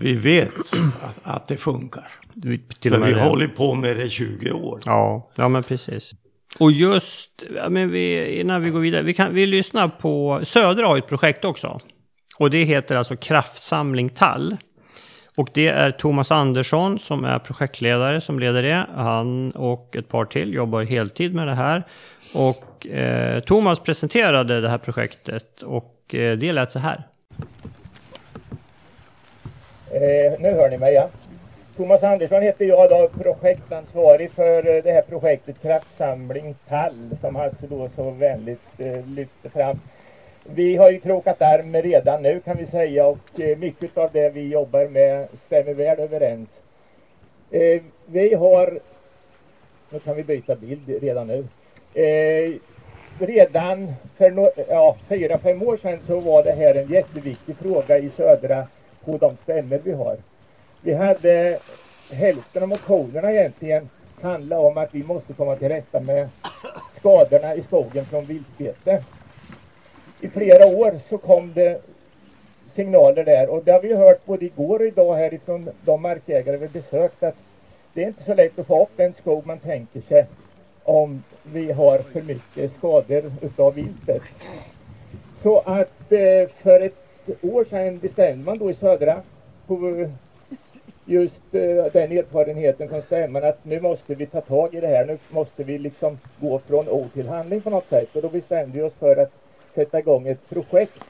Vi 0.00 0.14
vet 0.14 0.56
att, 1.02 1.20
att 1.22 1.48
det 1.48 1.56
funkar. 1.56 2.08
Vi, 2.34 2.58
till 2.58 2.92
För 2.92 3.00
vi 3.00 3.12
har 3.12 3.28
hållit 3.28 3.56
på 3.56 3.74
med 3.74 3.96
det 3.96 4.04
i 4.04 4.10
20 4.10 4.52
år. 4.52 4.80
Ja, 4.84 5.30
ja 5.34 5.48
men 5.48 5.62
precis. 5.62 6.12
Och 6.58 6.72
just, 6.72 7.30
ja, 7.56 7.68
men 7.68 7.90
vi, 7.90 8.34
innan 8.40 8.62
vi 8.62 8.70
går 8.70 8.80
vidare, 8.80 9.02
vi, 9.02 9.14
kan, 9.14 9.34
vi 9.34 9.46
lyssnar 9.46 9.88
på, 9.88 10.40
Södra 10.42 10.86
har 10.86 10.98
ett 10.98 11.08
projekt 11.08 11.44
också. 11.44 11.80
Och 12.38 12.50
det 12.50 12.64
heter 12.64 12.96
alltså 12.96 13.16
Kraftsamling 13.16 14.08
Tall. 14.08 14.56
Och 15.36 15.48
det 15.54 15.68
är 15.68 15.90
Thomas 15.90 16.30
Andersson 16.30 16.98
som 16.98 17.24
är 17.24 17.38
projektledare 17.38 18.20
som 18.20 18.38
leder 18.38 18.62
det. 18.62 18.86
Han 18.94 19.50
och 19.50 19.96
ett 19.96 20.08
par 20.08 20.24
till 20.24 20.54
jobbar 20.54 20.82
heltid 20.82 21.34
med 21.34 21.46
det 21.46 21.54
här. 21.54 21.82
Och 22.34 22.86
eh, 22.86 23.40
Thomas 23.40 23.78
presenterade 23.78 24.60
det 24.60 24.68
här 24.68 24.78
projektet 24.78 25.62
och 25.62 26.14
eh, 26.14 26.38
det 26.38 26.52
lät 26.52 26.72
så 26.72 26.78
här. 26.78 27.02
Eh, 29.90 30.40
nu 30.40 30.50
hör 30.54 30.70
ni 30.70 30.78
mig 30.78 30.94
ja. 30.94 31.08
Thomas 31.76 32.02
Andersson 32.02 32.42
heter 32.42 32.64
jag 32.64 32.90
då, 32.90 33.08
projektansvarig 33.22 34.30
för 34.30 34.76
eh, 34.76 34.82
det 34.82 34.92
här 34.92 35.02
projektet 35.02 35.62
Kraftsamling 35.62 36.54
Tall 36.68 37.10
som 37.20 37.36
Hasse 37.36 37.66
då 37.68 37.88
så 37.96 38.10
vänligt 38.10 38.60
eh, 38.78 39.06
lyfte 39.06 39.50
fram. 39.50 39.80
Vi 40.44 40.76
har 40.76 40.90
ju 40.90 41.00
krokat 41.00 41.42
arm 41.42 41.76
redan 41.76 42.22
nu 42.22 42.40
kan 42.40 42.56
vi 42.56 42.66
säga 42.66 43.06
och 43.06 43.40
eh, 43.40 43.58
mycket 43.58 43.98
av 43.98 44.10
det 44.12 44.28
vi 44.28 44.48
jobbar 44.48 44.88
med 44.88 45.28
stämmer 45.46 45.74
väl 45.74 45.98
överens. 45.98 46.48
Eh, 47.50 47.82
vi 48.06 48.34
har, 48.34 48.78
nu 49.90 49.98
kan 49.98 50.16
vi 50.16 50.22
byta 50.22 50.54
bild 50.54 51.02
redan 51.02 51.26
nu. 51.26 51.46
Eh, 52.02 52.52
redan 53.18 53.92
för 54.16 54.30
no 54.30 54.50
ja, 54.68 54.96
fyra, 55.08 55.38
fem 55.38 55.62
år 55.62 55.76
sedan 55.76 55.98
så 56.06 56.20
var 56.20 56.42
det 56.42 56.52
här 56.52 56.74
en 56.74 56.88
jätteviktig 56.88 57.56
fråga 57.56 57.98
i 57.98 58.10
södra 58.16 58.66
på 59.04 59.18
de 59.18 59.36
stämmer 59.42 59.80
vi 59.84 59.92
har. 59.92 60.16
Vi 60.80 60.94
hade 60.94 61.58
hälften 62.10 62.62
av 62.62 62.68
motionerna 62.68 63.32
egentligen 63.32 63.88
handla 64.20 64.58
om 64.58 64.78
att 64.78 64.94
vi 64.94 65.02
måste 65.02 65.32
komma 65.32 65.56
till 65.56 65.68
rätta 65.68 66.00
med 66.00 66.28
skadorna 66.98 67.54
i 67.54 67.62
skogen 67.62 68.04
från 68.04 68.24
viltbete. 68.24 69.02
I 70.22 70.28
flera 70.28 70.66
år 70.66 70.98
så 71.08 71.18
kom 71.18 71.52
det 71.54 71.80
signaler 72.74 73.24
där 73.24 73.48
och 73.48 73.64
det 73.64 73.72
har 73.72 73.80
vi 73.80 73.94
hört 73.94 74.26
både 74.26 74.44
igår 74.44 74.80
och 74.80 74.86
idag 74.86 75.14
härifrån 75.14 75.70
de 75.84 76.02
markägare 76.02 76.56
vi 76.56 76.68
besökt 76.68 77.22
att 77.22 77.36
det 77.94 78.02
är 78.02 78.06
inte 78.06 78.24
så 78.24 78.34
lätt 78.34 78.58
att 78.58 78.66
få 78.66 78.82
upp 78.82 78.90
den 78.96 79.14
skog 79.14 79.46
man 79.46 79.58
tänker 79.58 80.00
sig 80.00 80.26
om 80.82 81.22
vi 81.42 81.72
har 81.72 81.98
för 81.98 82.22
mycket 82.22 82.72
skador 82.72 83.32
utav 83.42 83.74
viltet. 83.74 84.22
Så 85.42 85.58
att 85.58 86.12
eh, 86.12 86.48
för 86.62 86.80
ett 86.80 86.96
år 87.42 87.64
sedan 87.64 87.98
bestämde 87.98 88.44
man 88.44 88.58
då 88.58 88.70
i 88.70 88.74
södra 88.74 89.22
på 89.66 90.06
just 91.04 91.54
eh, 91.54 91.84
den 91.92 92.12
erfarenheten 92.12 92.88
från 92.88 93.02
stämman 93.02 93.44
att 93.44 93.64
nu 93.64 93.80
måste 93.80 94.14
vi 94.14 94.26
ta 94.26 94.40
tag 94.40 94.74
i 94.74 94.80
det 94.80 94.86
här. 94.86 95.04
Nu 95.04 95.18
måste 95.30 95.64
vi 95.64 95.78
liksom 95.78 96.18
gå 96.40 96.58
från 96.58 96.88
ord 96.88 97.12
till 97.12 97.28
handling 97.28 97.60
på 97.60 97.70
något 97.70 97.88
sätt. 97.88 98.16
Och 98.16 98.22
då 98.22 98.28
bestämde 98.28 98.78
vi 98.78 98.82
oss 98.82 98.94
för 98.98 99.16
att 99.16 99.41
sätta 99.74 99.98
igång 99.98 100.28
ett 100.28 100.48
projekt. 100.48 101.04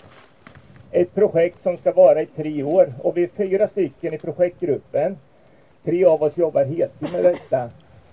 Ett 0.91 1.15
projekt 1.15 1.63
som 1.63 1.77
ska 1.77 1.93
vara 1.93 2.23
i 2.23 2.27
tre 2.27 2.63
år 2.63 2.93
och 3.03 3.17
vi 3.17 3.23
är 3.23 3.29
fyra 3.29 3.69
stycken 3.69 4.15
i 4.15 4.19
projektgruppen. 4.19 5.19
Tre 5.85 6.05
av 6.05 6.23
oss 6.23 6.37
jobbar 6.37 6.65
heltid 6.65 7.13
med 7.13 7.25
detta. 7.25 7.71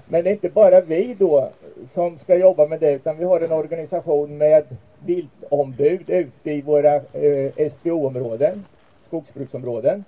Men 0.07 0.23
det 0.23 0.29
är 0.29 0.33
inte 0.33 0.49
bara 0.49 0.81
vi 0.81 1.15
då 1.19 1.49
som 1.93 2.19
ska 2.19 2.35
jobba 2.35 2.65
med 2.65 2.79
det 2.79 2.91
utan 2.91 3.17
vi 3.17 3.23
har 3.23 3.39
en 3.39 3.51
organisation 3.51 4.37
med 4.37 4.63
viltombud 5.05 6.09
ute 6.09 6.51
i 6.51 6.61
våra 6.61 6.95
eh, 6.95 7.69
SBO-områden, 7.71 8.65
skogsbruksområden. 9.07 10.03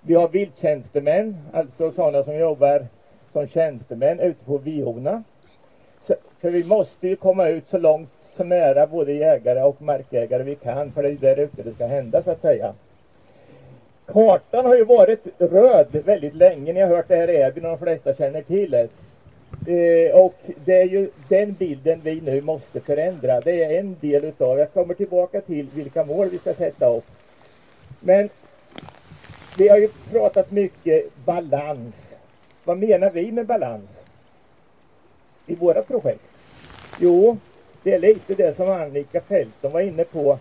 Vi 0.00 0.14
har 0.14 0.28
vilttjänstemän, 0.28 1.36
alltså 1.52 1.90
sådana 1.90 2.22
som 2.22 2.36
jobbar 2.36 2.86
som 3.32 3.46
tjänstemän 3.46 4.20
ute 4.20 4.44
på 4.44 4.58
viorna. 4.58 5.22
För 6.40 6.50
vi 6.50 6.64
måste 6.64 7.08
ju 7.08 7.16
komma 7.16 7.48
ut 7.48 7.68
så 7.68 7.78
långt, 7.78 8.21
så 8.36 8.44
nära 8.44 8.86
både 8.86 9.12
jägare 9.12 9.62
och 9.62 9.82
markägare 9.82 10.42
vi 10.42 10.54
kan, 10.54 10.92
för 10.92 11.02
det 11.02 11.08
är 11.08 11.12
där 11.12 11.38
ute 11.38 11.62
det 11.62 11.74
ska 11.74 11.86
hända 11.86 12.22
så 12.22 12.30
att 12.30 12.40
säga. 12.40 12.74
Kartan 14.06 14.64
har 14.64 14.76
ju 14.76 14.84
varit 14.84 15.26
röd 15.38 15.86
väldigt 16.04 16.34
länge, 16.34 16.72
ni 16.72 16.80
har 16.80 16.88
hört 16.88 17.08
det 17.08 17.16
här 17.16 17.30
i 17.30 17.36
Äbyn 17.36 17.64
och 17.64 17.70
de 17.70 17.78
flesta 17.78 18.14
känner 18.14 18.42
till 18.42 18.70
det. 18.70 18.88
Eh, 19.66 20.16
och 20.16 20.34
det 20.64 20.80
är 20.80 20.84
ju 20.84 21.10
den 21.28 21.52
bilden 21.52 22.00
vi 22.04 22.20
nu 22.20 22.40
måste 22.40 22.80
förändra. 22.80 23.40
Det 23.40 23.64
är 23.64 23.80
en 23.80 23.96
del 24.00 24.24
utav, 24.24 24.58
jag 24.58 24.72
kommer 24.72 24.94
tillbaka 24.94 25.40
till 25.40 25.68
vilka 25.74 26.04
mål 26.04 26.28
vi 26.28 26.38
ska 26.38 26.54
sätta 26.54 26.96
upp. 26.96 27.04
Men 28.00 28.28
vi 29.58 29.68
har 29.68 29.78
ju 29.78 29.88
pratat 30.10 30.50
mycket 30.50 31.16
balans. 31.24 31.94
Vad 32.64 32.78
menar 32.78 33.10
vi 33.10 33.32
med 33.32 33.46
balans? 33.46 33.90
I 35.46 35.54
våra 35.54 35.82
projekt? 35.82 36.24
Jo, 37.00 37.36
det 37.82 37.94
är 37.94 37.98
lite 37.98 38.34
det 38.34 38.56
som 38.56 38.70
Annika 38.70 39.20
Fältson 39.20 39.72
var 39.72 39.80
inne 39.80 40.04
på. 40.04 40.38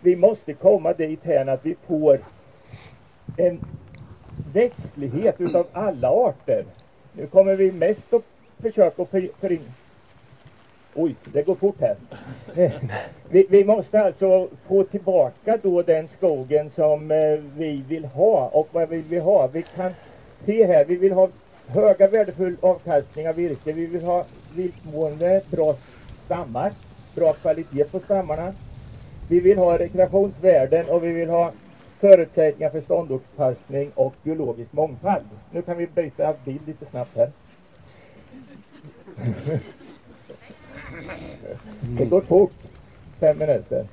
Vi 0.00 0.16
måste 0.16 0.52
komma 0.52 0.92
dit 0.92 1.20
här 1.24 1.46
att 1.46 1.66
vi 1.66 1.76
får 1.86 2.20
en 3.36 3.60
växtlighet 4.52 5.40
utav 5.40 5.66
alla 5.72 6.08
arter. 6.08 6.64
Nu 7.12 7.26
kommer 7.26 7.54
vi 7.54 7.72
mest 7.72 8.14
att 8.14 8.22
försöka 8.62 9.04
förringa 9.40 9.72
Oj, 10.94 11.14
det 11.32 11.42
går 11.42 11.54
fort 11.54 11.80
här. 11.80 11.96
Vi, 13.28 13.46
vi, 13.50 13.64
måste 13.64 14.00
alltså 14.00 14.48
få 14.68 14.84
tillbaka 14.84 15.58
då 15.62 15.82
den 15.82 16.08
skogen 16.16 16.70
som 16.70 17.10
eh, 17.10 17.40
vi 17.56 17.84
vill 17.88 18.04
ha. 18.04 18.48
Och 18.48 18.68
vad 18.72 18.88
vill 18.88 19.02
vi 19.08 19.18
ha? 19.18 19.46
Vi 19.46 19.62
kan 19.76 19.92
se 20.46 20.66
här, 20.66 20.84
vi 20.84 20.96
vill 20.96 21.12
ha 21.12 21.28
höga 21.66 22.08
värdefull 22.08 22.56
avkastning 22.60 23.28
av 23.28 23.34
virke. 23.34 23.72
Vi 23.72 23.86
vill 23.86 24.04
ha 24.04 24.24
viltmående, 24.54 25.42
bra 25.50 25.76
stammar, 26.30 26.72
bra 27.14 27.32
kvalitet 27.32 27.84
på 27.84 28.00
stammarna. 28.00 28.52
Vi 29.28 29.40
vill 29.40 29.58
ha 29.58 29.78
rekreationsvärden 29.78 30.88
och 30.88 31.04
vi 31.04 31.12
vill 31.12 31.28
ha 31.28 31.52
förutsättningar 32.00 32.70
för 32.70 32.80
ståndortspassning 32.80 33.90
och 33.94 34.14
biologisk 34.22 34.72
mångfald. 34.72 35.24
Nu 35.50 35.62
kan 35.62 35.76
vi 35.76 35.86
byta 35.86 36.34
bild 36.44 36.60
lite 36.66 36.86
snabbt 36.86 37.16
här. 37.16 37.30
Det 41.98 42.04
går 42.04 42.20
fort. 42.20 42.52
Fem 43.20 43.38
minuter. 43.38 43.86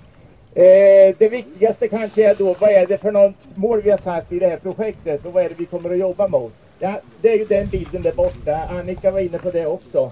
Eh, 0.53 1.15
det 1.17 1.29
viktigaste 1.31 1.87
kanske 1.87 2.29
är 2.29 2.35
då, 2.35 2.55
vad 2.59 2.69
är 2.69 2.87
det 2.87 2.97
för 2.97 3.11
något 3.11 3.35
mål 3.55 3.81
vi 3.81 3.89
har 3.89 3.97
satt 3.97 4.31
i 4.31 4.39
det 4.39 4.47
här 4.47 4.57
projektet 4.57 5.25
och 5.25 5.33
vad 5.33 5.43
är 5.43 5.49
det 5.49 5.55
vi 5.57 5.65
kommer 5.65 5.89
att 5.89 5.97
jobba 5.97 6.27
mot? 6.27 6.53
Ja, 6.79 7.01
det 7.21 7.29
är 7.29 7.37
ju 7.37 7.45
den 7.45 7.67
bilden 7.67 8.01
där 8.01 8.13
borta. 8.13 8.55
Annika 8.55 9.11
var 9.11 9.19
inne 9.19 9.37
på 9.37 9.51
det 9.51 9.65
också. 9.65 10.11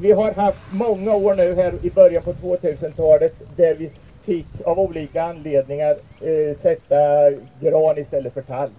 Vi 0.00 0.12
har 0.12 0.32
haft 0.32 0.58
många 0.70 1.14
år 1.14 1.34
nu 1.34 1.54
här 1.54 1.74
i 1.82 1.90
början 1.90 2.22
på 2.22 2.32
2000-talet 2.32 3.34
där 3.56 3.74
vi 3.74 3.90
fick 4.22 4.46
av 4.64 4.80
olika 4.80 5.22
anledningar 5.22 5.96
eh, 6.20 6.56
sätta 6.62 7.30
gran 7.60 7.98
istället 7.98 8.34
för 8.34 8.42
tall. 8.42 8.70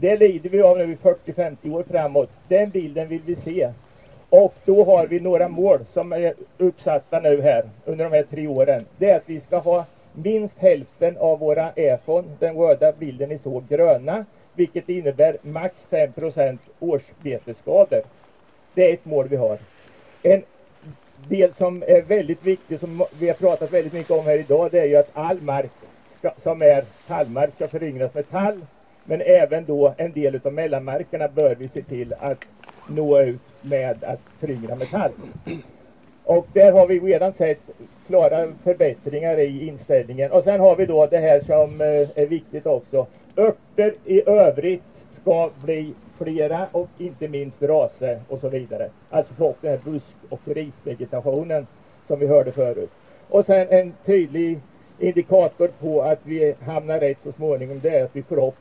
Det 0.00 0.16
lider 0.16 0.50
vi 0.50 0.62
av 0.62 0.78
nu 0.78 0.92
i 0.92 0.96
40-50 0.96 1.74
år 1.74 1.82
framåt. 1.82 2.30
Den 2.48 2.70
bilden 2.70 3.08
vill 3.08 3.22
vi 3.26 3.36
se. 3.36 3.68
Och 4.28 4.54
då 4.64 4.84
har 4.84 5.06
vi 5.06 5.20
några 5.20 5.48
mål 5.48 5.78
som 5.92 6.12
är 6.12 6.34
uppsatta 6.58 7.18
nu 7.18 7.40
här 7.40 7.64
under 7.84 8.04
de 8.04 8.12
här 8.16 8.26
tre 8.30 8.46
åren. 8.46 8.80
Det 8.98 9.10
är 9.10 9.16
att 9.16 9.28
vi 9.28 9.40
ska 9.40 9.58
ha 9.58 9.84
minst 10.12 10.58
hälften 10.58 11.16
av 11.18 11.38
våra 11.38 11.72
EFON, 11.76 12.24
den 12.38 12.56
röda 12.56 12.92
bilden 12.92 13.28
ni 13.28 13.38
såg, 13.38 13.68
gröna. 13.68 14.24
Vilket 14.54 14.88
innebär 14.88 15.36
max 15.42 15.74
5% 15.90 16.58
årsbetesskador. 16.80 18.02
Det 18.74 18.90
är 18.90 18.92
ett 18.92 19.04
mål 19.04 19.28
vi 19.28 19.36
har. 19.36 19.58
En 20.22 20.42
del 21.28 21.54
som 21.54 21.82
är 21.82 22.02
väldigt 22.02 22.46
viktig, 22.46 22.80
som 22.80 23.06
vi 23.18 23.28
har 23.28 23.34
pratat 23.34 23.72
väldigt 23.72 23.92
mycket 23.92 24.10
om 24.10 24.26
här 24.26 24.38
idag, 24.38 24.68
det 24.72 24.80
är 24.80 24.84
ju 24.84 24.96
att 24.96 25.10
all 25.12 25.40
mark 25.40 25.70
ska, 26.18 26.30
som 26.42 26.62
är 26.62 26.84
tallmark 27.06 27.54
ska 27.54 27.68
föryngras 27.68 28.14
med 28.14 28.30
tall. 28.30 28.66
Men 29.04 29.20
även 29.20 29.64
då 29.64 29.94
en 29.98 30.12
del 30.12 30.40
av 30.44 30.52
mellanmarkerna 30.52 31.28
bör 31.28 31.54
vi 31.54 31.68
se 31.68 31.82
till 31.82 32.14
att 32.18 32.38
nå 32.86 33.20
ut 33.20 33.40
med 33.60 34.04
att 34.04 34.20
föryngra 34.40 34.74
med 34.74 34.90
tall. 34.90 35.10
Och 36.24 36.46
där 36.52 36.72
har 36.72 36.86
vi 36.86 37.00
redan 37.00 37.32
sett 37.32 37.60
klara 38.06 38.52
förbättringar 38.64 39.38
i 39.38 39.66
inställningen. 39.66 40.32
Och 40.32 40.44
sen 40.44 40.60
har 40.60 40.76
vi 40.76 40.86
då 40.86 41.06
det 41.06 41.18
här 41.18 41.40
som 41.40 41.80
eh, 41.80 42.22
är 42.22 42.26
viktigt 42.26 42.66
också. 42.66 43.06
Örter 43.36 43.94
i 44.04 44.28
övrigt 44.28 44.82
ska 45.22 45.50
bli 45.64 45.94
flera 46.18 46.66
och 46.72 46.88
inte 46.98 47.28
minst 47.28 47.62
raser 47.62 48.20
och 48.28 48.40
så 48.40 48.48
vidare. 48.48 48.90
Alltså 49.10 49.34
få 49.34 49.50
upp 49.50 49.56
den 49.60 49.70
här 49.70 49.80
busk 49.90 50.16
och 50.28 50.40
risvegetationen 50.44 51.66
som 52.06 52.20
vi 52.20 52.26
hörde 52.26 52.52
förut. 52.52 52.90
Och 53.28 53.44
sen 53.44 53.66
en 53.70 53.94
tydlig 54.04 54.60
indikator 54.98 55.68
på 55.68 56.02
att 56.02 56.18
vi 56.22 56.54
hamnar 56.60 57.00
rätt 57.00 57.18
så 57.24 57.32
småningom 57.32 57.80
det 57.82 57.90
är 57.90 58.04
att 58.04 58.16
vi 58.16 58.22
får 58.22 58.46
upp 58.46 58.54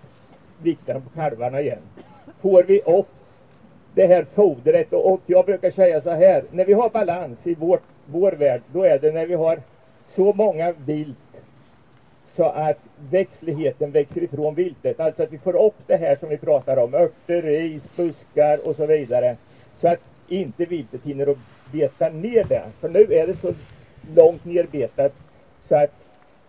vikten 0.61 1.01
på 1.01 1.09
kalvarna 1.09 1.61
igen. 1.61 1.81
Får 2.41 2.63
vi 2.63 2.81
upp 2.81 3.07
det 3.93 4.07
här 4.07 4.25
fodret 4.33 4.93
och, 4.93 5.13
och 5.13 5.21
jag 5.25 5.45
brukar 5.45 5.71
säga 5.71 6.01
så 6.01 6.09
här, 6.09 6.43
när 6.51 6.65
vi 6.65 6.73
har 6.73 6.89
balans 6.89 7.37
i 7.43 7.55
vårt, 7.55 7.83
vår 8.05 8.31
värld, 8.31 8.61
då 8.73 8.83
är 8.83 8.99
det 8.99 9.11
när 9.11 9.25
vi 9.25 9.33
har 9.33 9.59
så 10.15 10.33
många 10.33 10.71
vilt 10.71 11.17
så 12.35 12.43
att 12.43 12.77
växtligheten 13.09 13.91
växer 13.91 14.23
ifrån 14.23 14.55
viltet. 14.55 14.99
Alltså 14.99 15.23
att 15.23 15.33
vi 15.33 15.37
får 15.37 15.65
upp 15.65 15.75
det 15.87 15.95
här 15.95 16.15
som 16.15 16.29
vi 16.29 16.37
pratar 16.37 16.77
om, 16.77 16.93
örter, 16.93 17.41
ris, 17.41 17.83
buskar 17.95 18.67
och 18.67 18.75
så 18.75 18.85
vidare. 18.85 19.37
Så 19.81 19.87
att 19.87 19.99
inte 20.27 20.65
viltet 20.65 21.03
hinner 21.03 21.27
att 21.27 21.37
beta 21.71 22.09
ner 22.09 22.43
det. 22.43 22.63
För 22.79 22.89
nu 22.89 23.13
är 23.13 23.27
det 23.27 23.33
så 23.41 23.53
långt 24.15 24.45
nerbetat 24.45 25.13
så 25.69 25.75
att 25.75 25.91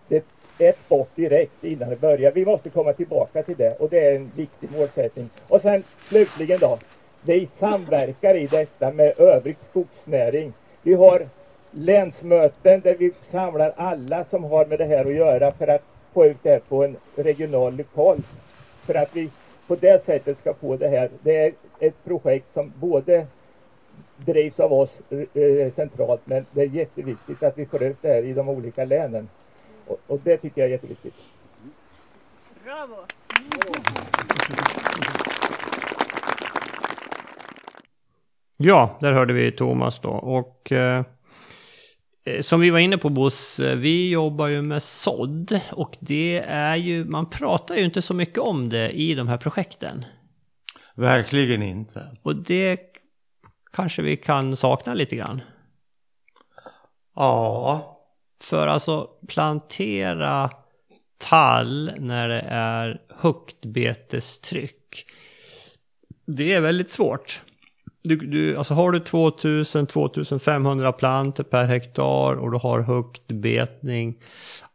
det 0.07 0.25
ett 0.59 0.89
bort 0.89 1.15
direkt 1.15 1.63
innan 1.63 1.89
det 1.89 2.01
börjar. 2.01 2.31
Vi 2.31 2.45
måste 2.45 2.69
komma 2.69 2.93
tillbaka 2.93 3.43
till 3.43 3.57
det 3.57 3.75
och 3.79 3.89
det 3.89 3.99
är 3.99 4.15
en 4.15 4.31
viktig 4.35 4.69
målsättning. 4.71 5.29
Och 5.47 5.61
sen 5.61 5.83
slutligen 6.09 6.59
då, 6.59 6.79
vi 7.21 7.49
samverkar 7.59 8.35
i 8.35 8.47
detta 8.47 8.91
med 8.91 9.19
övrig 9.19 9.55
skogsnäring. 9.69 10.53
Vi 10.81 10.93
har 10.93 11.27
länsmöten 11.73 12.81
där 12.81 12.95
vi 12.99 13.11
samlar 13.21 13.73
alla 13.77 14.23
som 14.23 14.43
har 14.43 14.65
med 14.65 14.79
det 14.79 14.85
här 14.85 15.05
att 15.05 15.15
göra 15.15 15.51
för 15.51 15.67
att 15.67 15.83
få 16.13 16.25
ut 16.25 16.37
det 16.43 16.49
här 16.49 16.59
på 16.59 16.83
en 16.83 16.97
regional 17.15 17.75
lokal. 17.75 18.17
För 18.81 18.95
att 18.95 19.15
vi 19.15 19.29
på 19.67 19.75
det 19.75 20.05
sättet 20.05 20.39
ska 20.39 20.53
få 20.53 20.77
det 20.77 20.87
här. 20.87 21.09
Det 21.21 21.37
är 21.37 21.53
ett 21.79 22.03
projekt 22.03 22.53
som 22.53 22.73
både 22.79 23.27
drivs 24.17 24.59
av 24.59 24.73
oss 24.73 24.89
eh, 25.09 25.73
centralt 25.75 26.21
men 26.25 26.45
det 26.51 26.61
är 26.61 26.65
jätteviktigt 26.65 27.43
att 27.43 27.57
vi 27.57 27.65
får 27.65 27.83
ut 27.83 27.97
det 28.01 28.07
här 28.07 28.23
i 28.23 28.33
de 28.33 28.49
olika 28.49 28.85
länen. 28.85 29.29
Och, 29.87 29.99
och 30.07 30.19
det 30.23 30.37
tycker 30.37 30.61
jag 30.61 30.67
är 30.67 30.71
jätteviktigt. 30.71 31.15
Bravo! 32.63 32.95
Ja, 38.57 38.97
där 39.01 39.11
hörde 39.11 39.33
vi 39.33 39.51
Thomas 39.51 39.99
då. 39.99 40.09
Och 40.09 40.71
eh, 40.71 40.99
eh, 40.99 41.05
som 42.41 42.59
vi 42.59 42.69
var 42.69 42.79
inne 42.79 42.97
på 42.97 43.09
Bosse, 43.09 43.75
vi 43.75 44.11
jobbar 44.11 44.47
ju 44.47 44.61
med 44.61 44.83
sådd. 44.83 45.59
Och 45.71 45.97
det 45.99 46.39
är 46.47 46.75
ju, 46.75 47.05
man 47.05 47.29
pratar 47.29 47.75
ju 47.75 47.83
inte 47.83 48.01
så 48.01 48.13
mycket 48.13 48.39
om 48.39 48.69
det 48.69 48.89
i 48.89 49.15
de 49.15 49.27
här 49.27 49.37
projekten. 49.37 50.05
Verkligen 50.95 51.63
inte. 51.63 52.17
Och 52.21 52.35
det 52.35 52.79
kanske 53.73 54.01
vi 54.01 54.17
kan 54.17 54.55
sakna 54.55 54.93
lite 54.93 55.15
grann. 55.15 55.41
Ja, 57.15 57.99
För 58.41 58.67
alltså 58.67 59.09
plantera 59.27 60.51
tall 61.17 61.91
när 61.99 62.27
det 62.27 62.45
är 62.49 63.01
högt 63.09 63.65
betestryck. 63.65 65.05
Det 66.25 66.53
är 66.53 66.61
väldigt 66.61 66.91
svårt. 66.91 67.41
Du, 68.03 68.15
du, 68.15 68.57
alltså 68.57 68.73
har 68.73 68.91
du 68.91 68.99
2000-2500 68.99 70.91
plantor 70.91 71.43
per 71.43 71.65
hektar 71.65 72.35
och 72.35 72.51
du 72.51 72.57
har 72.57 72.79
högt 72.79 73.27
betning. 73.27 74.15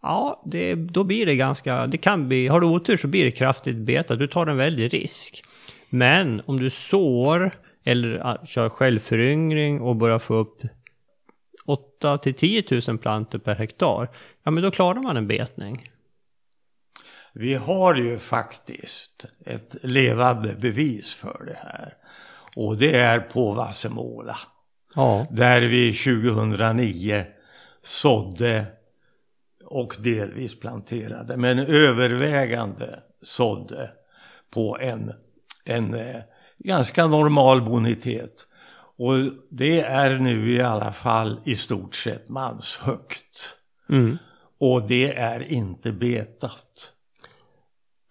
Ja, 0.03 0.43
det, 0.47 0.74
då 0.74 1.05
blir 1.05 1.26
det 1.26 1.37
ganska, 1.37 1.87
det 1.87 1.99
kan 1.99 2.29
bli, 2.29 2.49
har 2.49 2.61
du 2.61 2.66
otur 2.66 2.97
så 2.97 3.07
blir 3.07 3.24
det 3.24 3.31
kraftigt 3.31 3.76
betat. 3.76 4.18
Du 4.18 4.26
tar 4.26 4.47
en 4.47 4.57
väldig 4.57 4.95
risk. 4.95 5.45
Men 5.91 6.43
om 6.47 6.61
du 6.61 6.70
sår 6.70 7.51
eller 7.85 8.41
kör 8.47 8.68
självföryngring 8.68 9.81
och 9.81 9.97
börjar 9.97 10.18
få 10.18 10.35
upp 10.35 10.62
8 11.66 12.18
till 12.18 12.35
10 12.35 12.64
000 12.89 12.99
plantor 12.99 13.39
per 13.39 13.55
hektar, 13.55 14.09
ja 14.43 14.51
men 14.51 14.62
då 14.62 14.70
klarar 14.70 15.01
man 15.01 15.16
en 15.16 15.26
betning. 15.26 15.91
vi 17.33 17.55
har 17.55 17.95
ju 17.95 18.18
faktiskt 18.18 19.26
ett 19.47 19.76
levande 19.83 20.55
bevis 20.55 21.14
för 21.14 21.45
det 21.47 21.59
här. 21.62 21.95
Och 22.59 22.77
det 22.77 22.97
är 22.97 23.21
på 23.21 23.53
Vassemåla. 23.53 24.39
Ja. 24.95 25.27
Där 25.31 25.61
vi 25.61 25.93
2009 25.93 27.25
sådde 27.83 28.67
och 29.65 29.97
delvis 29.99 30.61
planterade, 30.61 31.37
men 31.37 31.59
övervägande 31.59 33.03
sådde 33.23 33.91
på 34.51 34.79
en, 34.81 35.13
en 35.65 35.95
eh, 35.95 36.21
ganska 36.59 37.07
normal 37.07 37.63
bonitet. 37.63 38.47
Och 38.97 39.15
det 39.51 39.81
är 39.81 40.19
nu 40.19 40.53
i 40.53 40.61
alla 40.61 40.93
fall 40.93 41.41
i 41.45 41.57
stort 41.57 41.95
sett 41.95 42.29
manshögt. 42.29 43.57
Mm. 43.89 44.19
Och 44.59 44.89
det 44.89 45.15
är 45.15 45.53
inte 45.53 45.93
betat. 45.93 46.93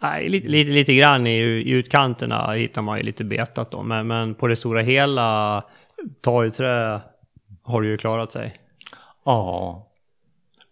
Nej, 0.01 0.29
lite, 0.29 0.47
lite, 0.47 0.71
lite 0.71 0.93
grann 0.93 1.27
i, 1.27 1.39
i 1.39 1.71
utkanterna 1.71 2.51
hittar 2.51 2.81
man 2.81 2.97
ju 2.97 3.03
lite 3.03 3.23
betat 3.23 3.71
då, 3.71 3.83
men, 3.83 4.07
men 4.07 4.35
på 4.35 4.47
det 4.47 4.55
stora 4.55 4.81
hela, 4.81 5.63
torgträ 6.21 7.01
har 7.63 7.81
det 7.81 7.87
ju 7.87 7.97
klarat 7.97 8.31
sig. 8.31 8.55
Ja, 9.25 9.87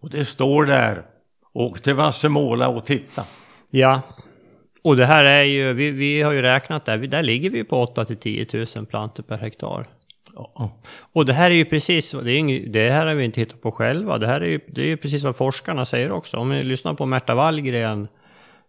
och 0.01 0.09
det 0.09 0.25
står 0.25 0.65
där. 0.65 1.05
Åk 1.53 1.81
till 1.81 1.93
Vassemåla 1.93 2.67
och 2.67 2.85
titta. 2.85 3.23
Ja, 3.69 4.01
och 4.81 4.97
det 4.97 5.05
här 5.05 5.25
är 5.25 5.43
ju, 5.43 5.73
vi, 5.73 5.91
vi 5.91 6.21
har 6.21 6.31
ju 6.31 6.41
räknat 6.41 6.85
där, 6.85 6.97
vi, 6.97 7.07
där 7.07 7.23
ligger 7.23 7.49
vi 7.49 7.63
på 7.63 7.81
8 7.81 8.05
till 8.05 8.17
10 8.17 8.47
000 8.75 8.85
plantor 8.85 9.23
per 9.23 9.37
hektar. 9.37 9.87
Ja. 10.35 10.71
Och 10.97 11.25
det 11.25 11.33
här 11.33 11.51
är 11.51 11.55
ju 11.55 11.65
precis, 11.65 12.11
det, 12.11 12.31
är 12.31 12.37
ing, 12.37 12.71
det 12.71 12.89
här 12.89 13.05
har 13.05 13.15
vi 13.15 13.23
inte 13.23 13.39
hittat 13.39 13.61
på 13.61 13.71
själva, 13.71 14.17
det 14.17 14.27
här 14.27 14.41
är 14.41 14.45
ju, 14.45 14.59
det 14.67 14.81
är 14.81 14.85
ju 14.85 14.97
precis 14.97 15.23
vad 15.23 15.35
forskarna 15.35 15.85
säger 15.85 16.11
också. 16.11 16.37
Om 16.37 16.49
ni 16.49 16.63
lyssnar 16.63 16.93
på 16.93 17.05
Märta 17.05 17.35
Wallgren 17.35 18.07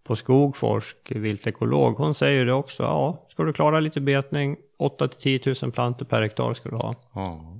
på 0.07 0.17
Skogforsk, 0.17 0.97
viltekolog, 1.05 1.95
hon 1.97 2.15
säger 2.15 2.47
det 2.47 2.53
också, 2.53 2.83
ja, 2.83 3.27
ska 3.29 3.43
du 3.43 3.53
klara 3.53 3.81
lite 3.81 4.01
betning, 4.01 4.57
8 4.79 5.09
till 5.09 5.41
10 5.41 5.55
000 5.63 5.73
plantor 5.73 6.07
per 6.07 6.23
hektar 6.23 6.55
ska 6.55 6.69
du 6.69 6.77
ha. 6.77 6.95
Ja. 7.15 7.57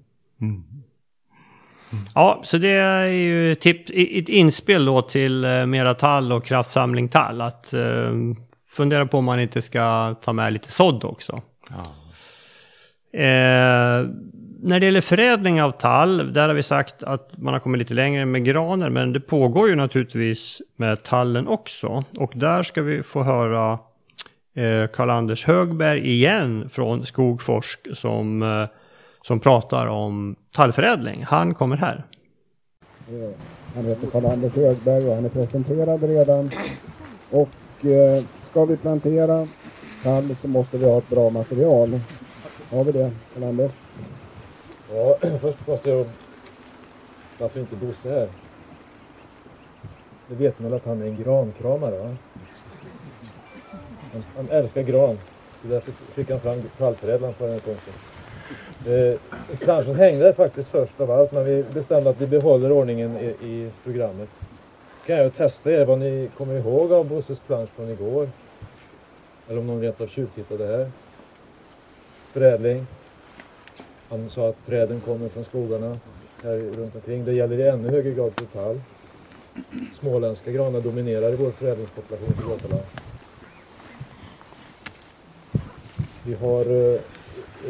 Ja, 2.15 2.41
så 2.45 2.59
det 2.59 2.69
är 2.69 3.07
ju 3.07 3.55
tips, 3.55 3.91
ett 3.95 4.29
inspel 4.29 4.85
då 4.85 5.03
till 5.03 5.45
eh, 5.45 5.67
mera 5.67 5.95
tall 5.95 6.33
och 6.33 6.45
kraftsamling 6.45 7.09
tall. 7.09 7.41
Att 7.41 7.73
eh, 7.73 8.13
fundera 8.69 9.07
på 9.07 9.19
om 9.19 9.25
man 9.25 9.41
inte 9.41 9.63
ska 9.63 10.15
ta 10.15 10.33
med 10.33 10.53
lite 10.53 10.71
sådd 10.71 11.05
också. 11.05 11.43
Ja. 11.69 11.87
Eh, 13.21 14.07
när 14.61 14.81
det 14.81 14.87
gäller 14.87 15.01
förädling 15.01 15.63
av 15.63 15.71
tall, 15.71 16.33
där 16.33 16.49
har 16.49 16.55
vi 16.55 16.63
sagt 16.63 17.03
att 17.03 17.39
man 17.39 17.55
har 17.55 17.61
kommit 17.61 17.79
lite 17.79 17.95
längre 17.95 18.27
med 18.27 18.45
granen, 18.45 18.93
men 18.93 19.13
det 19.13 19.21
pågår 19.21 19.69
ju 19.69 19.75
naturligtvis 19.75 20.63
med 20.77 21.03
tallen 21.03 21.49
också. 21.49 22.05
Och 22.19 22.33
där 22.35 22.63
ska 22.63 22.83
vi 22.83 23.03
få 23.03 23.23
höra 23.23 23.73
eh, 24.55 24.91
Karl-Anders 24.93 25.45
Högberg 25.45 26.11
igen 26.11 26.69
från 26.69 27.07
Skogforsk 27.07 27.87
som, 27.95 28.43
eh, 28.43 28.69
som 29.27 29.41
pratar 29.41 29.87
om 29.87 30.37
tallförädling. 30.53 31.25
Han 31.25 31.55
kommer 31.55 31.77
här. 31.77 32.05
Eh, 33.09 33.31
han 33.75 33.85
heter 33.85 34.07
Karl-Anders 34.07 34.53
Högberg 34.55 35.05
och 35.09 35.15
han 35.15 35.25
är 35.25 35.29
presenterad 35.29 36.03
redan. 36.03 36.51
Och 37.31 37.85
eh, 37.87 38.25
ska 38.51 38.65
vi 38.65 38.77
plantera 38.77 39.49
tall 40.03 40.37
så 40.43 40.49
måste 40.49 40.79
vi 40.79 40.85
ha 40.85 40.99
ett 40.99 41.11
bra 41.11 41.31
material. 41.31 42.01
Har 42.71 42.85
vi 42.85 42.93
det, 42.93 43.11
Karl-Anders? 43.35 43.86
Ja, 44.95 45.17
först 45.41 45.67
måste 45.67 45.91
jag... 45.91 46.07
Varför 47.39 47.61
inte 47.61 47.77
Bosse 47.77 48.11
här? 48.11 48.29
Det 50.29 50.35
vet 50.35 50.59
man 50.59 50.71
väl 50.71 50.81
att 50.81 50.87
han 50.87 51.03
är 51.03 51.07
en 51.07 51.23
grankramare 51.23 51.99
va? 51.99 52.17
Han, 54.13 54.25
han 54.37 54.49
älskar 54.51 54.83
gran. 54.83 55.19
Så 55.63 55.69
därför 55.69 55.93
fick 55.93 56.31
han 56.31 56.41
fram 56.41 56.63
tallförädlaren 56.79 57.35
på 57.35 57.45
den 57.45 57.53
här 57.53 57.61
punkten. 57.61 57.95
Eh, 58.87 59.59
planschen 59.59 59.95
hängde 59.95 60.35
faktiskt 60.35 60.69
först 60.69 61.01
av 61.01 61.11
allt 61.11 61.33
men 61.33 61.45
vi 61.45 61.63
bestämde 61.63 62.11
att 62.11 62.21
vi 62.21 62.27
behåller 62.27 62.73
ordningen 62.73 63.17
i, 63.17 63.47
i 63.47 63.71
programmet. 63.85 64.29
Kan 65.07 65.17
jag 65.17 65.35
testa 65.35 65.73
er 65.73 65.85
vad 65.85 65.99
ni 65.99 66.31
kommer 66.37 66.59
ihåg 66.59 66.93
av 66.93 67.09
Bosses 67.09 67.39
plansch 67.39 67.71
från 67.71 67.91
igår? 67.91 68.29
Eller 69.49 69.59
om 69.59 69.67
någon 69.67 69.81
rent 69.81 70.01
av 70.01 70.07
tjuvtittade 70.07 70.67
här. 70.67 70.91
Förädling. 72.33 72.87
Han 74.09 74.31
sa 74.31 74.49
att 74.49 74.67
träden 74.67 75.01
kommer 75.01 75.29
från 75.29 75.45
skogarna 75.45 75.99
här 76.43 76.57
runt 76.57 76.95
omkring. 76.95 77.25
Det 77.25 77.33
gäller 77.33 77.59
i 77.59 77.69
ännu 77.69 77.89
högre 77.91 78.11
grad 78.11 78.33
för 78.37 78.47
tall. 78.47 78.81
Småländska 79.95 80.51
granar 80.51 80.81
dominerar 80.81 81.33
i 81.33 81.37
vår 81.37 81.51
förädlingspopulation 81.51 82.33
på 82.33 82.51
Götaland. 82.51 82.83
Vi 86.25 86.35
har 86.35 86.93
eh, 86.95 87.01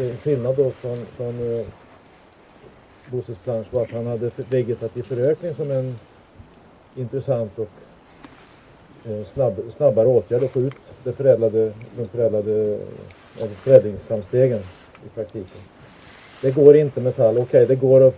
en 0.01 0.17
skillnad 0.17 0.57
då 0.57 0.71
från, 0.71 1.07
från 1.07 1.59
eh, 1.59 1.67
Bosses 3.11 3.39
plansch 3.39 3.67
var 3.71 3.83
att 3.83 3.91
han 3.91 4.07
hade 4.07 4.31
vegetativ 4.51 5.03
förökning 5.03 5.55
som 5.55 5.71
en 5.71 5.99
intressant 6.97 7.59
och 7.59 7.71
eh, 9.05 9.25
snabb, 9.25 9.61
snabbare 9.77 10.07
åtgärd 10.07 10.45
att 10.45 10.51
få 10.51 10.61
ut 10.61 10.75
det 11.05 11.13
förädlade, 11.13 11.73
de 11.97 12.09
förädlade 12.09 12.79
eh, 13.41 13.49
förädlingsframstegen 13.49 14.61
i 15.07 15.09
praktiken. 15.15 15.61
Det 16.43 16.51
går 16.51 16.77
inte 16.77 17.01
med 17.01 17.17
tall. 17.17 17.39
Okej, 17.39 17.67
det 17.67 17.75
går 17.75 18.01
att 18.01 18.15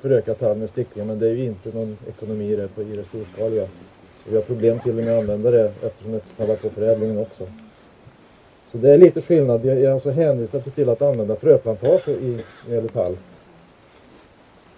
föröka 0.00 0.34
tall 0.34 0.56
med 0.56 0.70
stickling 0.70 1.06
men 1.06 1.18
det 1.18 1.28
är 1.28 1.34
ju 1.34 1.44
inte 1.44 1.68
någon 1.78 1.98
ekonomi 2.08 2.52
i 2.52 2.56
det, 2.56 2.68
på, 2.68 2.82
i 2.82 2.96
det 2.96 3.04
storskaliga. 3.04 3.62
Och 3.62 4.32
vi 4.32 4.36
har 4.36 4.42
problem 4.42 4.78
till 4.80 4.98
och 4.98 5.04
med 5.04 5.14
att 5.14 5.20
använda 5.20 5.50
det 5.50 5.72
eftersom 5.82 6.12
det 6.12 6.20
faller 6.20 6.56
på 6.56 6.70
förädlingen 6.70 7.18
också. 7.18 7.46
Så 8.72 8.78
det 8.78 8.90
är 8.90 8.98
lite 8.98 9.20
skillnad. 9.20 9.64
Jag 9.64 9.80
är 9.80 9.90
alltså 9.90 10.10
hänvisad 10.10 10.74
till 10.74 10.88
att 10.88 11.02
använda 11.02 11.36
fröplantager 11.36 12.12
i, 12.12 12.30
när 12.30 12.42
det 12.68 12.74
gäller 12.74 12.88
tall. 12.88 13.16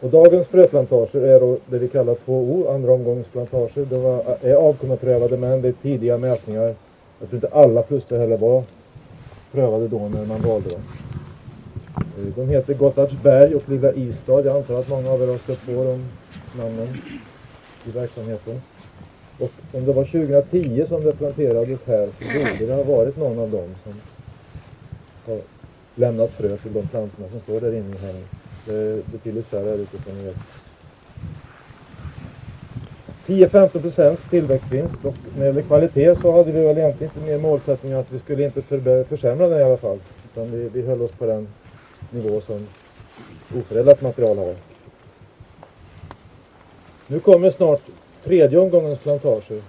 Och 0.00 0.10
dagens 0.10 0.46
fröplantager 0.46 1.20
är 1.20 1.40
då 1.40 1.58
det 1.66 1.78
vi 1.78 1.88
kallar 1.88 2.14
2O, 2.14 2.74
andra 2.74 2.92
omgångsplantager. 2.92 3.86
De 3.90 4.02
var, 4.02 4.36
är 4.40 4.54
avkommaprövade 4.54 5.36
men 5.36 5.62
det 5.62 5.68
är 5.68 5.72
tidiga 5.72 6.18
mätningar. 6.18 6.74
Jag 7.20 7.28
tror 7.28 7.34
inte 7.34 7.48
alla 7.48 7.82
kluster 7.82 8.18
heller 8.18 8.36
var 8.36 8.62
prövade 9.52 9.88
då 9.88 10.08
när 10.08 10.26
man 10.26 10.42
valde 10.42 10.70
dem. 10.70 10.80
De 12.36 12.48
heter 12.48 12.74
Gottardsberg 12.74 13.54
och 13.54 13.68
Lilla 13.68 13.92
Istad. 13.92 14.46
Jag 14.46 14.56
antar 14.56 14.78
att 14.78 14.88
många 14.88 15.10
av 15.10 15.22
er 15.22 15.26
har 15.26 15.38
stött 15.38 15.66
på 15.66 15.72
de 15.72 16.04
namnen 16.58 16.88
i 17.86 17.90
verksamheten. 17.90 18.60
Och 19.38 19.50
om 19.72 19.84
det 19.84 19.92
var 19.92 20.04
2010 20.04 20.84
som 20.88 21.04
det 21.04 21.12
planterades 21.12 21.80
här 21.86 22.08
så 22.18 22.24
borde 22.24 22.66
det 22.66 22.74
ha 22.74 22.82
varit 22.82 23.16
någon 23.16 23.38
av 23.38 23.50
dem 23.50 23.74
som 23.84 23.92
har 25.26 25.40
lämnat 25.94 26.30
frö 26.30 26.56
till 26.56 26.72
de 26.72 26.88
plantorna 26.88 27.28
som 27.28 27.40
står 27.40 27.60
där 27.60 27.72
inne 27.74 27.94
i 27.96 27.98
här. 27.98 28.14
Det 28.66 28.74
är 28.74 29.02
betydligt 29.12 29.46
färre 29.46 29.68
här 29.68 29.76
ute 29.76 30.02
som 30.02 30.18
ni 30.18 30.24
vet. 30.24 30.36
10-15 33.26 33.80
procents 33.80 34.22
tillväxtvinst 34.30 35.04
och 35.04 35.14
när 35.34 35.40
det 35.40 35.46
gäller 35.46 35.62
kvalitet 35.62 36.14
så 36.14 36.32
hade 36.32 36.52
vi 36.52 36.64
väl 36.64 36.78
egentligen 36.78 37.12
inte 37.14 37.30
mer 37.30 37.38
målsättning 37.38 37.92
att 37.92 38.12
vi 38.12 38.18
skulle 38.18 38.44
inte 38.44 38.62
försämra 39.08 39.48
den 39.48 39.60
i 39.60 39.62
alla 39.62 39.76
fall. 39.76 39.98
Utan 40.32 40.50
vi, 40.50 40.68
vi 40.72 40.82
höll 40.82 41.02
oss 41.02 41.10
på 41.10 41.26
den 41.26 41.48
nivå 42.10 42.40
som 42.40 42.66
oförädlat 43.58 44.02
material 44.02 44.38
har. 44.38 44.54
Nu 47.06 47.20
kommer 47.20 47.50
snart 47.50 47.82
tredje 48.24 48.58
omgångens 48.58 48.98
plantager. 48.98 49.62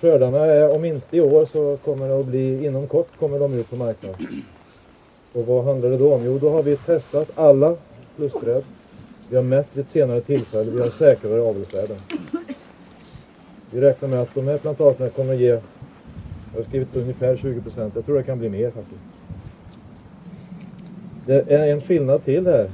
Skördarna 0.00 0.38
är, 0.38 0.74
om 0.74 0.84
inte 0.84 1.16
i 1.16 1.20
år 1.20 1.46
så 1.46 1.76
kommer 1.84 2.08
det 2.08 2.20
att 2.20 2.26
bli, 2.26 2.66
inom 2.66 2.86
kort 2.86 3.18
kommer 3.18 3.38
de 3.38 3.54
ut 3.54 3.70
på 3.70 3.76
marknaden. 3.76 4.44
Och 5.32 5.46
vad 5.46 5.64
handlar 5.64 5.90
det 5.90 5.96
då 5.96 6.14
om? 6.14 6.24
Jo, 6.24 6.38
då 6.38 6.50
har 6.50 6.62
vi 6.62 6.76
testat 6.76 7.28
alla 7.34 7.76
plusträd. 8.16 8.64
Vi 9.28 9.36
har 9.36 9.42
mätt 9.42 9.66
vid 9.72 9.84
ett 9.84 9.90
senare 9.90 10.20
tillfälle, 10.20 10.70
vi 10.70 10.80
har 10.82 10.90
säkrare 10.90 11.42
avelsvärden. 11.42 11.96
Vi 13.70 13.80
räknar 13.80 14.08
med 14.08 14.22
att 14.22 14.34
de 14.34 14.48
här 14.48 14.58
plantagerna 14.58 15.10
kommer 15.10 15.34
att 15.34 15.40
ge, 15.40 15.48
jag 15.48 15.60
har 16.56 16.64
skrivit 16.64 16.96
ungefär 16.96 17.36
20 17.36 17.60
procent, 17.60 17.92
jag 17.94 18.06
tror 18.06 18.16
det 18.16 18.22
kan 18.22 18.38
bli 18.38 18.48
mer 18.48 18.70
faktiskt. 18.70 19.13
Det 21.26 21.52
är 21.52 21.66
en 21.66 21.80
skillnad 21.80 22.24
till 22.24 22.46
här. 22.46 22.70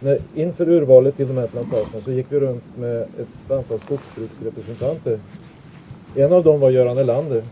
När, 0.00 0.18
inför 0.34 0.68
urvalet 0.68 1.16
till 1.16 1.28
de 1.28 1.36
här 1.36 1.46
plantagerna 1.46 2.04
så 2.04 2.10
gick 2.10 2.26
vi 2.28 2.40
runt 2.40 2.64
med 2.78 3.02
ett 3.02 3.50
antal 3.50 3.80
skogsbruksrepresentanter. 3.80 5.18
En 6.16 6.32
av 6.32 6.44
dem 6.44 6.60
var 6.60 6.70
Göran 6.70 6.98
Elander. 6.98 7.42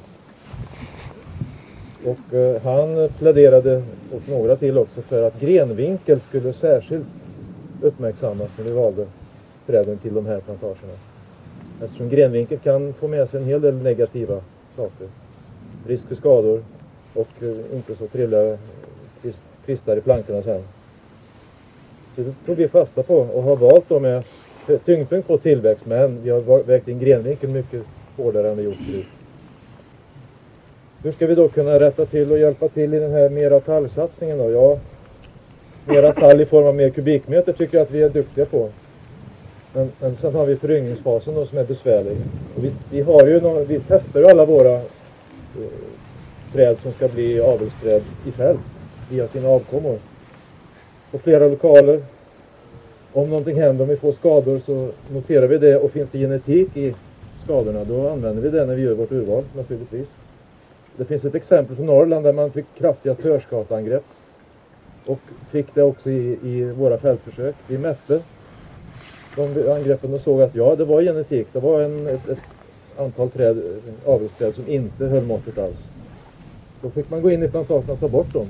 Och 2.04 2.34
eh, 2.34 2.62
han 2.62 3.08
pläderade, 3.18 3.82
och 4.12 4.28
några 4.28 4.56
till 4.56 4.78
också, 4.78 5.02
för 5.02 5.22
att 5.22 5.40
grenvinkel 5.40 6.20
skulle 6.20 6.52
särskilt 6.52 7.06
uppmärksammas 7.80 8.50
när 8.58 8.64
vi 8.64 8.70
valde 8.70 9.06
träden 9.66 9.98
till 9.98 10.14
de 10.14 10.26
här 10.26 10.40
plantagerna. 10.40 10.92
Eftersom 11.82 12.08
grenvinkel 12.08 12.58
kan 12.58 12.92
få 12.92 13.08
med 13.08 13.28
sig 13.28 13.40
en 13.40 13.46
hel 13.46 13.60
del 13.60 13.74
negativa 13.74 14.40
saker. 14.76 15.08
Risk 15.86 16.08
för 16.08 16.14
skador 16.14 16.64
och 17.14 17.42
eh, 17.42 17.76
inte 17.76 17.96
så 17.96 18.06
trevliga 18.06 18.58
kvistar 19.64 19.96
i 19.96 20.00
plankorna 20.00 20.42
sen. 20.42 20.62
Så 22.16 22.20
det 22.20 22.34
tog 22.46 22.56
vi 22.56 22.68
fasta 22.68 23.02
på 23.02 23.16
och 23.16 23.42
har 23.42 23.56
valt 23.56 23.88
då 23.88 24.00
med 24.00 24.22
tyngdpunkt 24.84 25.28
på 25.28 25.38
tillväxt 25.38 25.86
men 25.86 26.22
vi 26.22 26.30
har 26.30 26.64
vägt 26.64 26.88
in 26.88 26.98
grenvinkeln 26.98 27.52
mycket 27.52 27.82
hårdare 28.16 28.50
än 28.50 28.56
vi 28.56 28.62
gjort 28.62 28.76
förut. 28.76 29.06
Hur 31.02 31.12
ska 31.12 31.26
vi 31.26 31.34
då 31.34 31.48
kunna 31.48 31.80
rätta 31.80 32.06
till 32.06 32.32
och 32.32 32.38
hjälpa 32.38 32.68
till 32.68 32.94
i 32.94 32.98
den 32.98 33.12
här 33.12 33.28
mera 33.28 33.60
tallsatsningen 33.60 34.38
då? 34.38 34.50
Ja, 34.50 34.78
mera 35.84 36.12
tall 36.12 36.40
i 36.40 36.46
form 36.46 36.66
av 36.66 36.74
mer 36.74 36.90
kubikmeter 36.90 37.52
tycker 37.52 37.78
jag 37.78 37.84
att 37.84 37.90
vi 37.90 38.02
är 38.02 38.08
duktiga 38.08 38.46
på. 38.46 38.68
Men, 39.72 39.92
men 40.00 40.16
sen 40.16 40.34
har 40.34 40.46
vi 40.46 40.56
föryngringsfasen 40.56 41.34
då 41.34 41.46
som 41.46 41.58
är 41.58 41.64
besvärlig. 41.64 42.16
Och 42.56 42.64
vi, 42.64 42.72
vi, 42.90 43.00
har 43.00 43.26
ju 43.26 43.40
någon, 43.40 43.64
vi 43.64 43.80
testar 43.88 44.20
ju 44.20 44.26
alla 44.26 44.44
våra 44.44 44.74
eh, 44.74 44.82
träd 46.52 46.76
som 46.82 46.92
ska 46.92 47.08
bli 47.08 47.40
avelsträd 47.40 48.02
i 48.26 48.30
fält 48.30 48.60
via 49.10 49.28
sina 49.28 49.48
avkommor. 49.48 49.98
På 51.10 51.18
flera 51.18 51.48
lokaler. 51.48 52.02
Om 53.12 53.28
någonting 53.28 53.60
händer, 53.60 53.84
om 53.84 53.88
vi 53.90 53.96
får 53.96 54.12
skador 54.12 54.60
så 54.66 54.88
noterar 55.12 55.46
vi 55.46 55.58
det 55.58 55.76
och 55.76 55.90
finns 55.90 56.10
det 56.10 56.18
genetik 56.18 56.76
i 56.76 56.94
skadorna 57.44 57.84
då 57.84 58.08
använder 58.08 58.42
vi 58.42 58.50
det 58.50 58.66
när 58.66 58.74
vi 58.74 58.82
gör 58.82 58.94
vårt 58.94 59.12
urval 59.12 59.44
naturligtvis. 59.56 60.08
Det 60.96 61.04
finns 61.04 61.24
ett 61.24 61.34
exempel 61.34 61.76
från 61.76 61.86
Norrland 61.86 62.24
där 62.24 62.32
man 62.32 62.50
fick 62.50 62.64
kraftiga 62.78 63.14
törskateangrepp 63.14 64.04
och 65.06 65.18
fick 65.50 65.74
det 65.74 65.82
också 65.82 66.10
i, 66.10 66.38
i 66.42 66.64
våra 66.64 66.98
fältförsök. 66.98 67.54
Vi 67.66 67.78
mätte 67.78 68.22
de 69.36 69.72
angreppen 69.72 70.14
och 70.14 70.20
såg 70.20 70.42
att 70.42 70.54
ja, 70.54 70.76
det 70.76 70.84
var 70.84 71.02
genetik. 71.02 71.46
Det 71.52 71.60
var 71.60 71.80
en, 71.80 72.06
ett, 72.06 72.28
ett 72.28 72.38
antal 72.98 73.30
träd, 73.30 73.58
eh, 73.58 74.10
avelsträd 74.10 74.54
som 74.54 74.68
inte 74.68 75.06
höll 75.06 75.24
måttet 75.24 75.58
alls. 75.58 75.88
Då 76.80 76.90
fick 76.90 77.10
man 77.10 77.22
gå 77.22 77.30
in 77.30 77.42
i 77.42 77.48
plantagen 77.48 77.90
och 77.90 78.00
ta 78.00 78.08
bort 78.08 78.32
dem. 78.32 78.46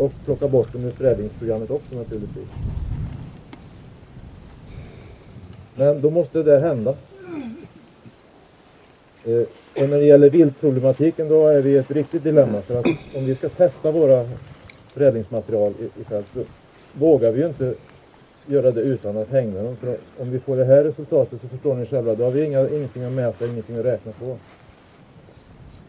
Och 0.00 0.12
plocka 0.24 0.48
bort 0.48 0.72
dem 0.72 0.84
ur 0.84 0.90
förädlingsprogrammet 0.90 1.70
också 1.70 1.94
naturligtvis. 1.94 2.48
Men 5.74 6.00
då 6.00 6.10
måste 6.10 6.42
det 6.42 6.60
hända. 6.60 6.94
Eh, 9.24 9.42
och 9.82 9.88
när 9.88 9.98
det 9.98 10.04
gäller 10.04 10.30
viltproblematiken 10.30 11.28
då 11.28 11.48
är 11.48 11.62
vi 11.62 11.70
i 11.70 11.76
ett 11.76 11.90
riktigt 11.90 12.22
dilemma. 12.22 12.62
För 12.62 12.78
att 12.80 12.86
om 13.14 13.24
vi 13.24 13.34
ska 13.34 13.48
testa 13.48 13.90
våra 13.90 14.28
förädlingsmaterial 14.86 15.72
i, 15.80 16.00
i 16.00 16.04
fält 16.04 16.26
så 16.34 16.42
vågar 16.92 17.32
vi 17.32 17.40
ju 17.40 17.46
inte 17.46 17.74
göra 18.46 18.70
det 18.70 18.80
utan 18.80 19.16
att 19.16 19.28
hängna 19.28 19.62
dem. 19.62 19.76
För 19.76 19.96
om 20.18 20.30
vi 20.30 20.38
får 20.38 20.56
det 20.56 20.64
här 20.64 20.84
resultatet 20.84 21.40
så 21.40 21.48
förstår 21.48 21.74
ni 21.74 21.86
själva, 21.86 22.14
då 22.14 22.24
har 22.24 22.30
vi 22.30 22.44
inga, 22.44 22.68
ingenting 22.68 23.04
att 23.04 23.12
mäta, 23.12 23.46
ingenting 23.46 23.78
att 23.78 23.84
räkna 23.84 24.12
på. 24.12 24.38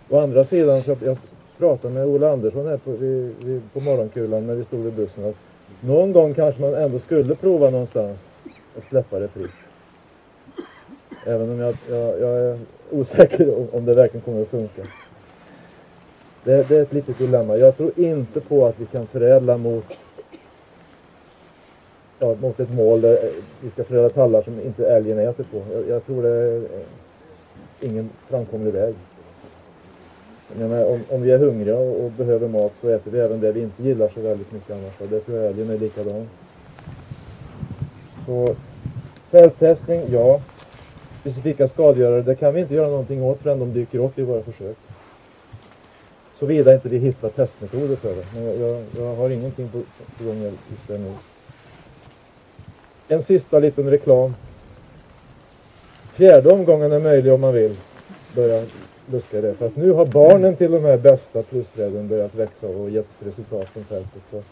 Å 0.09 0.19
andra 0.19 0.45
sidan, 0.45 0.83
så 0.83 0.97
jag 1.03 1.17
pratade 1.61 1.93
med 1.93 2.05
Ola 2.05 2.31
Andersson 2.31 2.67
här 2.67 2.77
på, 2.77 2.91
vi, 2.91 3.33
vi, 3.39 3.61
på 3.73 3.79
morgonkulan 3.79 4.47
när 4.47 4.55
vi 4.55 4.63
stod 4.63 4.87
i 4.87 4.91
bussen, 4.91 5.25
att 5.25 5.35
någon 5.81 6.11
gång 6.11 6.33
kanske 6.33 6.61
man 6.61 6.73
ändå 6.73 6.99
skulle 6.99 7.35
prova 7.35 7.69
någonstans 7.69 8.19
att 8.77 8.83
släppa 8.89 9.19
det 9.19 9.27
fritt. 9.27 9.51
Även 11.25 11.49
om 11.49 11.59
jag, 11.59 11.75
jag, 11.89 12.19
jag 12.19 12.39
är 12.39 12.59
osäker 12.91 13.57
om, 13.57 13.67
om 13.71 13.85
det 13.85 13.93
verkligen 13.93 14.21
kommer 14.21 14.41
att 14.41 14.47
funka. 14.47 14.81
Det, 16.43 16.69
det 16.69 16.77
är 16.77 16.81
ett 16.81 16.93
litet 16.93 17.17
dilemma. 17.17 17.57
Jag 17.57 17.77
tror 17.77 17.91
inte 17.99 18.39
på 18.39 18.65
att 18.65 18.79
vi 18.79 18.85
kan 18.85 19.07
förädla 19.07 19.57
mot 19.57 19.97
ja, 22.19 22.35
mot 22.41 22.59
ett 22.59 22.73
mål 22.73 23.01
där 23.01 23.29
vi 23.61 23.69
ska 23.69 23.83
förädla 23.83 24.09
tallar 24.09 24.41
som 24.41 24.61
inte 24.61 24.89
älgen 24.89 25.19
äter 25.19 25.43
på. 25.43 25.61
Jag, 25.73 25.89
jag 25.89 26.05
tror 26.05 26.23
det 26.23 26.29
är 26.29 26.63
ingen 27.81 28.09
framkomlig 28.29 28.73
väg. 28.73 28.95
Jag 30.59 30.69
menar, 30.69 30.85
om, 30.85 30.99
om 31.09 31.21
vi 31.21 31.31
är 31.31 31.37
hungriga 31.37 31.77
och, 31.77 32.05
och 32.05 32.11
behöver 32.11 32.47
mat 32.47 32.73
så 32.81 32.89
äter 32.89 33.11
vi 33.11 33.19
även 33.19 33.39
det 33.39 33.51
vi 33.51 33.61
inte 33.61 33.83
gillar 33.83 34.11
så 34.13 34.21
väldigt 34.21 34.51
mycket 34.51 34.71
annars. 34.71 35.01
Och 35.01 35.07
det 35.07 35.19
tror 35.19 35.37
jag 35.37 35.47
älgen 35.47 35.69
är 35.69 35.77
likadan. 35.77 36.27
Så 38.25 38.55
fälttestning, 39.31 40.01
ja. 40.09 40.41
Specifika 41.21 41.67
skadegörare, 41.67 42.21
det 42.21 42.35
kan 42.35 42.53
vi 42.53 42.61
inte 42.61 42.73
göra 42.73 42.87
någonting 42.87 43.23
åt 43.23 43.39
förrän 43.39 43.59
de 43.59 43.73
dyker 43.73 43.99
upp 43.99 44.19
i 44.19 44.21
våra 44.21 44.43
försök. 44.43 44.77
Såvida 46.39 46.73
inte 46.73 46.89
vi 46.89 46.97
hittar 46.97 47.29
testmetoder 47.29 47.95
för 47.95 48.15
det. 48.15 48.25
Men 48.33 48.43
jag, 48.43 48.55
jag, 48.55 48.83
jag 48.97 49.15
har 49.15 49.29
ingenting 49.29 49.69
på, 49.69 49.81
på 50.17 50.23
gång 50.23 50.43
just 50.43 50.87
det 50.87 50.97
nu. 50.97 51.13
En 53.07 53.23
sista 53.23 53.59
liten 53.59 53.89
reklam. 53.89 54.35
Fjärde 56.13 56.51
omgången 56.51 56.91
är 56.91 56.99
möjlig 56.99 57.33
om 57.33 57.41
man 57.41 57.53
vill 57.53 57.75
börja 58.35 58.65
buskar 59.05 59.37
i 59.37 59.41
det. 59.41 59.53
För 59.53 59.67
att 59.67 59.75
nu 59.75 59.91
har 59.91 60.05
barnen 60.05 60.55
till 60.55 60.71
de 60.71 60.83
här 60.83 60.97
bästa 60.97 61.43
plusträden 61.43 62.07
börjat 62.07 62.35
växa 62.35 62.67
och 62.67 62.89
gett 62.89 63.07
resultat 63.19 63.69
från 63.69 63.83
fältet. 63.83 64.21
Så 64.31 64.43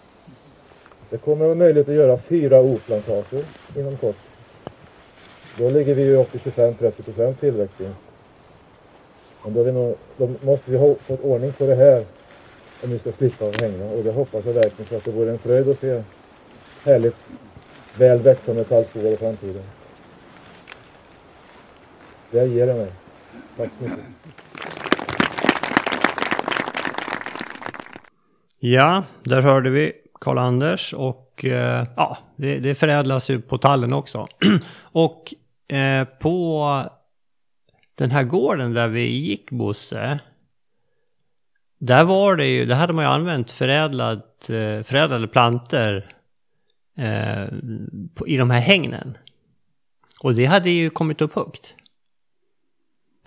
det 1.09 1.17
kommer 1.17 1.45
att 1.45 1.47
vara 1.47 1.55
möjligt 1.55 1.89
att 1.89 1.95
göra 1.95 2.17
fyra 2.17 2.61
oplantager 2.61 3.45
inom 3.75 3.97
kort. 3.97 4.15
Då 5.57 5.69
ligger 5.69 5.95
vi 5.95 6.01
ju 6.01 6.15
upp 6.15 6.31
till 6.31 6.39
25-30% 6.39 7.35
tillväxtvinst. 7.35 7.99
Men 9.43 9.53
då, 9.53 9.63
vi 9.63 9.71
nog, 9.71 9.95
då 10.17 10.29
måste 10.41 10.71
vi 10.71 10.77
ha 10.77 10.95
fått 10.95 11.23
ordning 11.23 11.53
på 11.53 11.65
det 11.65 11.75
här 11.75 12.05
om 12.83 12.89
vi 12.89 12.99
ska 12.99 13.11
slippa 13.11 13.45
att 13.45 13.61
hänga. 13.61 13.91
Och 13.91 14.03
det 14.03 14.11
hoppas 14.11 14.45
jag 14.45 14.53
verkligen 14.53 14.85
för 14.85 14.97
att 14.97 15.03
det 15.03 15.11
vore 15.11 15.31
en 15.31 15.39
fröjd 15.39 15.69
att 15.69 15.79
se 15.79 16.03
härligt 16.83 17.15
väl 17.97 18.19
växande 18.19 18.63
tallskogar 18.63 19.11
i 19.11 19.17
framtiden. 19.17 19.63
Det 22.31 22.45
ger 22.45 22.67
jag 22.67 22.77
mig. 22.77 22.91
Tack 23.57 23.69
så 23.77 23.83
mycket. 23.83 24.18
Ja, 28.59 29.03
där 29.23 29.41
hörde 29.41 29.69
vi 29.69 29.93
Karl-Anders 30.21 30.93
och 30.93 31.45
eh, 31.45 31.87
ja, 31.95 32.17
det, 32.35 32.59
det 32.59 32.75
förädlas 32.75 33.29
ju 33.29 33.41
på 33.41 33.57
tallen 33.57 33.93
också. 33.93 34.27
och 34.81 35.33
eh, 35.75 36.05
på 36.05 36.83
den 37.95 38.11
här 38.11 38.23
gården 38.23 38.73
där 38.73 38.87
vi 38.87 39.07
gick 39.07 39.51
Bosse, 39.51 40.19
där 41.79 42.03
var 42.03 42.35
det 42.35 42.47
ju, 42.47 42.65
där 42.65 42.75
hade 42.75 42.93
man 42.93 43.05
ju 43.05 43.09
använt 43.09 43.51
förädlat, 43.51 44.49
eh, 44.49 44.83
förädlade 44.83 45.27
planter 45.27 46.15
eh, 46.97 47.45
på, 48.15 48.27
i 48.27 48.37
de 48.37 48.49
här 48.49 48.61
hängnen. 48.61 49.17
Och 50.21 50.35
det 50.35 50.45
hade 50.45 50.69
ju 50.69 50.89
kommit 50.89 51.21
upp 51.21 51.33
högt. 51.33 51.75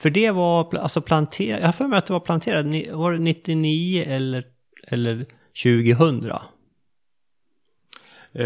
För 0.01 0.11
det 0.11 0.31
var 0.31 0.77
alltså 0.77 1.01
planterat, 1.01 1.61
jag 1.61 1.69
har 1.69 1.73
för 1.73 1.87
mig 1.87 1.99
att 1.99 2.07
det 2.07 2.13
var 2.13 2.21
planterat, 2.21 2.97
var 2.97 3.13
det 3.13 3.19
99 3.19 4.05
eller, 4.07 4.52
eller 4.89 5.27
2000? 5.63 6.31
Eh. 8.35 8.45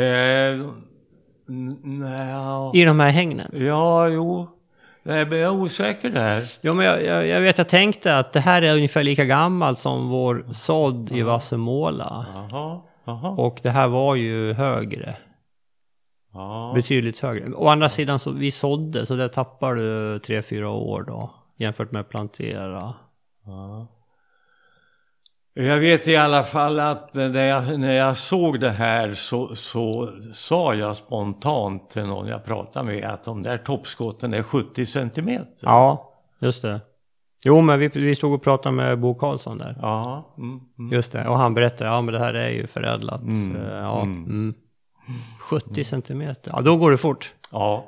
I 2.74 2.84
de 2.84 3.00
här 3.00 3.10
hängnen. 3.10 3.50
Ja, 3.54 4.08
jo. 4.08 4.48
Nej, 5.02 5.26
men 5.26 5.38
jag 5.38 5.54
är 5.54 5.60
osäker 5.60 6.10
där. 6.10 6.42
Jo 6.60 6.74
men 6.74 6.86
jag, 6.86 7.04
jag, 7.04 7.26
jag 7.26 7.40
vet, 7.40 7.58
jag 7.58 7.68
tänkte 7.68 8.18
att 8.18 8.32
det 8.32 8.40
här 8.40 8.62
är 8.62 8.74
ungefär 8.74 9.02
lika 9.02 9.24
gammalt 9.24 9.78
som 9.78 10.08
vår 10.08 10.46
sådd 10.52 11.12
i 11.12 11.22
Vassemåla. 11.22 12.26
Och 13.36 13.60
det 13.62 13.70
här 13.70 13.88
var 13.88 14.14
ju 14.14 14.52
högre. 14.52 15.16
Ja. 16.32 16.72
Betydligt 16.74 17.20
högre. 17.20 17.54
Å 17.54 17.68
andra 17.68 17.88
sidan 17.88 18.18
så 18.18 18.30
vi 18.30 18.50
sådde, 18.50 19.06
så 19.06 19.14
där 19.14 19.28
tappar 19.28 19.74
du 19.74 20.18
tre 20.18 20.42
fyra 20.42 20.70
år 20.70 21.02
då. 21.02 21.34
Jämfört 21.56 21.92
med 21.92 22.08
plantera. 22.08 22.94
Ja. 23.44 23.86
Jag 25.58 25.78
vet 25.80 26.08
i 26.08 26.16
alla 26.16 26.44
fall 26.44 26.80
att 26.80 27.14
när 27.14 27.46
jag, 27.46 27.80
när 27.80 27.92
jag 27.92 28.16
såg 28.16 28.60
det 28.60 28.70
här 28.70 29.14
så, 29.14 29.56
så 29.56 30.12
sa 30.32 30.74
jag 30.74 30.96
spontant 30.96 31.90
till 31.90 32.06
någon 32.06 32.26
jag 32.26 32.44
pratade 32.44 32.84
med 32.86 33.04
att 33.04 33.24
de 33.24 33.42
där 33.42 33.58
toppskotten 33.58 34.34
är 34.34 34.42
70 34.42 34.86
centimeter. 34.86 35.58
Ja, 35.62 36.12
just 36.40 36.62
det. 36.62 36.80
Jo, 37.44 37.60
men 37.60 37.78
vi, 37.78 37.88
vi 37.88 38.14
stod 38.14 38.32
och 38.34 38.42
pratade 38.42 38.74
med 38.74 38.98
Bo 39.00 39.14
Karlsson 39.14 39.58
där. 39.58 39.78
Ja. 39.82 40.34
Mm, 40.38 40.60
mm. 40.78 40.92
Just 40.92 41.12
det, 41.12 41.28
och 41.28 41.38
han 41.38 41.54
berättade, 41.54 41.90
ja 41.90 42.00
men 42.00 42.14
det 42.14 42.20
här 42.20 42.34
är 42.34 42.50
ju 42.50 42.66
förädlat. 42.66 43.22
Mm, 43.22 43.56
Eh, 43.56 43.72
Ja, 43.72 44.02
mm. 44.02 44.24
mm. 44.24 44.54
70 45.40 45.84
centimeter, 45.84 46.52
ja 46.54 46.60
då 46.60 46.76
går 46.76 46.90
det 46.90 46.98
fort. 46.98 47.34
Ja. 47.50 47.84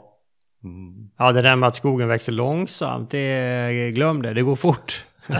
Mm. 0.64 1.11
Ja, 1.19 1.33
det 1.33 1.43
där 1.43 1.57
med 1.57 1.66
att 1.69 1.77
skogen 1.77 2.09
växer 2.09 2.33
långsamt, 2.33 3.11
det, 3.11 3.91
glöm 3.95 4.23
det, 4.23 4.35
det 4.35 4.43
går 4.43 4.57
fort. 4.57 5.05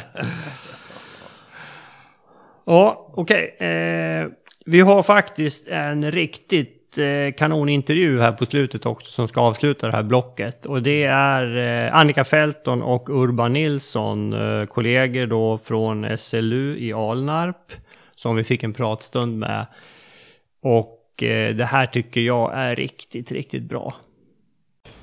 ja, 2.69 3.13
okej. 3.15 3.57
Eh, 3.59 4.27
vi 4.67 4.81
har 4.81 5.03
faktiskt 5.03 5.69
en 5.69 6.11
riktigt 6.11 6.99
eh, 6.99 7.35
kanonintervju 7.37 8.21
här 8.21 8.33
på 8.33 8.47
slutet 8.47 8.87
också 8.87 9.13
som 9.13 9.29
ska 9.29 9.41
avsluta 9.41 9.87
det 9.87 9.93
här 9.93 10.03
blocket. 10.03 10.67
Och 10.67 10.83
det 10.83 11.05
är 11.05 11.57
eh, 11.57 11.97
Annika 11.97 12.25
Felton 12.25 12.83
och 12.83 13.09
Urban 13.09 13.53
Nilsson, 13.53 14.33
eh, 14.33 14.67
kollegor 14.67 15.27
då 15.27 15.59
från 15.59 16.19
SLU 16.19 16.77
i 16.79 16.93
Alnarp, 16.93 17.73
som 18.15 18.37
vi 18.37 18.45
fick 18.45 18.63
en 18.63 18.73
pratstund 18.73 19.39
med. 19.39 19.67
Och 20.63 21.23
eh, 21.23 21.55
det 21.55 21.65
här 21.65 21.87
tycker 21.87 22.21
jag 22.21 22.53
är 22.55 22.77
riktigt, 22.77 23.33
riktigt 23.33 23.63
bra. 23.63 23.95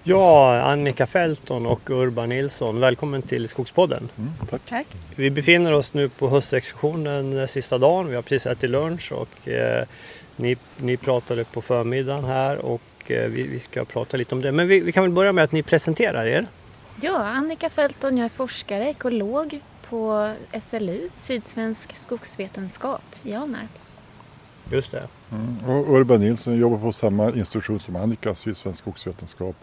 Ja, 0.07 0.61
Annika 0.61 1.07
Felton 1.07 1.65
och 1.65 1.89
Urban 1.89 2.29
Nilsson, 2.29 2.79
välkommen 2.79 3.21
till 3.21 3.47
Skogspodden. 3.47 4.09
tack. 4.49 4.61
Tack. 4.65 4.87
Vi 5.15 5.29
befinner 5.29 5.71
oss 5.71 5.93
nu 5.93 6.09
på 6.09 6.29
höstexkursionen 6.29 7.39
eh, 7.39 7.45
sista 7.45 7.77
dagen. 7.77 8.09
Vi 8.09 8.15
har 8.15 8.21
precis 8.21 8.45
ätit 8.45 8.69
lunch 8.69 9.11
och 9.11 9.47
eh, 9.47 9.85
ni, 10.35 10.57
ni 10.77 10.97
pratade 10.97 11.43
på 11.43 11.61
förmiddagen 11.61 12.23
här 12.23 12.57
och 12.57 12.81
eh, 13.07 13.29
vi, 13.29 13.43
vi 13.43 13.59
ska 13.59 13.85
prata 13.85 14.17
lite 14.17 14.35
om 14.35 14.41
det. 14.41 14.51
Men 14.51 14.67
vi, 14.67 14.79
vi 14.79 14.91
kan 14.91 15.03
väl 15.03 15.11
börja 15.11 15.31
med 15.31 15.43
att 15.43 15.51
ni 15.51 15.63
presenterar 15.63 16.25
er. 16.25 16.47
Ja, 17.01 17.17
Annika 17.17 17.69
Felton, 17.69 18.17
jag 18.17 18.25
är 18.25 18.29
forskare, 18.29 18.89
ekolog 18.89 19.59
på 19.89 20.33
SLU, 20.61 21.09
Sydsvensk 21.15 21.95
skogsvetenskap 21.95 23.15
i 23.23 23.33
Alnarp. 23.33 23.79
Just 24.71 24.91
det. 24.91 25.07
Mm. 25.31 25.77
Och 25.77 25.95
Urban 25.95 26.19
Nilsson 26.19 26.57
jobbar 26.57 26.77
på 26.77 26.93
samma 26.93 27.29
institution 27.29 27.79
som 27.79 27.95
Annika, 27.95 28.35
Sydsvensk 28.35 28.79
skogsvetenskap. 28.79 29.55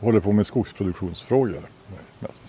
Håller 0.00 0.20
på 0.20 0.32
med 0.32 0.46
skogsproduktionsfrågor 0.46 1.62
mest. 2.18 2.42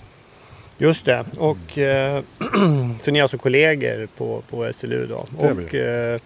Just 0.77 1.05
det. 1.05 1.25
Och, 1.37 1.77
eh, 1.77 2.23
så 3.01 3.11
ni 3.11 3.19
är 3.19 3.23
alltså 3.23 3.37
kollegor 3.37 4.07
på, 4.17 4.41
på 4.49 4.73
SLU 4.73 5.07
då. 5.07 5.25
Och, 5.37 5.75
eh, 5.75 6.21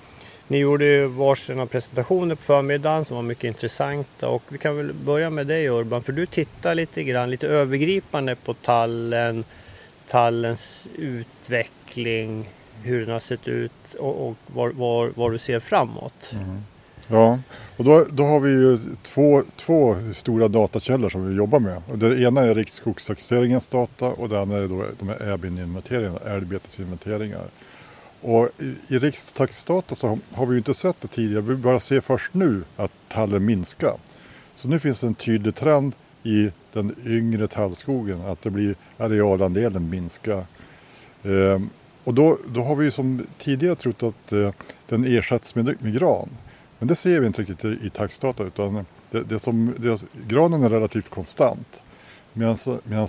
ni 0.48 0.58
gjorde 0.58 0.86
ju 0.86 1.06
varsina 1.06 1.66
presentationer 1.66 2.36
på 2.36 2.42
förmiddagen 2.42 3.06
som 3.06 3.16
var 3.16 3.24
mycket 3.24 3.44
intressanta. 3.44 4.28
Och 4.30 4.44
vi 4.50 4.58
kan 4.58 4.78
väl 4.78 4.94
börja 4.94 5.30
med 5.30 5.48
dig 5.48 5.70
Urban, 5.70 6.04
för 6.04 6.12
du 6.14 6.26
tittar 6.26 6.76
lite 6.76 7.04
grann, 7.04 7.30
lite 7.30 7.48
övergripande 7.48 8.36
på 8.36 8.54
tallen, 8.54 9.44
tallens 10.08 10.88
utveckling, 10.98 12.50
hur 12.84 13.00
den 13.00 13.10
har 13.10 13.20
sett 13.20 13.48
ut 13.48 13.94
och, 14.00 14.28
och 14.28 14.36
var 14.48 15.32
du 15.32 15.38
ser 15.38 15.60
framåt. 15.60 16.34
Ja, 17.08 17.40
och 17.78 17.84
då, 17.84 18.06
då 18.12 18.24
har 18.26 18.40
vi 18.40 18.50
ju 18.50 18.80
två, 19.04 19.44
två 19.56 19.96
stora 20.14 20.48
datakällor 20.48 21.10
som 21.10 21.28
vi 21.30 21.36
jobbar 21.36 21.60
med. 21.60 21.82
Och 21.92 21.98
det 21.98 22.22
ena 22.22 22.42
är 22.42 22.56
Riksskogstaxeringens 22.56 23.68
data 23.68 24.06
och 24.08 24.30
det 24.30 24.42
andra 24.42 24.58
är 24.58 24.68
då 24.68 24.86
de 25.00 25.08
här 25.10 25.16
älgbetesinventeringarna. 25.22 26.20
älgbetesinventeringar. 26.26 27.44
Och 28.22 28.50
i, 28.60 28.96
i 28.96 29.00
Rikstaxdata 29.00 29.96
så 29.96 30.20
har- 30.32 30.46
vi 30.46 30.52
ju 30.52 30.58
inte 30.58 30.74
sett 30.74 31.02
det 31.02 31.08
tidigare, 31.08 31.42
vi 31.42 31.56
bara 31.56 31.80
ser 31.80 32.02
först 32.02 32.34
nu 32.34 32.64
att 32.76 32.92
tallen 33.10 33.46
minskar. 33.46 33.94
Så 34.56 34.68
nu 34.68 34.80
finns 34.80 35.00
det 35.00 35.08
en 35.08 35.16
tydlig 35.16 35.56
trend 35.56 35.94
i 36.24 36.52
den 36.74 36.96
yngre 37.06 37.48
tallskogen 37.48 38.22
att 38.22 38.42
det 38.42 38.50
blir 38.50 38.76
arealandelen 38.98 39.90
minskar. 39.90 40.46
Ehm, 41.24 41.70
och 42.04 42.14
då, 42.14 42.38
då 42.48 42.64
har 42.64 42.76
vi 42.76 42.86
ju 42.86 42.92
som 42.92 43.26
tidigare 43.38 43.76
trott 43.76 44.04
att 44.04 44.32
eh, 44.32 44.52
den 44.90 45.06
ersätts 45.06 45.56
med, 45.56 45.76
med 45.80 45.94
gran. 45.94 46.30
Men 46.80 46.88
det 46.88 46.96
ser 46.96 47.20
vi 47.20 47.28
inte 47.28 47.42
riktigt 47.42 47.66
i, 47.66 47.78
i 47.82 47.90
taxdata 47.90 48.44
utan 48.44 48.86
det, 49.12 49.22
det 49.22 49.40
som, 49.40 49.74
det, 49.78 50.04
granen 50.28 50.64
är 50.64 50.70
relativt 50.70 51.10
konstant. 51.10 51.82
Medan 52.34 52.58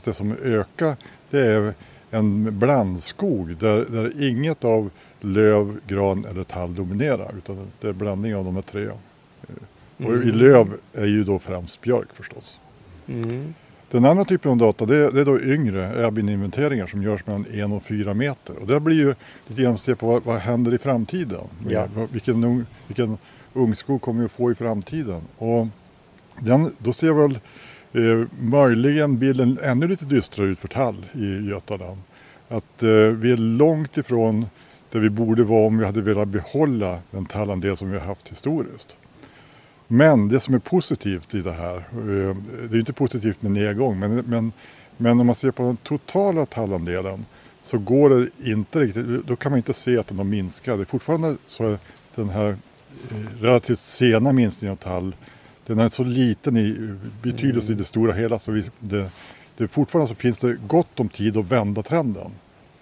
det 0.04 0.14
som 0.14 0.36
ökar 0.42 0.96
det 1.30 1.46
är 1.46 1.74
en 2.10 2.58
blandskog 2.58 3.56
där, 3.56 3.84
där 3.84 4.22
inget 4.28 4.64
av 4.64 4.90
löv, 5.20 5.80
gran 5.86 6.24
eller 6.24 6.42
tall 6.42 6.74
dominerar 6.74 7.34
utan 7.38 7.70
det 7.80 7.88
är 7.88 7.92
blandning 7.92 8.36
av 8.36 8.44
de 8.44 8.54
här 8.54 8.62
tre. 8.62 8.88
Och 9.96 10.12
i 10.12 10.32
löv 10.32 10.72
är 10.92 11.06
ju 11.06 11.24
då 11.24 11.38
främst 11.38 11.80
björk 11.80 12.08
förstås. 12.12 12.58
Mm. 13.06 13.54
Den 13.90 14.04
andra 14.04 14.24
typen 14.24 14.50
av 14.50 14.56
data 14.56 14.86
det 14.86 14.96
är, 14.96 15.10
det 15.10 15.20
är 15.20 15.24
då 15.24 15.40
yngre 15.40 16.06
äbin-inventeringar 16.06 16.86
som 16.86 17.02
görs 17.02 17.26
mellan 17.26 17.46
1 17.52 17.70
och 17.70 17.82
4 17.82 18.14
meter. 18.14 18.58
Och 18.58 18.66
det 18.66 18.80
blir 18.80 18.96
ju 18.96 19.14
lite 19.46 19.62
grann 19.62 19.74
att 19.74 19.80
se 19.80 19.94
på 19.94 20.06
vad, 20.06 20.24
vad 20.24 20.38
händer 20.38 20.74
i 20.74 20.78
framtiden. 20.78 21.44
Ja. 21.68 21.88
Vilken, 22.12 22.66
vilken 22.86 23.18
ungskog 23.56 24.00
kommer 24.00 24.20
vi 24.20 24.24
att 24.24 24.32
få 24.32 24.50
i 24.50 24.54
framtiden. 24.54 25.20
Och 25.38 25.66
den, 26.40 26.72
då 26.78 26.92
ser 26.92 27.12
väl 27.12 27.38
eh, 27.92 28.28
möjligen 28.40 29.18
bilden 29.18 29.58
ännu 29.62 29.88
lite 29.88 30.04
dystrare 30.04 30.48
ut 30.48 30.58
för 30.58 30.68
tall 30.68 31.06
i 31.12 31.48
Götaland. 31.48 31.98
Att 32.48 32.82
eh, 32.82 32.88
vi 32.90 33.32
är 33.32 33.36
långt 33.36 33.96
ifrån 33.96 34.46
där 34.90 35.00
vi 35.00 35.10
borde 35.10 35.44
vara 35.44 35.66
om 35.66 35.78
vi 35.78 35.84
hade 35.84 36.00
velat 36.00 36.28
behålla 36.28 36.98
den 37.10 37.26
tallandel 37.26 37.76
som 37.76 37.90
vi 37.90 37.98
har 37.98 38.06
haft 38.06 38.28
historiskt. 38.28 38.96
Men 39.88 40.28
det 40.28 40.40
som 40.40 40.54
är 40.54 40.58
positivt 40.58 41.34
i 41.34 41.40
det 41.40 41.52
här, 41.52 41.76
eh, 41.76 42.36
det 42.68 42.76
är 42.76 42.78
inte 42.78 42.92
positivt 42.92 43.42
med 43.42 43.52
nedgång, 43.52 43.98
men, 43.98 44.16
men, 44.16 44.52
men 44.96 45.20
om 45.20 45.26
man 45.26 45.34
ser 45.34 45.50
på 45.50 45.62
den 45.62 45.76
totala 45.76 46.46
tallandelen 46.46 47.24
så 47.62 47.78
går 47.78 48.10
det 48.10 48.50
inte 48.50 48.80
riktigt, 48.80 49.26
då 49.26 49.36
kan 49.36 49.52
man 49.52 49.56
inte 49.56 49.72
se 49.72 49.98
att 49.98 50.08
den 50.08 50.18
har 50.18 50.24
minskat. 50.24 50.78
Det 50.78 50.82
är 50.82 50.84
fortfarande 50.84 51.36
så 51.46 51.64
att 51.64 51.80
den 52.14 52.28
här 52.28 52.56
relativt 53.40 53.78
sena 53.78 54.32
minskningen 54.32 54.72
av 54.72 54.76
tall, 54.76 55.14
den 55.66 55.78
är 55.78 55.88
så 55.88 56.04
liten 56.04 56.56
i 56.56 56.94
betydelse 57.22 57.72
i 57.72 57.74
det 57.74 57.84
stora 57.84 58.12
hela 58.12 58.38
så 58.38 58.52
vi, 58.52 58.70
det, 58.78 59.10
det 59.56 59.68
fortfarande 59.68 60.08
så 60.08 60.14
finns 60.14 60.38
det 60.38 60.56
gott 60.66 61.00
om 61.00 61.08
tid 61.08 61.36
att 61.36 61.46
vända 61.46 61.82
trenden. 61.82 62.30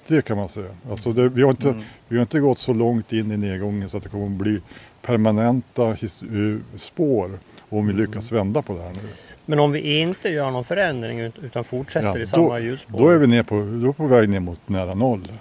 Det 0.06 0.22
kan 0.24 0.36
man 0.36 0.48
säga. 0.48 0.68
Alltså 0.90 1.12
det, 1.12 1.28
vi, 1.28 1.42
har 1.42 1.50
inte, 1.50 1.82
vi 2.08 2.16
har 2.16 2.22
inte 2.22 2.40
gått 2.40 2.58
så 2.58 2.72
långt 2.72 3.12
in 3.12 3.32
i 3.32 3.36
nedgången 3.36 3.88
så 3.88 3.96
att 3.96 4.02
det 4.02 4.08
kommer 4.08 4.26
att 4.26 4.32
bli 4.32 4.60
permanenta 5.02 5.92
his, 5.92 6.22
eh, 6.22 6.78
spår 6.78 7.30
om 7.68 7.86
vi 7.86 7.92
lyckas 7.92 8.32
vända 8.32 8.62
på 8.62 8.74
det 8.76 8.82
här 8.82 8.90
nu. 8.92 9.08
Men 9.46 9.58
om 9.58 9.72
vi 9.72 10.00
inte 10.00 10.28
gör 10.28 10.50
någon 10.50 10.64
förändring 10.64 11.20
ut- 11.20 11.38
utan 11.42 11.64
fortsätter 11.64 12.16
i 12.18 12.20
då, 12.20 12.26
samma 12.26 12.58
hjulspår. 12.58 12.98
då 12.98 13.08
är 13.08 13.18
vi 13.18 13.26
ner 13.26 13.42
på, 13.42 13.54
då 13.82 13.88
är 13.88 13.92
på 13.92 14.06
väg 14.06 14.28
ner 14.28 14.40
mot 14.40 14.68
nära 14.68 14.94
noll. 14.94 15.32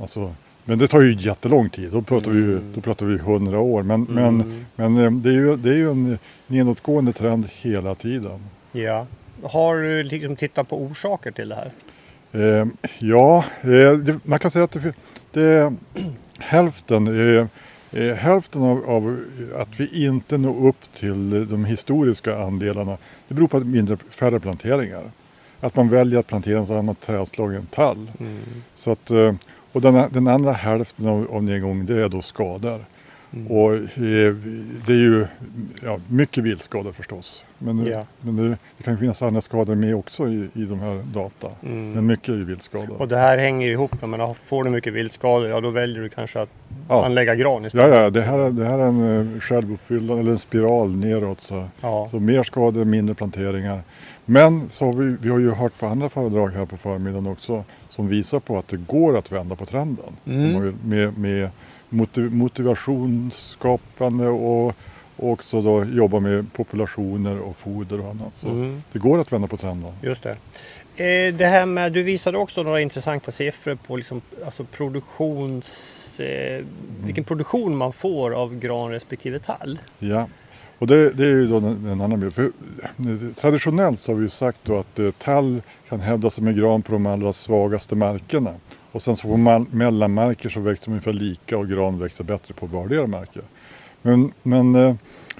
Alltså, 0.00 0.34
men 0.68 0.78
det 0.78 0.88
tar 0.88 1.00
ju 1.00 1.14
jättelång 1.18 1.68
tid. 1.70 1.92
Då 1.92 2.02
pratar 2.02 2.30
vi, 2.30 2.38
ju- 2.38 2.60
då 2.74 2.80
pratar 2.80 3.06
vi 3.06 3.18
hundra 3.18 3.58
år. 3.58 3.82
Men, 3.82 4.02
men, 4.10 4.64
men 4.76 4.98
eh, 4.98 5.10
det, 5.12 5.28
är 5.30 5.34
ju, 5.34 5.56
det 5.56 5.70
är 5.70 5.74
ju 5.76 5.90
en 5.90 6.18
nedåtgående 6.46 7.12
trend 7.12 7.48
hela 7.52 7.94
tiden. 7.94 8.40
Ja. 8.72 9.06
Har 9.42 9.76
du 9.76 10.02
liksom 10.02 10.36
tittat 10.36 10.68
på 10.68 10.82
orsaker 10.82 11.30
till 11.30 11.48
det 11.48 11.54
här? 11.54 11.70
Eh, 12.60 12.66
ja, 12.98 13.44
eh, 13.60 13.92
det, 13.92 14.18
man 14.24 14.38
kan 14.38 14.50
säga 14.50 14.64
att 14.64 14.72
det, 14.72 14.94
det 15.32 15.42
är 15.42 15.72
hälften, 16.38 17.06
eh, 17.36 17.46
eh, 18.02 18.14
hälften 18.16 18.62
av, 18.62 18.84
av 18.90 19.18
att 19.58 19.80
vi 19.80 20.04
inte 20.06 20.38
når 20.38 20.66
upp 20.68 20.94
till 20.98 21.48
de 21.48 21.64
historiska 21.64 22.38
andelarna. 22.38 22.96
Det 23.28 23.34
beror 23.34 23.48
på 23.48 23.60
mindre, 23.60 23.96
färre 23.96 24.40
planteringar. 24.40 25.02
Att 25.60 25.76
man 25.76 25.88
väljer 25.88 26.20
att 26.20 26.26
plantera 26.26 26.60
något 26.60 26.70
annat 26.70 27.00
trädslag 27.00 27.54
än 27.54 27.66
tall. 27.66 28.10
Så 28.74 28.90
att, 28.90 29.10
eh, 29.10 29.34
och 29.76 29.82
den, 29.82 30.08
den 30.12 30.28
andra 30.28 30.52
hälften 30.52 31.06
av, 31.08 31.26
av 31.32 31.42
nedgången 31.42 31.86
det 31.86 32.02
är 32.04 32.08
då 32.08 32.22
skador. 32.22 32.84
Och 33.48 33.74
eh, 33.74 34.34
det 34.86 34.92
är 34.92 34.96
ju 34.96 35.26
ja, 35.82 35.98
mycket 36.08 36.44
viltskador 36.44 36.92
förstås. 36.92 37.44
Men, 37.58 37.86
Ja. 37.86 38.06
men 38.20 38.36
det, 38.36 38.48
det 38.76 38.82
kan 38.84 38.98
finnas 38.98 39.22
andra 39.22 39.40
skador 39.40 39.74
med 39.74 39.94
också 39.94 40.28
i, 40.28 40.48
i 40.54 40.64
de 40.64 40.80
här 40.80 41.02
data. 41.14 41.48
Men 41.60 42.06
mycket 42.06 42.28
är 42.28 42.32
ju 42.32 42.44
viltskador. 42.44 43.00
Och 43.02 43.08
det 43.08 43.16
här 43.16 43.38
hänger 43.38 43.66
ju 43.66 43.72
ihop. 43.72 43.90
Jag 44.00 44.08
menar, 44.08 44.34
får 44.34 44.64
du 44.64 44.70
mycket 44.70 44.92
viltskador, 44.92 45.48
ja 45.48 45.60
då 45.60 45.70
väljer 45.70 46.02
du 46.02 46.08
kanske 46.08 46.40
att 46.40 46.48
Ja. 46.88 47.04
anlägga 47.06 47.34
gran 47.34 47.62
Ja, 47.62 47.66
istället. 47.66 47.94
ja 47.96 48.10
det, 48.10 48.20
här 48.22 48.38
är, 48.38 48.50
det 48.50 48.64
här 48.64 48.78
är 48.78 48.86
en 48.86 49.34
eh, 49.34 49.40
självuppfyllande, 49.40 50.20
eller 50.20 50.32
en 50.32 50.38
spiral 50.38 50.96
neråt. 50.96 51.40
Så, 51.40 51.64
Ja. 51.80 52.08
så 52.10 52.20
mer 52.20 52.42
skador, 52.42 52.84
mindre 52.84 53.14
planteringar. 53.14 53.80
Men 54.26 54.70
så 54.70 54.84
har 54.84 54.92
vi, 54.92 55.16
vi 55.20 55.28
har 55.28 55.38
ju 55.38 55.50
hört 55.50 55.78
på 55.78 55.86
andra 55.86 56.08
föredrag 56.08 56.48
här 56.48 56.64
på 56.64 56.76
förmiddagen 56.76 57.26
också 57.26 57.64
som 57.88 58.08
visar 58.08 58.40
på 58.40 58.58
att 58.58 58.68
det 58.68 58.76
går 58.76 59.18
att 59.18 59.32
vända 59.32 59.56
på 59.56 59.66
trenden. 59.66 60.16
Mm. 60.26 60.74
Med, 60.84 61.18
med 61.18 61.50
motiv, 61.88 62.32
motivationsskapande 62.34 64.28
och, 64.28 64.66
och 65.16 65.30
också 65.32 65.62
då 65.62 65.84
jobba 65.84 66.20
med 66.20 66.52
populationer 66.52 67.38
och 67.38 67.56
foder 67.56 68.00
och 68.00 68.10
annat. 68.10 68.34
Så 68.34 68.48
Mm. 68.48 68.82
det 68.92 68.98
går 68.98 69.18
att 69.18 69.32
vända 69.32 69.48
på 69.48 69.56
trenden. 69.56 69.92
Just 70.02 70.22
det. 70.22 70.36
Eh, 71.04 71.34
det 71.34 71.46
här 71.46 71.66
med, 71.66 71.92
du 71.92 72.02
visade 72.02 72.38
också 72.38 72.62
några 72.62 72.80
intressanta 72.80 73.32
siffror 73.32 73.74
på 73.86 73.96
liksom, 73.96 74.20
alltså 74.44 74.64
produktions, 74.64 76.20
eh, 76.20 76.64
vilken 77.04 77.24
produktion 77.24 77.76
man 77.76 77.92
får 77.92 78.30
av 78.34 78.58
gran 78.58 78.90
respektive 78.90 79.38
tall. 79.38 79.78
Ja, 79.98 80.26
och 80.78 80.86
det, 80.86 81.10
det 81.10 81.24
är 81.24 81.28
ju 81.28 81.46
då 81.46 81.56
en, 81.56 81.86
en 81.86 82.00
annan 82.00 82.20
bild. 82.20 82.34
För, 82.34 82.50
traditionellt 83.40 84.00
så 84.00 84.12
har 84.12 84.16
vi 84.16 84.22
ju 84.22 84.28
sagt 84.28 84.58
då 84.62 84.78
att 84.78 84.98
eh, 84.98 85.10
tall 85.10 85.62
kan 85.88 86.00
hävda 86.00 86.30
sig 86.30 86.44
med 86.44 86.56
gran 86.56 86.82
på 86.82 86.92
de 86.92 87.06
allra 87.06 87.32
svagaste 87.32 87.94
markerna. 87.94 88.50
Och 88.92 89.02
sen 89.02 89.16
så 89.16 89.28
på 89.28 89.36
mal- 89.36 89.66
mellanmarker 89.70 90.48
så 90.48 90.60
växer 90.60 90.86
de 90.86 90.90
ungefär 90.90 91.12
lika 91.12 91.58
och 91.58 91.68
gran 91.68 91.98
växer 91.98 92.24
bättre 92.24 92.54
på 92.54 92.66
vardera 92.66 93.06
marker. 93.06 93.42
Men, 94.02 94.32
men 94.42 94.74
eh, 94.74 94.94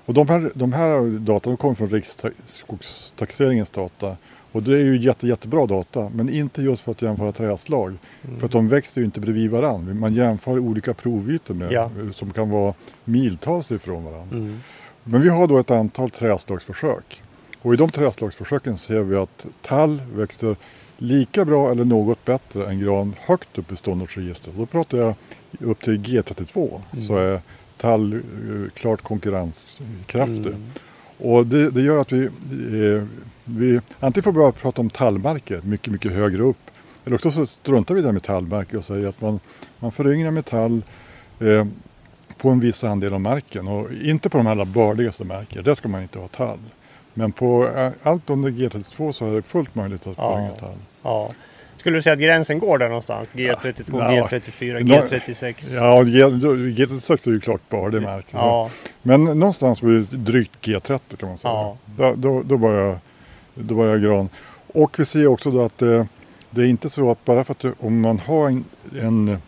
och 0.04 0.14
de 0.14 0.28
här, 0.28 0.50
de 0.54 0.72
här 0.72 1.18
data 1.18 1.50
de 1.50 1.56
kommer 1.56 1.74
från 1.74 1.88
Riksskogstaxeringens 1.90 3.70
data. 3.70 4.16
Och 4.52 4.62
det 4.62 4.72
är 4.72 4.84
ju 4.84 4.98
jätte, 4.98 5.26
jättebra 5.26 5.66
data, 5.66 6.10
men 6.14 6.28
inte 6.28 6.62
just 6.62 6.82
för 6.82 6.90
att 6.90 7.02
jämföra 7.02 7.32
träslag. 7.32 7.96
För 8.38 8.46
att 8.46 8.52
de 8.52 8.68
växer 8.68 9.00
ju 9.00 9.04
inte 9.04 9.20
bredvid 9.20 9.50
varandra. 9.50 9.94
Man 9.94 10.14
jämför 10.14 10.58
olika 10.58 10.94
provytor 10.94 11.54
med, 11.54 11.72
Ja. 11.72 11.90
som 12.12 12.30
kan 12.30 12.50
vara 12.50 12.74
miltals 13.04 13.70
ifrån 13.70 14.04
varandra. 14.04 14.36
Mm. 14.36 14.60
Men 15.08 15.20
vi 15.20 15.28
har 15.28 15.46
då 15.46 15.58
ett 15.58 15.70
antal 15.70 16.10
träslagsförsök. 16.10 17.22
Och 17.62 17.74
i 17.74 17.76
de 17.76 17.90
träslagsförsöken 17.90 18.78
ser 18.78 19.00
vi 19.00 19.16
att 19.16 19.46
tall 19.62 20.02
växer 20.14 20.56
lika 20.98 21.44
bra 21.44 21.70
eller 21.70 21.84
något 21.84 22.24
bättre 22.24 22.66
än 22.66 22.80
gran 22.80 23.14
högt 23.18 23.58
upp 23.58 23.72
i 23.72 23.76
ståndortsregistret. 23.76 24.56
Då 24.56 24.66
pratar 24.66 24.98
jag 24.98 25.14
upp 25.60 25.80
till 25.80 25.98
G32 25.98 26.80
så 27.06 27.16
är 27.16 27.40
tall 27.76 28.12
eh, 28.12 28.20
klart 28.74 29.02
konkurrenskraftig. 29.02 30.46
Mm. 30.46 30.70
Och 31.18 31.46
det, 31.46 31.70
det 31.70 31.82
gör 31.82 32.00
att 32.00 32.12
vi, 32.12 32.24
eh, 32.24 33.04
vi 33.44 33.80
antingen 34.00 34.22
får 34.22 34.32
börja 34.32 34.52
prata 34.52 34.80
om 34.80 34.90
tallmarker 34.90 35.60
mycket, 35.64 35.92
mycket 35.92 36.12
högre 36.12 36.42
upp. 36.42 36.70
Eller 37.04 37.14
också 37.14 37.30
så 37.30 37.46
struntar 37.46 37.94
vi 37.94 38.02
där 38.02 38.12
med 38.12 38.22
tallmarker 38.22 38.78
och 38.78 38.84
säger 38.84 39.08
att 39.08 39.20
man, 39.20 39.40
man 39.78 39.92
föryngrar 39.92 40.30
med 40.30 40.44
tall 40.44 40.82
eh, 41.40 41.66
på 42.38 42.48
en 42.50 42.60
viss 42.60 42.84
andel 42.84 43.14
av 43.14 43.20
marken 43.20 43.68
och 43.68 43.88
inte 44.04 44.28
på 44.30 44.38
de 44.38 44.46
allra 44.46 44.64
bördigaste 44.64 45.24
marker. 45.24 45.62
Där 45.62 45.74
ska 45.74 45.88
man 45.88 46.02
inte 46.02 46.18
ha 46.18 46.28
tall. 46.28 46.58
Men 47.14 47.32
på 47.32 47.68
eh, 47.76 47.90
allt 48.02 48.30
under 48.30 48.50
G32 48.50 49.12
så 49.12 49.26
är 49.28 49.32
det 49.32 49.42
fullt 49.42 49.74
möjligt 49.74 50.06
att 50.06 50.14
Ja. 50.18 50.50
tall. 50.60 50.74
Ja. 51.02 51.30
Skulle 51.76 51.96
du 51.98 52.02
säga 52.02 52.12
att 52.12 52.18
gränsen 52.18 52.58
går 52.58 52.78
där 52.78 52.88
någonstans? 52.88 53.28
G32, 53.32 53.84
Ja. 53.88 54.26
G34, 54.26 54.84
Nå- 54.84 54.94
G36? 54.94 55.74
Ja, 55.74 56.02
G, 56.02 56.20
då- 56.22 56.54
G36 56.54 57.28
är 57.28 57.32
ju 57.32 57.40
klart 57.40 57.68
bördig 57.68 58.02
mark. 58.02 58.26
Ja. 58.30 58.70
Men 59.02 59.24
någonstans 59.24 59.82
vid 59.82 60.06
drygt 60.10 60.52
G30 60.66 61.16
kan 61.16 61.28
man 61.28 61.38
säga. 61.38 61.52
Ja. 61.54 61.76
Då, 61.96 62.14
då, 62.16 62.42
då, 62.42 62.56
börjar, 62.56 62.98
då 63.54 63.74
börjar 63.74 63.98
gran. 63.98 64.28
Och 64.74 64.98
vi 64.98 65.04
ser 65.04 65.26
också 65.26 65.50
då 65.50 65.64
att 65.64 65.82
eh, 65.82 66.04
det 66.50 66.62
är 66.62 66.66
inte 66.66 66.90
så 66.90 67.10
att 67.10 67.24
bara 67.24 67.44
för 67.44 67.52
att 67.52 67.58
det, 67.58 67.72
om 67.80 68.00
man 68.00 68.18
har 68.18 68.46
en, 68.46 68.64
en 69.00 69.38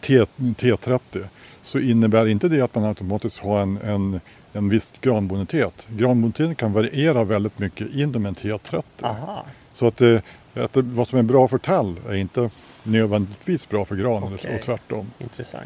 T, 0.00 0.24
T30 0.36 1.24
så 1.62 1.78
innebär 1.78 2.26
inte 2.28 2.48
det 2.48 2.60
att 2.60 2.74
man 2.74 2.84
automatiskt 2.84 3.38
har 3.38 3.60
en, 3.62 3.76
en, 3.84 4.20
en 4.52 4.68
viss 4.68 4.92
granbonitet. 5.00 5.86
Granboniteten 5.96 6.54
kan 6.54 6.72
variera 6.72 7.24
väldigt 7.24 7.58
mycket 7.58 7.94
inom 7.94 8.26
en 8.26 8.34
T30. 8.34 8.82
Aha. 9.00 9.44
Så 9.72 9.86
att, 9.86 10.00
eh, 10.00 10.18
att 10.54 10.76
vad 10.76 11.08
som 11.08 11.18
är 11.18 11.22
bra 11.22 11.48
för 11.48 11.58
tall 11.58 11.96
är 12.08 12.14
inte 12.14 12.50
nödvändigtvis 12.82 13.68
bra 13.68 13.84
för 13.84 13.96
gran 13.96 14.22
Okej. 14.34 14.54
och 14.54 14.62
tvärtom. 14.62 15.10
Intressant. 15.18 15.64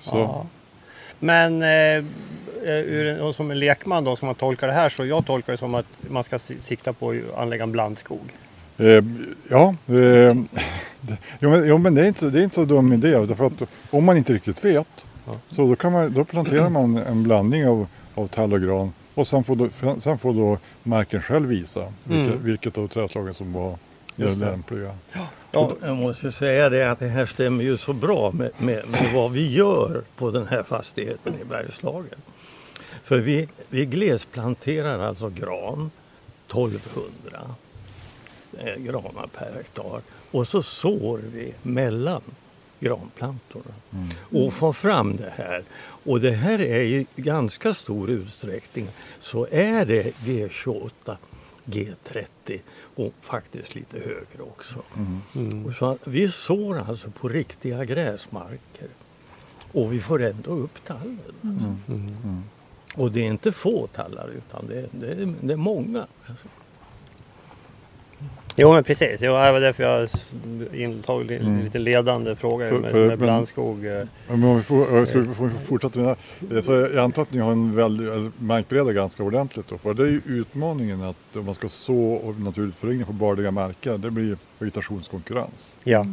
Så, 0.00 0.16
Ja. 0.16 0.46
Men 1.22 1.62
eh, 1.62 2.04
ur 2.64 3.06
en, 3.06 3.20
och 3.20 3.34
som 3.34 3.50
en 3.50 3.58
lekman 3.58 4.04
då, 4.04 4.16
ska 4.16 4.26
man 4.26 4.34
tolka 4.34 4.66
det 4.66 4.72
här 4.72 4.88
så 4.88 5.04
jag 5.06 5.26
tolkar 5.26 5.52
det 5.52 5.56
som 5.58 5.74
att 5.74 5.86
man 6.10 6.24
ska 6.24 6.38
si- 6.38 6.60
sikta 6.60 6.92
på 6.92 7.10
att 7.10 7.38
anlägga 7.38 7.62
en 7.62 7.72
blandskog. 7.72 8.20
Eh, 8.78 9.04
ja, 9.50 9.74
eh, 9.86 10.36
jo, 11.40 11.50
men, 11.50 11.68
jo, 11.68 11.78
men 11.78 11.94
det 11.94 12.02
är 12.02 12.06
inte, 12.08 12.30
det 12.30 12.38
är 12.40 12.42
inte 12.42 12.54
så 12.54 12.64
dum 12.64 12.92
idé. 12.92 13.18
Därför 13.26 13.44
att 13.44 13.52
om 13.90 14.04
man 14.04 14.16
inte 14.16 14.32
riktigt 14.32 14.64
vet 14.64 14.86
Ja. 15.26 15.32
så 15.48 15.66
då, 15.68 15.76
kan 15.76 15.92
man, 15.92 16.14
då 16.14 16.24
planterar 16.24 16.68
man 16.78 16.96
en 16.96 17.22
blandning 17.22 17.66
av, 17.68 17.86
av 18.14 18.26
tall 18.26 18.52
och 18.52 18.60
gran. 18.62 18.92
Och 19.14 19.26
sen 19.28 19.44
får, 19.44 19.56
då, 19.56 19.68
sen 20.00 20.18
får 20.18 20.34
då 20.34 20.58
marken 20.82 21.22
själv 21.22 21.48
visa 21.48 21.92
vilket, 22.04 22.32
Mm. 22.32 22.44
vilket 22.44 22.78
av 22.78 22.86
trädslagen 22.88 23.34
som 23.34 23.52
var 23.52 23.76
det. 24.16 24.30
lämpliga. 24.34 24.94
Ja, 25.52 25.72
Jag 25.82 25.96
måste 25.96 26.32
säga 26.32 26.68
det 26.68 26.90
att 26.90 26.98
det 26.98 27.08
här 27.08 27.26
stämmer 27.26 27.64
ju 27.64 27.76
så 27.78 27.92
bra 27.92 28.30
med, 28.30 28.50
med, 28.58 28.82
med 28.88 29.12
vad 29.14 29.32
vi 29.32 29.52
gör 29.54 30.02
på 30.16 30.30
den 30.30 30.46
här 30.46 30.62
fastigheten 30.62 31.34
i 31.42 31.44
Bergslagen. 31.44 32.18
För 33.04 33.18
vi, 33.18 33.48
vi 33.68 33.86
glesplanterar 33.86 34.98
alltså 34.98 35.28
gran, 35.28 35.90
1200 36.48 37.40
eh, 38.58 38.82
granar 38.82 39.26
per 39.38 39.52
hektar. 39.56 40.00
Och 40.30 40.48
så 40.48 40.62
sår 40.62 41.20
vi 41.32 41.54
mellan 41.62 42.22
granplantorna 42.80 43.74
och 44.30 44.52
får 44.52 44.72
fram 44.72 45.16
det 45.16 45.32
här. 45.36 45.64
Och 46.04 46.20
det 46.20 46.30
här 46.30 46.60
är 46.60 46.82
i 46.82 47.06
ganska 47.16 47.74
stor 47.74 48.10
utsträckning 48.10 48.88
så 49.20 49.46
är 49.50 49.86
det 49.86 50.02
G28, 50.16 51.16
G30 51.64 52.60
och 52.94 53.14
faktiskt 53.20 53.74
lite 53.74 53.98
högre 53.98 54.42
också. 54.42 54.82
mm. 55.34 55.66
Och 55.66 55.74
så 55.74 55.98
vi 56.04 56.28
sår 56.28 56.78
alltså 56.78 57.10
på 57.10 57.28
riktiga 57.28 57.84
gräsmarker. 57.84 58.88
Och 59.72 59.92
vi 59.92 60.00
får 60.00 60.22
ändå 60.22 60.50
upp 60.50 60.84
tallen. 60.86 61.20
Mm. 61.88 62.42
Och 62.94 63.12
det 63.12 63.20
är 63.20 63.26
inte 63.26 63.52
få 63.52 63.86
tallar 63.86 64.28
utan 64.28 64.66
det 64.66 64.78
är, 64.78 64.88
det 64.92 65.06
är, 65.06 65.34
det 65.40 65.52
är 65.52 65.56
många. 65.56 66.06
Alltså. 66.26 66.48
Jo 68.62 68.72
men 68.72 68.84
precis, 68.84 69.20
jo, 69.22 69.32
det 69.32 69.52
var 69.52 69.60
därför 69.60 69.82
jag 69.84 70.08
intog 70.74 71.30
en 71.32 71.40
Mm. 71.46 71.64
lite 71.64 71.78
ledande 71.78 72.36
fråga 72.36 72.68
För- 72.68 72.78
med, 72.80 72.90
för- 72.90 73.06
med 73.08 73.18
blandskog. 73.18 73.86
eh. 73.86 74.02
Men 74.28 74.44
om 74.44 74.56
vi 74.56 74.62
får, 74.62 75.04
ska 75.04 75.18
vi 75.20 75.50
fortsätta 75.66 75.98
med 76.00 76.16
det 76.40 76.54
här. 76.54 76.60
Så 76.60 76.72
jag 76.72 76.96
antar 76.98 77.22
att 77.22 77.32
ni 77.32 77.40
har 77.40 77.52
en 77.52 77.74
väldig, 77.76 78.94
ganska 78.94 79.22
ordentligt 79.22 79.66
då. 79.68 79.78
För 79.78 79.94
det 79.94 80.02
är 80.02 80.06
ju 80.06 80.20
utmaningen 80.26 81.02
att 81.02 81.36
om 81.36 81.44
man 81.44 81.54
ska 81.54 81.68
så 81.68 81.98
och 82.12 82.40
naturligt 82.40 82.76
föryngring 82.76 83.06
på 83.06 83.12
bördiga 83.12 83.50
marker, 83.50 83.98
det 83.98 84.10
blir 84.10 84.36
vegetationskonkurrens. 84.58 85.74
Ja. 85.84 86.06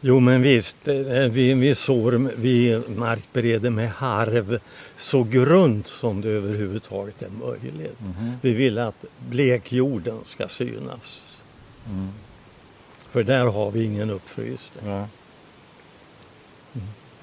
Jo 0.00 0.20
men 0.20 0.42
visst, 0.42 0.88
eh, 0.88 0.94
vi, 1.30 1.54
vi 1.54 1.74
sår, 1.74 2.30
vi 2.36 2.82
markbereder 2.96 3.70
med 3.70 3.90
harv 3.90 4.58
så 4.98 5.22
grunt 5.22 5.86
som 5.86 6.20
det 6.20 6.28
överhuvudtaget 6.28 7.22
är 7.22 7.28
möjligt. 7.46 7.98
Vi 8.42 8.52
vill 8.52 8.78
att 8.78 9.04
blekjorden 9.30 10.16
ska 10.26 10.48
synas. 10.48 11.20
Mm. 11.86 12.08
För 13.10 13.22
där 13.22 13.46
har 13.46 13.70
vi 13.70 13.84
ingen 13.84 14.10
uppfrysning. 14.10 14.86
Ja. 14.86 15.06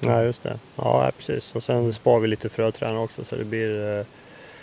ja, 0.00 0.22
just 0.22 0.42
det. 0.42 0.58
Ja, 0.76 1.12
precis. 1.18 1.54
Och 1.54 1.62
sen 1.62 1.92
spar 1.94 2.20
vi 2.20 2.28
lite 2.28 2.48
fröträd 2.48 2.96
också 2.96 3.24
så 3.24 3.36
det 3.36 3.44
blir, 3.44 3.98
eh, 3.98 4.06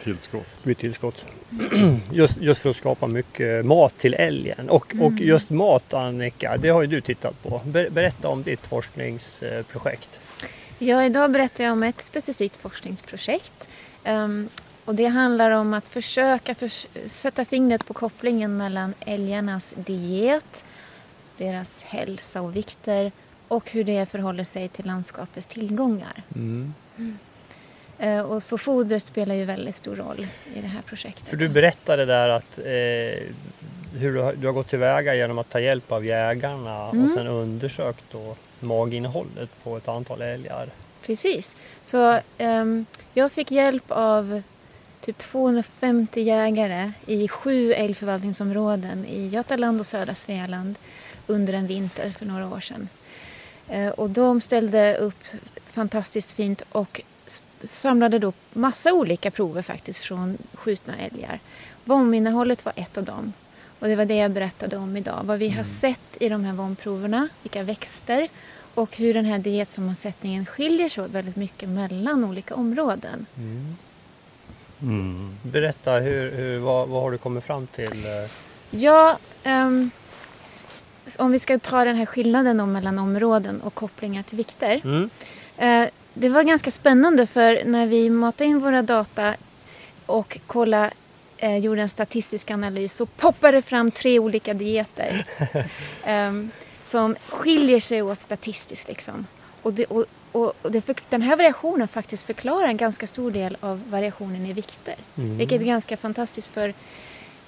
Tillskott. 0.03 0.63
blir 0.63 0.75
tillskott. 0.75 1.25
just, 2.11 2.37
just 2.37 2.61
för 2.61 2.69
att 2.69 2.75
skapa 2.77 3.07
mycket 3.07 3.65
mat 3.65 3.97
till 3.97 4.13
älgen. 4.13 4.69
Och, 4.69 4.95
och 5.01 5.13
just 5.13 5.49
mat 5.49 5.93
Annika, 5.93 6.57
det 6.57 6.69
har 6.69 6.81
ju 6.81 6.87
du 6.87 7.01
tittat 7.01 7.43
på. 7.43 7.61
Ber, 7.65 7.89
berätta 7.89 8.27
om 8.27 8.43
ditt 8.43 8.67
forskningsprojekt. 8.67 10.19
Ja, 10.79 11.05
idag 11.05 11.31
berättar 11.31 11.63
jag 11.63 11.73
om 11.73 11.83
ett 11.83 12.01
specifikt 12.01 12.57
forskningsprojekt. 12.57 13.69
Ehm, 14.03 14.49
och 14.89 14.95
det 14.95 15.05
handlar 15.05 15.51
om 15.51 15.73
att 15.73 15.89
försöka 15.89 16.55
förs- 16.55 16.87
sätta 17.05 17.45
fingret 17.45 17.85
på 17.85 17.93
kopplingen 17.93 18.57
mellan 18.57 18.93
älgarnas 19.05 19.73
diet, 19.77 20.65
deras 21.37 21.83
hälsa 21.83 22.41
och 22.41 22.55
vikter 22.55 23.11
och 23.47 23.71
hur 23.71 23.83
det 23.83 24.05
förhåller 24.05 24.43
sig 24.43 24.67
till 24.67 24.85
landskapets 24.85 25.47
tillgångar. 25.47 26.23
Eh, 27.99 28.21
och 28.21 28.43
så 28.43 28.57
foder 28.57 28.99
spelar 28.99 29.35
ju 29.35 29.45
väldigt 29.45 29.75
stor 29.75 29.95
roll 29.95 30.27
i 30.55 30.61
det 30.61 30.67
här 30.67 30.81
projektet. 30.81 31.27
För 31.27 31.37
du 31.37 31.49
berättade 31.49 32.05
där 32.05 32.29
att 32.29 32.57
eh, 32.57 32.63
hur 33.99 34.13
du 34.13 34.19
har, 34.19 34.33
du 34.33 34.47
har 34.47 34.53
gått 34.53 34.69
tillväga 34.69 35.15
genom 35.15 35.37
att 35.37 35.49
ta 35.49 35.59
hjälp 35.59 35.91
av 35.91 36.05
jägarna 36.05 36.87
och 36.87 36.93
Mm. 36.93 37.09
sen 37.13 37.27
undersökt 37.27 38.03
då 38.11 38.35
maginnehållet 38.59 39.49
på 39.63 39.77
ett 39.77 39.87
antal 39.87 40.21
älgar. 40.21 40.69
Precis. 41.05 41.55
Så 41.83 42.19
ehm, 42.37 42.85
jag 43.13 43.31
fick 43.31 43.51
hjälp 43.51 43.83
av 43.87 44.41
typ 45.09 45.17
250 45.17 46.21
jägare 46.21 46.91
i 47.05 47.27
sju 47.27 47.73
älgförvaltningsområden 47.73 49.05
i 49.05 49.27
Götaland 49.27 49.79
och 49.79 49.85
södra 49.85 50.15
Svealand 50.15 50.75
under 51.27 51.53
en 51.53 51.67
vinter 51.67 52.09
för 52.11 52.25
några 52.25 52.47
år 52.47 52.59
sedan. 52.59 52.89
Eh, 53.67 53.89
och 53.89 54.09
de 54.09 54.41
ställde 54.41 54.97
upp 54.97 55.23
fantastiskt 55.65 56.31
fint 56.31 56.61
och 56.71 57.01
samlade 57.63 58.19
då 58.19 58.33
massa 58.53 58.93
olika 58.93 59.31
prover 59.31 59.61
faktiskt 59.61 60.03
från 60.03 60.37
skjutna 60.53 60.97
älgar. 60.97 61.39
Vominnehållet 61.85 62.65
var 62.65 62.73
ett 62.75 62.97
av 62.97 63.03
dem. 63.03 63.33
Och 63.79 63.87
det 63.87 63.95
var 63.95 64.05
det 64.05 64.15
jag 64.15 64.31
berättade 64.31 64.77
om 64.77 64.97
idag. 64.97 65.19
Vad 65.23 65.39
vi 65.39 65.49
har 65.49 65.63
sett 65.63 66.17
i 66.19 66.29
de 66.29 66.43
här 66.43 66.53
vomproverna, 66.53 67.27
vilka 67.43 67.63
växter 67.63 68.27
och 68.73 68.97
hur 68.97 69.13
den 69.13 69.25
här 69.25 69.39
dietsammansättningen 69.39 70.45
skiljer 70.45 70.89
sig 70.89 71.07
väldigt 71.07 71.35
mycket 71.35 71.69
mellan 71.69 72.25
olika 72.25 72.55
områden. 72.55 73.25
Mm. 73.37 73.75
Berätta, 75.41 75.91
hur, 75.91 76.31
hur, 76.31 76.59
vad, 76.59 76.87
vad 76.87 77.01
har 77.01 77.11
du 77.11 77.17
kommit 77.17 77.43
fram 77.43 77.67
till? 77.67 78.05
eh? 78.05 78.29
Ja, 78.71 79.17
ehm, 79.43 79.91
om 81.19 81.31
vi 81.31 81.39
ska 81.39 81.59
ta 81.59 81.85
den 81.85 81.95
här 81.95 82.05
skillnaden 82.05 82.57
då 82.57 82.65
mellan 82.65 82.99
områden 82.99 83.61
och 83.61 83.73
kopplingar 83.73 84.23
till 84.23 84.37
vikter. 84.37 84.81
Mm. 84.83 85.09
Eh, 85.57 85.89
det 86.13 86.29
var 86.29 86.43
ganska 86.43 86.71
spännande 86.71 87.27
för 87.27 87.63
när 87.65 87.87
vi 87.87 88.09
matade 88.09 88.49
in 88.49 88.59
våra 88.59 88.81
data 88.81 89.35
och 90.05 90.39
kolla, 90.47 90.91
eh, 91.37 91.57
gjorde 91.57 91.81
en 91.81 91.89
statistisk 91.89 92.51
analys 92.51 92.93
så 92.93 93.05
poppade 93.05 93.57
det 93.57 93.61
fram 93.61 93.91
tre 93.91 94.19
olika 94.19 94.53
dieter 94.53 95.25
ehm, 96.03 96.51
som 96.83 97.15
skiljer 97.29 97.79
sig 97.79 98.01
åt 98.01 98.19
statistiskt. 98.19 98.87
Liksom. 98.87 99.27
Och, 99.61 99.73
det, 99.73 99.85
och, 99.85 100.05
och 100.31 100.53
det 100.71 100.81
för, 100.81 100.95
den 101.09 101.21
här 101.21 101.35
variationen 101.35 101.87
faktiskt 101.87 102.25
förklarar 102.25 102.67
en 102.67 102.77
ganska 102.77 103.07
stor 103.07 103.31
del 103.31 103.57
av 103.59 103.81
variationen 103.89 104.45
i 104.45 104.53
vikter. 104.53 104.95
Vilket 105.37 105.61
är 105.61 105.65
ganska 105.65 105.97
fantastiskt 105.97 106.47
för 106.47 106.73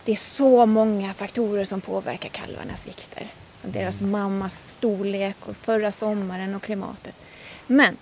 det 0.05 0.11
är 0.11 0.15
så 0.15 0.65
många 0.65 1.13
faktorer 1.13 1.63
som 1.63 1.82
påverkar 1.82 2.29
kalvarnas 2.29 2.88
vikter. 2.88 3.27
Deras 3.61 4.01
mammas 4.01 4.69
storlek 4.69 5.36
och 5.39 5.55
förra 5.55 5.91
sommaren 5.91 6.55
och 6.55 6.61
klimatet. 6.61 7.15
Men 7.67 7.97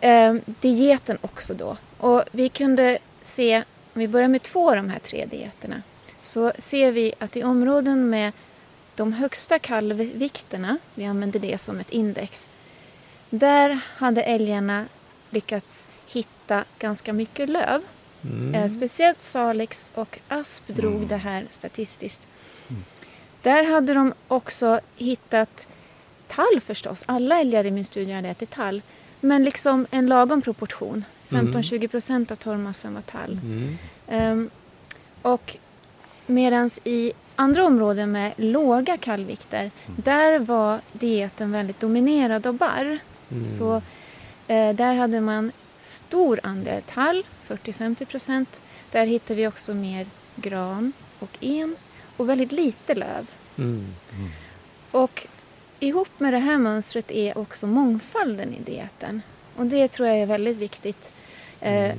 eh, 0.00 0.34
dieten 0.46 1.18
också 1.20 1.54
då. 1.54 1.76
Och 1.98 2.24
vi 2.32 2.48
kunde 2.48 2.98
se, 3.22 3.56
om 3.94 4.00
vi 4.00 4.08
börjar 4.08 4.28
med 4.28 4.42
två 4.42 4.70
av 4.70 4.76
de 4.76 4.90
här 4.90 4.98
tre 4.98 5.26
dieterna, 5.26 5.82
så 6.22 6.52
ser 6.58 6.92
vi 6.92 7.14
att 7.18 7.36
i 7.36 7.42
områden 7.42 8.10
med 8.10 8.32
de 8.96 9.12
högsta 9.12 9.58
kalvvikterna, 9.58 10.78
vi 10.94 11.04
använder 11.04 11.40
det 11.40 11.58
som 11.58 11.80
ett 11.80 11.90
index, 11.90 12.48
där 13.30 13.80
hade 13.96 14.22
älgarna 14.22 14.86
lyckats 15.30 15.88
hitta 16.06 16.64
ganska 16.78 17.12
mycket 17.12 17.48
löv. 17.48 17.82
Eh, 18.54 18.68
speciellt 18.68 19.20
Salix 19.20 19.90
och 19.94 20.18
Asp 20.28 20.68
drog 20.68 21.06
det 21.06 21.16
här 21.16 21.46
statistiskt. 21.50 22.28
Där 23.42 23.70
hade 23.72 23.94
de 23.94 24.14
också 24.28 24.80
hittat 24.96 25.66
tall 26.28 26.60
förstås. 26.60 27.02
Alla 27.06 27.40
älgar 27.40 27.66
i 27.66 27.70
min 27.70 27.84
studie 27.84 28.12
hade 28.12 28.28
ätit 28.28 28.50
tall. 28.50 28.82
Men 29.20 29.44
liksom 29.44 29.86
en 29.90 30.06
lagom 30.06 30.42
proportion. 30.42 31.04
15-20 31.28 31.88
procent 31.88 32.30
av 32.30 32.36
torvmassan 32.36 32.94
var 32.94 33.02
tall. 33.02 33.40
Mm. 33.42 33.78
Ehm, 34.08 34.50
och 35.22 35.56
medan 36.26 36.70
i 36.84 37.12
andra 37.36 37.64
områden 37.64 38.12
med 38.12 38.32
låga 38.36 38.96
kallvikter, 38.96 39.70
där 39.86 40.38
var 40.38 40.80
dieten 40.92 41.52
väldigt 41.52 41.80
dominerad 41.80 42.46
av 42.46 42.54
barr. 42.54 42.98
Så 43.46 43.74
eh, 44.48 44.74
där 44.74 44.94
hade 44.94 45.20
man 45.20 45.52
stor 45.80 46.40
andel 46.42 46.82
tall, 46.82 47.24
40-50 47.48 48.04
procent. 48.04 48.60
Där 48.90 49.06
hittar 49.06 49.34
vi 49.34 49.46
också 49.46 49.74
mer 49.74 50.06
gran 50.36 50.92
och 51.18 51.30
en 51.40 51.76
och 52.16 52.28
väldigt 52.28 52.52
lite 52.52 52.94
löv. 52.94 53.26
Mm. 53.58 53.86
Och 54.90 55.26
ihop 55.80 56.08
med 56.20 56.32
det 56.32 56.38
här 56.38 56.58
mönstret 56.58 57.10
är 57.10 57.38
också 57.38 57.66
mångfalden 57.66 58.54
i 58.54 58.60
dieten. 58.60 59.22
Och 59.56 59.66
det 59.66 59.88
tror 59.88 60.08
jag 60.08 60.18
är 60.18 60.26
väldigt 60.26 60.56
viktigt. 60.56 61.12
Eh, 61.60 61.94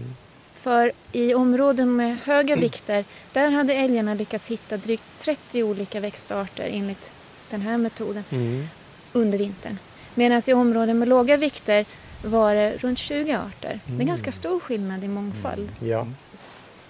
För 0.55 0.91
i 1.11 1.33
områden 1.33 1.95
med 1.95 2.17
höga 2.23 2.55
vikter, 2.55 3.05
där 3.33 3.51
hade 3.51 3.73
älgarna 3.73 4.13
lyckats 4.13 4.47
hitta 4.47 4.77
drygt 4.77 5.03
30 5.19 5.63
olika 5.63 5.99
växtarter 5.99 6.67
enligt 6.71 7.11
den 7.49 7.61
här 7.61 7.77
metoden 7.77 8.23
Mm. 8.29 8.67
under 9.13 9.37
vintern. 9.37 9.77
Medan 10.15 10.41
i 10.45 10.53
områden 10.53 10.99
med 10.99 11.07
låga 11.07 11.37
vikter 11.37 11.85
var 12.23 12.55
det 12.55 12.77
runt 12.77 12.99
20 12.99 13.31
arter. 13.33 13.79
Det 13.85 14.03
är 14.03 14.07
ganska 14.07 14.31
stor 14.31 14.59
skillnad 14.59 15.03
i 15.03 15.07
mångfald. 15.07 15.69
Ja, 15.79 16.07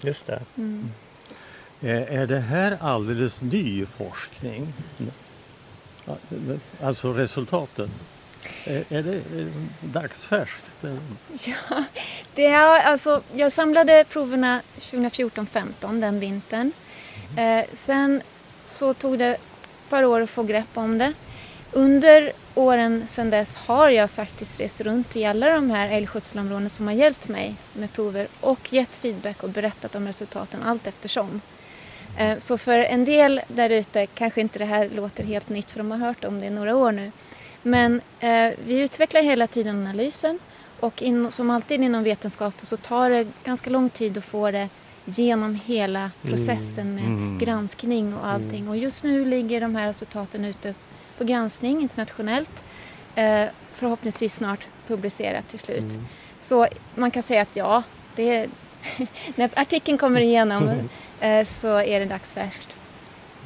just 0.02 0.26
det. 0.26 0.40
Mm. 0.56 0.90
Eh, 1.80 2.16
Är 2.20 2.26
det 2.26 2.40
här 2.40 2.78
alldeles 2.80 3.40
ny 3.40 3.86
forskning? 3.86 4.72
Alltså 6.82 7.12
resultaten? 7.12 7.90
Är 8.64 8.84
är 8.88 9.02
det 9.02 9.16
eh, 9.16 9.46
dagsfärskt? 9.80 10.62
Ja, 11.46 11.84
det 12.34 12.46
är, 12.46 12.80
alltså, 12.80 13.22
jag 13.34 13.52
samlade 13.52 14.04
proverna 14.08 14.60
2014-15, 14.78 16.00
den 16.00 16.20
vintern. 16.20 16.72
Eh, 17.38 17.64
sen 17.72 18.22
så 18.66 18.94
tog 18.94 19.18
det 19.18 19.26
ett 19.26 19.40
par 19.88 20.04
år 20.04 20.20
att 20.20 20.30
få 20.30 20.42
grepp 20.42 20.68
om 20.74 20.98
det. 20.98 21.12
Under 21.72 22.32
åren 22.54 23.04
sedan 23.08 23.30
dess 23.30 23.56
har 23.56 23.88
jag 23.90 24.10
faktiskt 24.10 24.60
rest 24.60 24.80
runt 24.80 25.16
i 25.16 25.24
alla 25.24 25.50
de 25.50 25.70
här 25.70 25.88
älgskötselområdena 25.90 26.68
som 26.68 26.86
har 26.86 26.94
hjälpt 26.94 27.28
mig 27.28 27.54
med 27.72 27.92
prover 27.92 28.28
och 28.40 28.72
gett 28.72 28.96
feedback 28.96 29.42
och 29.42 29.48
berättat 29.48 29.94
om 29.94 30.06
resultaten 30.06 30.62
allt 30.62 30.86
eftersom. 30.86 31.40
Eh, 32.18 32.38
Så 32.38 32.58
för 32.58 32.78
en 32.78 33.04
del 33.04 33.40
där 33.48 33.70
ute 33.70 34.06
kanske 34.06 34.40
inte 34.40 34.58
det 34.58 34.64
här 34.64 34.88
låter 34.94 35.24
helt 35.24 35.48
nytt 35.48 35.70
för 35.70 35.78
de 35.78 35.90
har 35.90 35.98
hört 35.98 36.24
om 36.24 36.40
det 36.40 36.46
i 36.46 36.50
några 36.50 36.76
år 36.76 36.92
nu. 36.92 37.12
Men 37.62 38.00
eh, 38.20 38.50
vi 38.66 38.80
utvecklar 38.80 39.22
hela 39.22 39.46
tiden 39.46 39.86
analysen 39.86 40.38
och 40.80 41.02
in, 41.02 41.32
som 41.32 41.50
alltid 41.50 41.82
inom 41.82 42.02
vetenskapen 42.04 42.66
så 42.66 42.76
tar 42.76 43.10
det 43.10 43.26
ganska 43.44 43.70
lång 43.70 43.88
tid 43.88 44.18
att 44.18 44.24
få 44.24 44.50
det 44.50 44.68
genom 45.04 45.60
hela 45.64 46.10
processen 46.22 46.94
med 46.94 47.04
Mm. 47.04 47.38
granskning 47.38 48.14
och 48.16 48.26
allting. 48.26 48.68
Och 48.68 48.76
just 48.76 49.04
nu 49.04 49.24
ligger 49.24 49.60
de 49.60 49.76
här 49.76 49.86
resultaten 49.86 50.44
ute 50.44 50.74
på 51.18 51.24
granskning 51.24 51.80
internationellt. 51.82 52.64
Eh, 53.14 53.44
förhoppningsvis 53.74 54.34
snart 54.34 54.66
publicerat 54.86 55.48
till 55.48 55.58
slut. 55.58 55.98
Så 56.38 56.66
man 56.94 57.10
kan 57.10 57.22
säga 57.22 57.42
att 57.42 57.56
ja, 57.56 57.82
det 58.16 58.36
är, 58.36 58.48
när 59.36 59.50
artikeln 59.56 59.98
kommer 59.98 60.20
igenom 60.20 60.68
eh, 61.20 61.44
så 61.44 61.68
är 61.80 62.00
det 62.00 62.06
dagsfärskt. 62.06 62.76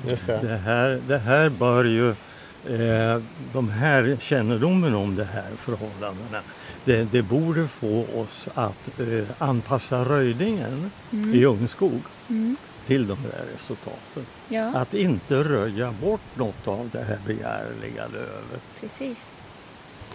Just 0.08 0.26
det. 0.26 0.38
Det 0.38 0.56
här, 0.56 1.00
det 1.08 1.18
här 1.18 1.48
bör 1.48 1.84
ju, 1.84 2.10
eh, 2.10 3.22
de 3.52 3.68
här 3.70 4.16
kännedomen 4.20 4.94
om 4.94 5.16
de 5.16 5.24
här 5.24 5.50
förhållandena, 5.58 6.40
det, 6.84 7.04
det 7.04 7.22
borde 7.22 7.68
få 7.68 8.04
oss 8.14 8.46
att 8.54 9.00
eh, 9.00 9.24
anpassa 9.38 10.04
röjningen 10.04 10.90
i 11.34 11.44
ungskog 11.44 12.00
Mm. 12.28 12.56
Till 12.86 13.06
de 13.06 13.18
här 13.18 13.44
resultaten. 13.54 14.26
Ja, 14.48 14.64
Att 14.74 14.94
inte 14.94 15.34
röja 15.34 15.92
bort 16.02 16.20
något 16.36 16.68
av 16.68 16.88
det 16.92 17.02
här 17.02 17.18
begärliga 17.26 18.06
lövet. 18.12 18.62
precis. 18.80 19.34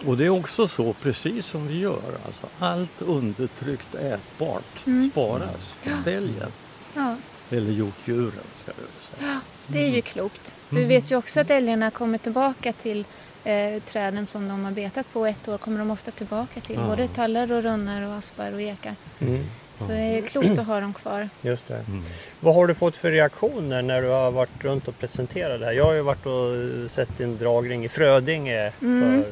Och 0.06 0.16
det 0.16 0.24
är 0.24 0.28
också 0.30 0.68
så, 0.68 0.92
precis 0.92 1.46
som 1.46 1.66
vi 1.68 1.78
gör, 1.78 2.00
alltså 2.26 2.46
allt 2.58 3.02
undertryckt 3.02 3.94
ätbart 3.94 4.86
Mm. 4.86 5.10
sparas 5.10 5.72
åt 6.00 6.06
älgen. 6.06 6.50
Ja. 6.94 7.16
Eller 7.50 7.72
hjortdjuren 7.72 8.32
ska 8.62 8.72
väl 8.72 9.18
säga. 9.18 9.40
Det 9.66 9.78
är 9.84 9.88
ju 9.90 10.02
klokt. 10.02 10.54
Vi 10.68 10.84
vet 10.84 11.10
ju 11.12 11.16
också 11.16 11.40
att 11.40 11.50
älgarna 11.50 11.90
kommer 11.90 12.18
tillbaka 12.18 12.72
till 12.72 13.04
eh, 13.44 13.82
träden 13.82 14.26
som 14.26 14.48
de 14.48 14.64
har 14.64 14.72
betat 14.72 15.12
på 15.12 15.26
ett 15.26 15.48
år 15.48 15.58
kommer 15.58 15.78
de 15.78 15.90
ofta 15.90 16.10
tillbaka 16.10 16.60
till. 16.60 16.76
Ja. 16.76 16.86
Både 16.86 17.08
tallar 17.08 17.52
och 17.52 17.62
runnar 17.62 18.02
och 18.08 18.14
aspar 18.14 18.52
och 18.54 18.62
ekar. 18.62 18.94
Mm. 19.18 19.44
Så 19.78 19.84
det 19.88 19.94
är 20.18 20.22
klokt 20.22 20.58
att 20.58 20.66
ha 20.66 20.80
dem 20.80 20.92
kvar. 20.94 21.28
Just 21.42 21.68
det. 21.68 21.74
Mm. 21.74 22.02
Vad 22.40 22.54
har 22.54 22.66
du 22.66 22.74
fått 22.74 22.96
för 22.96 23.10
reaktioner 23.10 23.82
när 23.82 24.02
du 24.02 24.08
har 24.08 24.30
varit 24.30 24.64
runt 24.64 24.88
och 24.88 24.98
presenterat 24.98 25.60
det 25.60 25.66
här? 25.66 25.72
Jag 25.72 25.84
har 25.84 25.92
ju 25.92 26.00
varit 26.02 26.26
och 26.26 26.90
sett 26.90 27.18
din 27.18 27.38
dragning 27.38 27.84
i 27.84 27.88
Frödinge 27.88 28.72
Mm. 28.82 29.24
för 29.24 29.30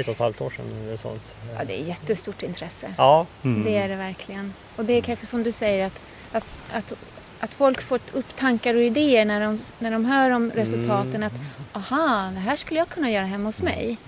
ett 0.00 0.06
och 0.08 0.12
ett 0.14 0.18
halvt 0.20 0.40
år 0.40 0.50
sedan 0.50 0.64
eller 0.86 0.96
sånt. 0.96 1.34
Ja, 1.58 1.64
det 1.66 1.80
är 1.80 1.84
jättestort 1.84 2.42
intresse. 2.42 2.94
Ja, 2.98 3.26
Mm. 3.42 3.64
Det 3.64 3.76
är 3.78 3.88
det 3.88 3.96
verkligen. 3.96 4.54
Och 4.76 4.84
det 4.84 4.92
är 4.92 5.00
kanske 5.02 5.26
som 5.26 5.42
du 5.42 5.52
säger 5.52 5.86
att, 5.86 6.02
att, 6.32 6.44
att, 6.72 6.92
att 7.40 7.54
folk 7.54 7.82
får 7.82 8.00
upp 8.12 8.36
tankar 8.36 8.74
och 8.74 8.82
idéer 8.82 9.24
när 9.24 9.40
de, 9.40 9.58
när 9.78 9.90
de 9.90 10.04
hör 10.04 10.30
om 10.30 10.50
resultaten. 10.54 11.22
Att 11.22 11.32
aha, 11.72 12.30
det 12.34 12.40
här 12.40 12.56
skulle 12.56 12.80
jag 12.80 12.88
kunna 12.88 13.10
göra 13.10 13.24
hemma 13.24 13.48
hos 13.48 13.62
mig. 13.62 13.98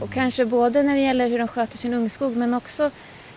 Och 0.00 0.12
kanske 0.12 0.44
både 0.44 0.82
när 0.82 0.94
det 0.94 1.00
gäller 1.00 1.28
hur 1.28 1.38
de 1.38 1.48
sköter 1.48 1.76
sin 1.78 1.94
ungskog 1.94 2.36
men 2.36 2.54
också, 2.54 2.90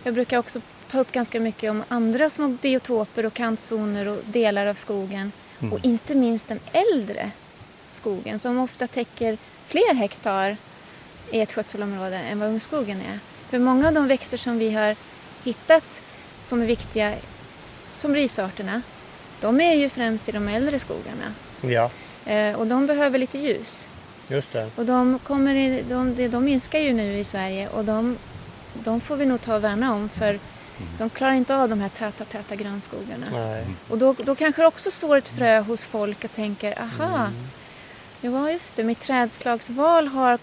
jag 0.03 0.13
brukar 0.13 0.37
också 0.37 0.61
ta 0.91 0.99
upp 0.99 1.11
ganska 1.11 1.39
mycket 1.39 1.71
om 1.71 1.83
andra 1.87 2.29
små 2.29 2.47
biotoper 2.47 3.25
och 3.25 3.33
kantzoner 3.33 4.07
och 4.07 4.17
delar 4.25 4.65
av 4.65 4.73
skogen. 4.75 5.31
Och 5.71 5.79
inte 5.85 6.15
minst 6.15 6.47
den 6.47 6.59
äldre 6.71 7.31
skogen 7.91 8.39
som 8.39 8.59
ofta 8.59 8.87
täcker 8.87 9.37
fler 9.67 9.93
hektar 9.93 10.57
i 11.31 11.39
ett 11.41 11.51
skötselområde 11.51 12.17
än 12.17 12.39
vad 12.39 12.49
ungskogen 12.49 13.01
är. 13.01 13.19
För 13.49 13.59
många 13.59 13.87
av 13.87 13.93
de 13.93 14.07
växter 14.07 14.37
som 14.37 14.57
vi 14.57 14.71
har 14.71 14.95
hittat 15.43 16.01
som 16.41 16.61
är 16.61 16.65
viktiga 16.65 17.13
som 17.97 18.15
risarterna, 18.15 18.81
de 19.41 19.61
är 19.61 19.73
ju 19.73 19.89
främst 19.89 20.29
i 20.29 20.31
de 20.31 20.47
äldre 20.47 20.79
skogarna. 20.79 21.33
ja, 21.61 21.89
Eh, 22.25 22.55
och 22.59 22.67
de 22.67 22.87
behöver 22.87 23.19
lite 23.19 23.37
ljus. 23.37 23.89
just 24.29 24.53
det. 24.53 24.69
Och 24.75 24.85
de, 24.85 25.19
kommer 25.19 25.55
i, 25.55 25.83
de, 25.89 26.27
de 26.27 26.45
minskar 26.45 26.79
ju 26.79 26.93
nu 26.93 27.17
i 27.17 27.23
Sverige 27.23 27.69
och 27.69 27.85
de, 27.85 28.17
de 28.73 29.01
får 29.01 29.15
vi 29.15 29.25
nog 29.25 29.41
ta 29.41 29.55
och 29.55 29.63
värna 29.63 29.93
om 29.93 30.09
för 30.09 30.39
de 30.97 31.09
klarar 31.09 31.33
inte 31.33 31.55
av 31.55 31.69
de 31.69 31.81
här 31.81 31.89
täta, 31.89 32.25
täta 32.25 32.55
grönskogarna. 32.55 33.25
Nej. 33.31 33.65
Och 33.89 33.97
då, 33.97 34.15
då 34.25 34.35
kanske 34.35 34.65
också 34.65 34.91
sår 34.91 35.17
ett 35.17 35.29
frö 35.29 35.59
hos 35.59 35.83
folk 35.83 36.23
och 36.23 36.31
tänker 36.31 36.79
aha, 36.81 37.29
ja 38.21 38.51
just 38.51 38.75
det, 38.75 38.83
mitt 38.83 38.99
trädslagsval 38.99 40.07
har 40.07 40.39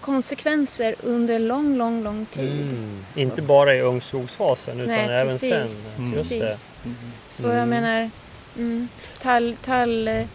konsekvenser 0.00 0.94
under 1.02 1.38
lång, 1.38 1.76
lång, 1.76 2.02
lång 2.04 2.26
tid. 2.26 2.62
Mm. 2.62 3.04
Inte 3.14 3.42
bara 3.42 3.74
i 3.74 3.80
ungskogsfasen 3.80 4.80
utan 4.80 4.94
Nej, 4.94 5.04
även 5.08 5.28
precis. 5.28 5.92
sen. 5.96 6.10
Det. 6.10 6.18
precis. 6.18 6.70
Så 7.30 7.42
jag 7.42 7.52
Mm. 7.56 7.68
menar, 7.68 8.10
mm, 8.56 8.88
tall, 9.22 9.56
tall, 9.64 10.08
eh, 10.08 10.26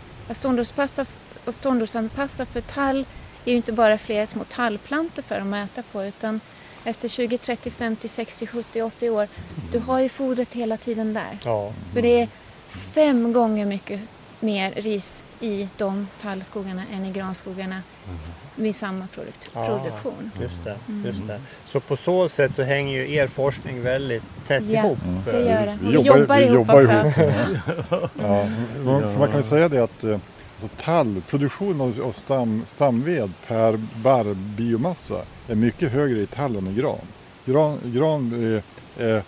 ståndortsanpassa 1.51 2.45
för 2.45 2.61
tall 2.61 3.05
är 3.45 3.51
ju 3.51 3.57
inte 3.57 3.71
bara 3.71 3.97
fler 3.97 4.25
små 4.25 4.43
tallplantor 4.43 5.21
för 5.21 5.39
dem 5.39 5.53
att 5.53 5.69
äta 5.71 5.83
på 5.91 6.03
utan 6.05 6.41
efter 6.85 7.09
20, 7.09 7.37
30, 7.37 7.69
50, 7.71 8.07
60, 8.07 8.47
70, 8.47 8.81
80 8.81 9.09
år, 9.09 9.27
du 9.71 9.79
har 9.79 9.99
ju 9.99 10.09
fodret 10.09 10.53
hela 10.53 10.77
tiden 10.77 11.13
där. 11.13 11.37
Ja. 11.45 11.73
För 11.93 12.01
det 12.01 12.21
är 12.21 12.27
fem 12.69 13.33
gånger 13.33 13.65
mycket 13.65 14.01
mer 14.39 14.71
ris 14.71 15.23
i 15.39 15.67
de 15.77 16.07
tallskogarna 16.21 16.83
än 16.93 17.05
i 17.05 17.11
granskogarna 17.11 17.81
vid 18.55 18.75
samma 18.75 19.07
produkt, 19.07 19.49
Ah, 19.53 19.65
produktion. 19.67 20.31
Just 20.41 20.63
det, 20.63 20.75
Mm. 20.87 21.05
just 21.05 21.27
det. 21.27 21.39
Så 21.65 21.79
på 21.79 21.97
så 21.97 22.29
sätt 22.29 22.55
så 22.55 22.63
hänger 22.63 22.97
ju 22.97 23.13
er 23.13 23.27
forskning 23.27 23.81
väldigt 23.81 24.23
tätt 24.47 24.63
Ja, 24.69 24.79
ihop. 24.79 24.97
det 25.25 25.31
gör 25.39 25.65
det. 25.65 25.77
Vi 25.81 25.87
Vi 25.87 25.93
jobbar- 25.93 26.17
jobbar 26.19 26.37
vi 26.37 26.43
ihop 26.43 26.55
jobbar 26.55 26.79
också. 26.81 26.91
ihop. 26.91 28.09
Ja, 28.21 28.47
man, 28.83 29.17
man 29.19 29.27
kan 29.29 29.37
ju 29.37 29.43
säga 29.43 29.69
det 29.69 29.83
att 29.83 30.03
eh, 30.03 30.11
alltså 30.61 30.77
tall, 30.83 31.21
produktion 31.29 31.81
av, 31.81 32.01
av 32.05 32.11
stam, 32.11 32.63
stamved 32.67 33.31
per 33.47 33.77
barrbiomassa 33.95 35.21
är 35.49 35.55
mycket 35.55 35.91
högre 35.91 36.19
i 36.21 36.25
tall 36.25 36.55
än 36.55 36.67
i 36.67 36.73
gran. 36.73 36.99
Gran, 37.45 37.79
gran 37.85 38.33
är, 38.33 38.63
är 39.03 39.23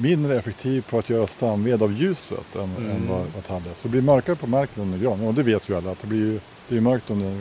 mindre 0.00 0.38
effektiv 0.38 0.82
på 0.90 0.98
att 0.98 1.10
göra 1.10 1.26
stamved 1.26 1.82
av 1.82 1.92
ljuset 1.92 2.56
än, 2.56 2.76
Mm. 2.76 2.90
än 2.90 3.08
vad, 3.08 3.26
vad 3.34 3.46
tall 3.46 3.62
är. 3.70 3.74
Så 3.74 3.82
det 3.82 3.88
blir 3.88 4.02
mörkare 4.02 4.36
på 4.36 4.46
marken 4.46 4.82
under 4.82 4.98
gran. 4.98 5.20
Och 5.20 5.34
det 5.34 5.42
vet 5.42 5.68
ju 5.68 5.76
alla 5.76 5.90
att 5.90 6.00
det 6.00 6.06
blir 6.06 6.18
ju 6.18 6.40
det 6.68 6.76
är 6.76 6.80
mörkt 6.80 7.10
under, 7.10 7.40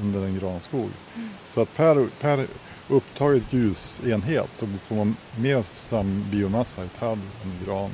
under 0.00 0.24
en 0.24 0.38
granskog. 0.38 0.88
Så 1.46 1.60
att 1.60 1.76
per, 1.76 2.06
per 2.20 2.46
upptaget 2.88 3.42
ljusenhet 3.50 4.48
så 4.56 4.66
får 4.66 4.96
man 4.96 5.16
mer 5.36 5.62
stambiomassa 5.62 6.84
i 6.84 6.88
tall 6.88 7.18
än 7.44 7.52
i 7.62 7.66
gran. 7.66 7.90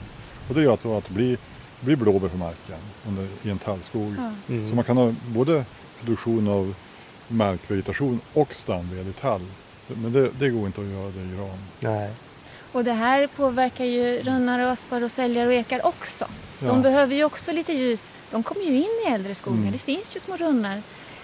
Och 0.49 0.55
det 0.55 0.62
gör 0.62 0.74
att, 0.74 0.82
då 0.82 0.97
att 0.97 1.05
det 1.09 1.15
blir, 1.15 1.39
blir 1.81 1.97
blåbär 1.97 2.28
på 2.28 2.36
marken 2.36 2.78
under, 3.09 3.28
i 3.43 3.51
en 3.51 3.59
tallskog. 3.59 4.15
Mm. 4.49 4.70
Så 4.70 4.74
man 4.74 4.85
kan 4.85 4.97
ha 4.97 5.15
både 5.27 5.65
produktion 6.01 6.49
av 6.49 6.74
markvegetation 7.28 8.20
och 8.32 8.55
stamved 8.55 9.09
i 9.09 9.12
tall. 9.12 9.40
Men 9.86 10.12
det, 10.12 10.28
det 10.38 10.48
går 10.48 10.66
inte 10.66 10.80
att 10.80 10.86
göra 10.86 11.10
det 11.10 11.20
i 11.20 11.36
gran. 11.36 11.59
Nej. 11.80 12.10
Och 12.72 12.84
det 12.84 12.92
här 12.92 13.26
påverkar 13.26 13.84
ju 13.84 14.22
runnar 14.22 14.59
och 14.64 14.70
aspar 14.70 15.05
och 15.05 15.10
säljar 15.10 15.46
och 15.46 15.52
ekar 15.52 15.86
också. 15.86 16.26
De 16.60 16.66
Ja. 16.66 16.74
behöver 16.74 17.14
ju 17.14 17.24
också 17.24 17.52
lite 17.52 17.72
ljus. 17.72 18.14
De 18.30 18.42
kommer 18.42 18.62
ju 18.62 18.76
in 18.76 19.02
i 19.06 19.10
äldre 19.10 19.34
skogar. 19.34 19.59
Mm. 19.59 19.72
Det 19.72 19.78
finns 19.78 20.16
ju 20.16 20.20
små 20.20 20.36
runnar. 20.36 20.82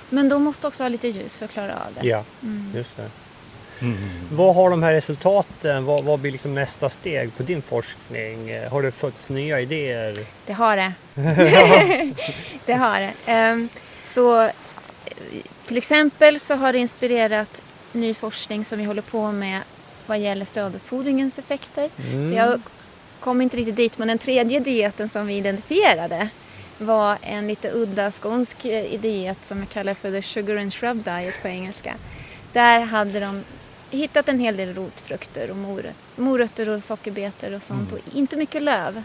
Men 0.08 0.28
de 0.28 0.42
måste 0.42 0.66
också 0.66 0.82
ha 0.82 0.88
lite 0.88 1.08
ljus 1.08 1.36
för 1.36 1.44
att 1.44 1.50
klara 1.52 1.72
av 1.72 1.94
det. 2.00 2.08
Ja, 2.08 2.24
Mm. 2.42 2.72
just 2.74 2.96
det. 2.96 3.10
Vad 4.30 4.54
har 4.54 4.70
de 4.70 4.82
här 4.82 4.92
resultaten, 4.92 5.84
vad, 5.84 6.04
vad 6.04 6.20
blir 6.20 6.32
liksom 6.32 6.54
nästa 6.54 6.90
steg 6.90 7.36
på 7.36 7.42
din 7.42 7.62
forskning? 7.62 8.68
Har 8.70 8.82
det 8.82 8.92
fötts 8.92 9.28
nya 9.28 9.60
idéer? 9.60 10.14
Det 10.46 10.52
har 10.52 10.76
det. 10.76 10.92
det 12.66 12.72
har 12.74 13.00
det. 13.00 13.12
Ehm, 13.26 13.68
så 14.04 14.50
till 15.66 15.76
exempel 15.76 16.40
så 16.40 16.54
har 16.54 16.72
det 16.72 16.78
inspirerat 16.78 17.62
ny 17.92 18.14
forskning 18.14 18.64
som 18.64 18.78
vi 18.78 18.84
håller 18.84 19.02
på 19.02 19.32
med 19.32 19.60
vad 20.06 20.18
gäller 20.18 20.44
stödutfodringens 20.44 21.38
effekter. 21.38 21.90
Mm. 22.12 22.32
Jag 22.32 22.60
kom 23.20 23.40
inte 23.40 23.56
riktigt 23.56 23.76
dit 23.76 23.98
men 23.98 24.08
den 24.08 24.18
tredje 24.18 24.60
dieten 24.60 25.08
som 25.08 25.26
vi 25.26 25.36
identifierade 25.36 26.28
var 26.78 27.18
en 27.22 27.48
lite 27.48 27.70
udda 27.70 28.10
skånsk 28.10 28.64
eh, 28.64 29.00
diet 29.00 29.38
som 29.44 29.58
jag 29.58 29.68
kallar 29.68 29.94
för 29.94 30.10
the 30.10 30.22
sugar 30.22 30.56
and 30.56 30.72
shrub 30.74 31.02
diet 31.04 31.42
på 31.42 31.48
engelska. 31.48 31.94
Där 32.52 32.80
hade 32.80 33.20
de 33.20 33.44
hittat 33.90 34.28
en 34.28 34.38
hel 34.40 34.56
del 34.56 34.74
rotfrukter 34.74 35.50
och 35.50 35.56
moröt, 35.56 35.96
morötter 36.16 36.68
och 36.68 36.84
sockerbetor 36.84 37.54
och 37.54 37.62
sånt 37.62 37.92
och 37.92 37.98
inte 38.14 38.36
mycket 38.36 38.62
löv. 38.62 39.02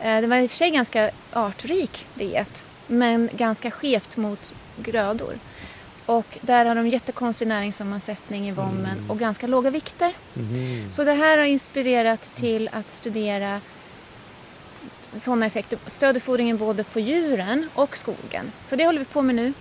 Eh, 0.00 0.20
Det 0.20 0.26
var 0.26 0.36
i 0.36 0.46
och 0.46 0.50
för 0.50 0.56
sig 0.56 0.70
ganska 0.70 1.10
artrik 1.32 2.06
diet 2.14 2.64
men 2.86 3.30
ganska 3.32 3.70
skevt 3.70 4.16
mot 4.16 4.54
grödor. 4.82 5.34
Och 6.06 6.38
där 6.40 6.64
har 6.64 6.74
de 6.74 6.88
jättekonstig 6.88 7.48
näringssammansättning 7.48 8.48
i 8.48 8.52
vommen 8.52 9.10
och 9.10 9.18
ganska 9.18 9.46
låga 9.46 9.70
vikter. 9.70 10.12
Mhm. 10.34 10.92
Så 10.92 11.04
det 11.04 11.12
här 11.12 11.38
har 11.38 11.44
inspirerat 11.44 12.34
till 12.34 12.68
att 12.72 12.90
studera 12.90 13.60
sådana 15.16 15.46
effekter, 15.46 15.78
stödutfodringen 15.86 16.58
både 16.58 16.84
på 16.84 17.00
djuren 17.00 17.68
och 17.74 17.96
skogen. 17.96 18.52
Så 18.66 18.76
det 18.76 18.86
håller 18.86 18.98
vi 18.98 19.04
på 19.04 19.22
med 19.22 19.34
nu. 19.34 19.52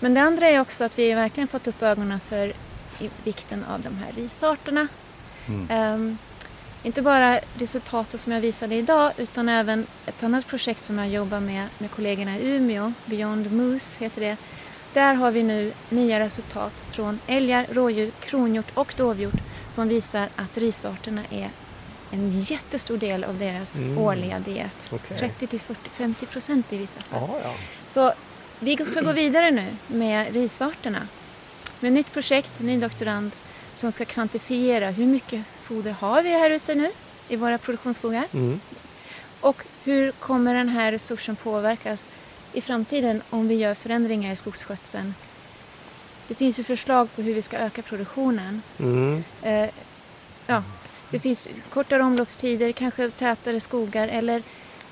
Men 0.00 0.14
det 0.14 0.20
andra 0.20 0.46
är 0.46 0.60
också 0.60 0.84
att 0.84 0.98
vi 0.98 1.12
verkligen 1.12 1.48
fått 1.48 1.66
upp 1.66 1.82
ögonen 1.82 2.20
för 2.20 2.52
vikten 3.24 3.64
av 3.64 3.80
de 3.80 3.96
här 3.96 4.12
risarterna. 4.16 4.88
Ehm, 5.68 6.18
inte 6.82 7.02
bara 7.02 7.40
resultatet 7.58 8.20
som 8.20 8.32
jag 8.32 8.40
visade 8.40 8.74
idag 8.74 9.12
utan 9.16 9.48
även 9.48 9.86
ett 10.06 10.22
annat 10.22 10.46
projekt 10.46 10.82
som 10.82 10.98
jag 10.98 11.08
jobbar 11.08 11.40
med 11.40 11.66
med 11.78 11.90
kollegorna 11.90 12.36
i 12.38 12.48
Umeå, 12.50 12.92
Beyond 13.04 13.52
Moose 13.52 14.04
heter 14.04 14.20
det. 14.20 14.36
Där 14.92 15.14
har 15.14 15.30
vi 15.30 15.42
nu 15.42 15.72
nya 15.88 16.20
resultat 16.20 16.72
från 16.90 17.18
älgar, 17.26 17.66
rådjur, 17.72 18.10
kronhjort 18.20 18.70
och 18.74 18.94
dovhjort 18.96 19.34
som 19.68 19.88
visar 19.88 20.28
att 20.36 20.58
risarterna 20.58 21.22
är 21.30 21.50
en 22.10 22.40
jättestor 22.40 22.96
del 22.96 23.24
av 23.24 23.38
deras 23.38 23.78
Mm. 23.78 23.98
årliga 23.98 24.38
diet. 24.38 24.88
Okej. 24.92 25.16
30 25.18 25.46
till 25.46 25.60
40-50 25.60 26.26
procent 26.26 26.72
i 26.72 26.76
vissa 26.78 27.00
fall. 27.00 27.28
Ja, 27.32 27.38
ja. 27.42 27.54
Så 27.86 28.12
vi 28.60 28.76
ska 28.76 29.00
gå 29.00 29.12
vidare 29.12 29.50
nu 29.50 29.66
med 29.86 30.32
risarterna. 30.32 31.08
Med 31.80 31.88
ett 31.88 31.94
nytt 31.94 32.12
projekt, 32.12 32.50
ny 32.60 32.80
doktorand, 32.80 33.30
som 33.74 33.92
ska 33.92 34.04
kvantifiera 34.04 34.90
hur 34.90 35.06
mycket 35.06 35.44
foder 35.66 35.90
har 35.92 36.22
vi 36.22 36.30
här 36.30 36.50
ute 36.50 36.74
nu 36.74 36.90
i 37.28 37.36
våra 37.36 37.58
produktionsskogar 37.58 38.24
Mm. 38.32 38.60
och 39.40 39.62
hur 39.84 40.12
kommer 40.12 40.54
den 40.54 40.68
här 40.68 40.92
resursen 40.92 41.36
påverkas 41.36 42.08
i 42.52 42.60
framtiden 42.60 43.22
om 43.30 43.48
vi 43.48 43.54
gör 43.54 43.74
förändringar 43.74 44.32
i 44.32 44.36
skogsskötseln. 44.36 45.14
Det 46.28 46.34
finns 46.34 46.58
ju 46.58 46.64
förslag 46.64 47.08
på 47.16 47.22
hur 47.22 47.34
vi 47.34 47.42
ska 47.42 47.56
öka 47.56 47.82
produktionen. 47.82 48.62
Mm. 48.78 49.24
Eh, 49.42 49.70
ja, 50.46 50.62
det 51.10 51.18
finns 51.20 51.48
kortare 51.70 52.02
omloppstider, 52.02 52.72
kanske 52.72 53.10
tätare 53.10 53.60
skogar 53.60 54.08
eller 54.08 54.42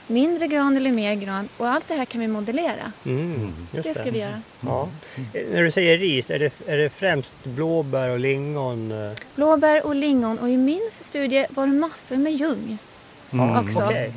mindre 0.06 0.46
gran 0.46 0.76
eller 0.76 0.92
mer 0.92 1.14
gran. 1.14 1.48
Och 1.56 1.68
allt 1.68 1.88
det 1.88 1.94
här 1.94 2.04
kan 2.04 2.20
vi 2.20 2.26
modellera. 2.28 2.92
Mm. 3.06 3.52
Det 3.70 3.94
ska 3.96 4.10
vi 4.10 4.18
göra. 4.18 4.40
Ja. 4.60 4.88
Eh, 5.32 5.42
När 5.52 5.62
du 5.62 5.70
säger 5.70 5.98
ris, 5.98 6.30
är 6.30 6.38
det, 6.38 6.52
är 6.66 6.76
det 6.76 6.88
främst 6.90 7.34
blåbär 7.44 8.08
och 8.10 8.18
lingon? 8.20 8.92
eh? 8.92 9.12
Blåbär 9.34 9.86
och 9.86 9.94
lingon 9.94 10.38
och 10.38 10.48
i 10.50 10.56
min 10.56 10.90
studie 11.00 11.46
var 11.50 11.66
det 11.66 11.72
massor 11.72 12.16
med 12.16 12.32
ljung. 12.32 12.78
Ja, 13.30 13.60
också. 13.60 13.82
okej. 13.84 14.12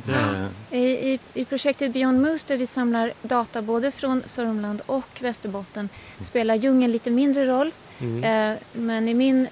I, 0.70 0.78
i, 1.12 1.18
I 1.34 1.44
projektet 1.44 1.92
Beyond 1.92 2.20
Moose 2.22 2.44
där 2.48 2.56
vi 2.56 2.66
samlar 2.66 3.12
data 3.22 3.62
både 3.62 3.90
från 3.90 4.22
Sörmland 4.26 4.82
och 4.86 5.06
Västerbotten 5.20 5.88
spelar 6.20 6.54
ljung 6.54 6.84
en 6.84 6.92
lite 6.92 7.10
mindre 7.10 7.46
roll. 7.46 7.70
Mm. 8.00 8.52
Eh, 8.52 8.58
men 8.72 9.08
i 9.08 9.14
min 9.14 9.48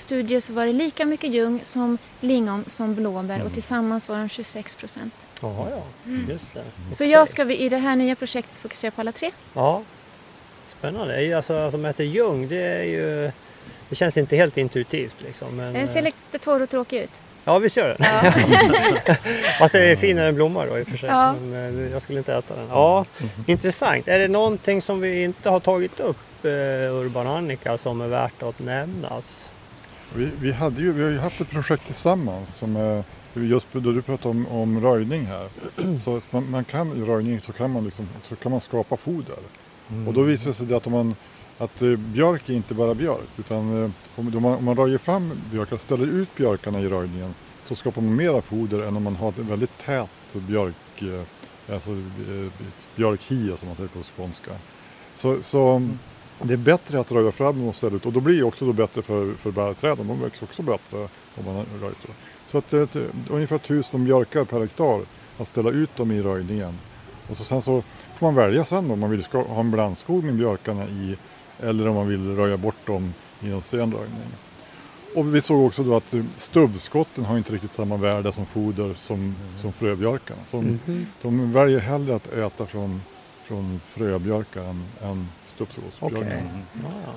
studie 0.00 0.40
så 0.40 0.52
var 0.52 0.66
det 0.66 0.72
lika 0.72 1.06
mycket 1.06 1.30
ljung 1.30 1.60
som 1.62 1.98
lingon 2.20 2.64
som 2.66 2.94
blåbär 2.94 3.42
och 3.42 3.52
tillsammans 3.52 4.08
var 4.08 4.16
de 4.16 4.28
26 4.28 4.74
procent. 4.74 5.14
Jaha, 5.42 5.66
ja. 5.70 5.82
Just 6.28 6.54
det. 6.54 6.94
Så 6.94 7.04
jag 7.04 7.28
ska 7.28 7.44
vi 7.44 7.56
i 7.56 7.68
det 7.68 7.76
här 7.78 7.96
nya 7.96 8.16
projektet 8.16 8.56
fokusera 8.56 8.90
på 8.90 9.00
alla 9.00 9.12
tre. 9.12 9.30
Ja, 9.54 9.82
spännande. 10.68 11.36
Alltså 11.36 11.52
att 11.52 11.72
de 11.72 11.84
äter 11.84 12.06
ljung, 12.06 12.48
det 12.48 12.62
är 12.62 12.82
ju... 12.82 13.30
Det 13.88 13.96
känns 13.96 14.16
inte 14.16 14.36
helt 14.36 14.56
intuitivt 14.56 15.16
liksom. 15.18 15.56
Men, 15.56 15.72
Den 15.74 15.88
ser 15.88 15.98
eh, 15.98 16.04
lite 16.04 16.38
torr 16.38 16.60
och 16.62 16.70
tråkig 16.70 16.98
ut. 16.98 17.10
Ja, 17.44 17.58
visst 17.58 17.76
gör 17.76 17.96
den. 17.98 18.06
Ja. 18.22 18.32
Fast 19.58 19.72
det 19.72 19.86
är 19.86 19.96
finare 19.96 20.28
än 20.28 20.34
blomma 20.34 20.66
då 20.66 20.78
i 20.78 20.82
och 20.82 20.86
för 20.86 20.96
sig. 20.96 21.08
Ja. 21.08 21.32
Men 21.32 21.86
eh, 21.86 21.92
jag 21.92 22.02
skulle 22.02 22.18
inte 22.18 22.34
äta 22.34 22.56
den. 22.56 22.66
Ja, 22.70 23.04
intressant. 23.46 24.08
Är 24.08 24.18
det 24.18 24.28
någonting 24.28 24.82
som 24.82 25.00
vi 25.00 25.22
inte 25.22 25.50
har 25.50 25.60
tagit 25.60 26.00
upp, 26.00 26.44
eh, 26.44 26.50
Urban 26.94 27.26
Annika, 27.26 27.78
som 27.78 28.00
är 28.00 28.08
värt 28.08 28.42
att 28.42 28.58
nämnas? 28.58 29.49
Vi, 30.14 30.30
vi, 30.40 30.52
hade 30.52 30.80
ju, 30.80 30.92
vi 30.92 31.02
har 31.02 31.10
ju 31.10 31.18
haft 31.18 31.40
ett 31.40 31.50
projekt 31.50 31.86
tillsammans 31.86 32.56
som 32.56 32.76
är 32.76 33.04
just 33.34 33.66
då 33.72 33.80
du 33.92 34.02
pratade 34.02 34.28
om, 34.28 34.46
om 34.46 34.80
röjning 34.80 35.26
här. 35.26 35.48
Så 35.98 36.20
man, 36.30 36.50
man 36.50 36.64
kan, 36.64 36.96
i 36.96 37.00
röjning 37.00 37.40
så 37.40 37.52
kan 37.52 37.70
man, 37.70 37.84
liksom, 37.84 38.08
så 38.28 38.36
kan 38.36 38.52
man 38.52 38.60
skapa 38.60 38.96
foder. 38.96 39.38
Och 40.06 40.14
då 40.14 40.22
visar 40.22 40.50
det 40.50 40.54
sig 40.54 40.74
att, 40.74 40.86
om 40.86 40.92
man, 40.92 41.14
att 41.58 41.82
eh, 41.82 41.96
björk 41.96 42.48
är 42.48 42.54
inte 42.54 42.74
bara 42.74 42.94
björk. 42.94 43.28
Utan 43.38 43.84
eh, 43.84 43.90
om, 44.16 44.42
man, 44.42 44.54
om 44.54 44.64
man 44.64 44.76
röjer 44.76 44.98
fram 44.98 45.32
björkar, 45.50 45.76
ställer 45.76 46.06
ut 46.06 46.36
björkarna 46.36 46.80
i 46.80 46.88
röjningen 46.88 47.34
så 47.66 47.74
skapar 47.74 48.02
man 48.02 48.16
mera 48.16 48.42
foder 48.42 48.82
än 48.82 48.96
om 48.96 49.02
man 49.02 49.16
har 49.16 49.28
ett 49.28 49.38
väldigt 49.38 49.78
tät 49.78 50.10
björk, 50.32 51.02
eh, 51.02 51.74
alltså 51.74 51.90
eh, 51.90 52.52
björkhia 52.96 53.56
som 53.56 53.68
man 53.68 53.76
säger 53.76 53.88
på 53.88 53.98
skånska. 54.16 54.50
Så, 55.14 55.42
så 55.42 55.88
det 56.42 56.52
är 56.52 56.56
bättre 56.56 57.00
att 57.00 57.12
röja 57.12 57.32
fram 57.32 57.68
och 57.68 57.74
ställa 57.74 57.96
ut 57.96 58.06
och 58.06 58.12
då 58.12 58.20
blir 58.20 58.36
det 58.36 58.42
också 58.42 58.64
då 58.66 58.72
bättre 58.72 59.02
för, 59.02 59.34
för 59.34 59.50
bärträden. 59.50 60.08
De 60.08 60.20
växer 60.20 60.44
också 60.44 60.62
bättre 60.62 60.98
om 61.36 61.44
man 61.54 61.66
röjt 61.82 61.96
så. 62.50 62.58
Att 62.58 62.70
det 62.70 62.78
är 62.78 62.82
ett, 62.82 62.96
ungefär 63.30 63.58
tusen 63.58 64.04
björkar 64.04 64.44
per 64.44 64.60
hektar 64.60 65.00
att 65.38 65.48
ställa 65.48 65.70
ut 65.70 65.96
dem 65.96 66.10
i 66.12 66.22
röjningen. 66.22 66.74
Och 67.30 67.36
så 67.36 67.44
sen 67.44 67.62
så 67.62 67.82
får 68.18 68.26
man 68.26 68.34
välja 68.34 68.64
sen 68.64 68.90
om 68.90 69.00
man 69.00 69.10
vill 69.10 69.24
ha 69.32 69.60
en 69.60 69.70
blandskog 69.70 70.24
med 70.24 70.34
björkarna 70.34 70.84
i, 70.88 71.16
eller 71.60 71.88
om 71.88 71.94
man 71.94 72.08
vill 72.08 72.36
röja 72.36 72.56
bort 72.56 72.86
dem 72.86 73.14
i 73.40 73.50
en 73.50 73.62
sen 73.62 73.92
röjning. 73.92 74.32
Och 75.16 75.34
vi 75.34 75.42
såg 75.42 75.66
också 75.66 75.82
då 75.82 75.96
att 75.96 76.14
eh, 76.14 76.22
stubbskotten 76.38 77.24
har 77.24 77.38
inte 77.38 77.52
riktigt 77.52 77.72
samma 77.72 77.96
värde 77.96 78.32
som 78.32 78.46
foder 78.46 78.94
som, 78.94 79.34
som 79.60 79.72
fröbjörkarna. 79.72 80.40
Så 80.50 80.56
de, 80.56 80.78
Mhm. 80.86 81.06
de 81.22 81.52
väljer 81.52 81.78
hellre 81.78 82.14
att 82.14 82.32
äta 82.32 82.66
från, 82.66 83.02
från 83.50 83.80
fröbjörkar 83.84 84.60
än, 84.60 84.84
än 85.02 85.28
stubbskottsbjörkar. 85.46 86.16
Okej. 86.18 86.42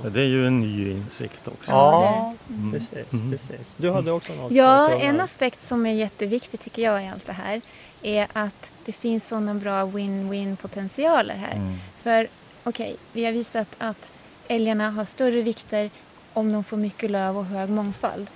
Ja, 0.03 0.09
Det 0.09 0.21
är 0.21 0.25
ju 0.25 0.47
en 0.47 0.59
ny 0.59 0.91
insikt 0.91 1.47
också. 1.47 1.71
Ja, 1.71 2.33
Mm. 2.49 2.71
precis, 2.71 3.13
Mm. 3.13 3.31
precis. 3.31 3.67
Du 3.77 3.91
hade 3.91 4.11
också 4.11 4.33
något? 4.35 4.51
Ja, 4.51 4.89
en 4.99 5.21
aspekt 5.21 5.61
som 5.61 5.85
är 5.85 5.93
jätteviktig 5.93 6.59
tycker 6.59 6.81
jag 6.81 7.03
i 7.03 7.07
allt 7.07 7.25
det 7.25 7.33
här 7.33 7.61
är 8.01 8.27
att 8.33 8.71
det 8.85 8.91
finns 8.91 9.27
sådana 9.27 9.53
bra 9.53 9.83
win-win 9.85 10.55
potentialer 10.55 11.35
här. 11.35 11.55
Mm. 11.55 11.75
För 12.03 12.27
okej, 12.63 12.95
vi 13.11 13.25
har 13.25 13.31
visat 13.31 13.67
att 13.77 14.11
älgarna 14.47 14.91
har 14.91 15.05
större 15.05 15.41
vikter 15.41 15.89
om 16.33 16.51
de 16.51 16.63
får 16.63 16.77
mycket 16.77 17.11
löv 17.11 17.37
och 17.37 17.45
hög 17.45 17.69
mångfald. 17.69 18.27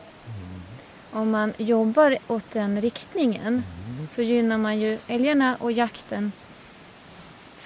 Om 1.11 1.29
man 1.31 1.53
jobbar 1.57 2.17
åt 2.27 2.51
den 2.51 2.81
riktningen 2.81 3.63
så 4.11 4.21
gynnar 4.21 4.57
man 4.57 4.79
ju 4.79 4.97
älgarna 5.07 5.55
och 5.59 5.71
jakten. 5.71 6.31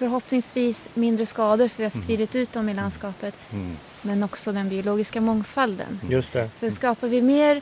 Förhoppningsvis 0.06 0.90
mindre 0.94 1.26
skador 1.26 1.68
för 1.68 1.78
vi 1.78 1.84
har 1.84 1.90
spridit 1.90 2.36
ut 2.36 2.54
dem 2.54 2.70
i 2.70 2.74
landskapet. 2.74 3.36
Mm. 3.54 3.78
Men 4.02 4.24
också 4.24 4.52
den 4.52 4.70
biologiska 4.70 5.22
mångfalden. 5.22 6.00
Just 6.10 6.34
det. 6.34 6.50
För 6.60 6.70
skapar 6.70 7.08
vi 7.08 7.22
mer 7.22 7.62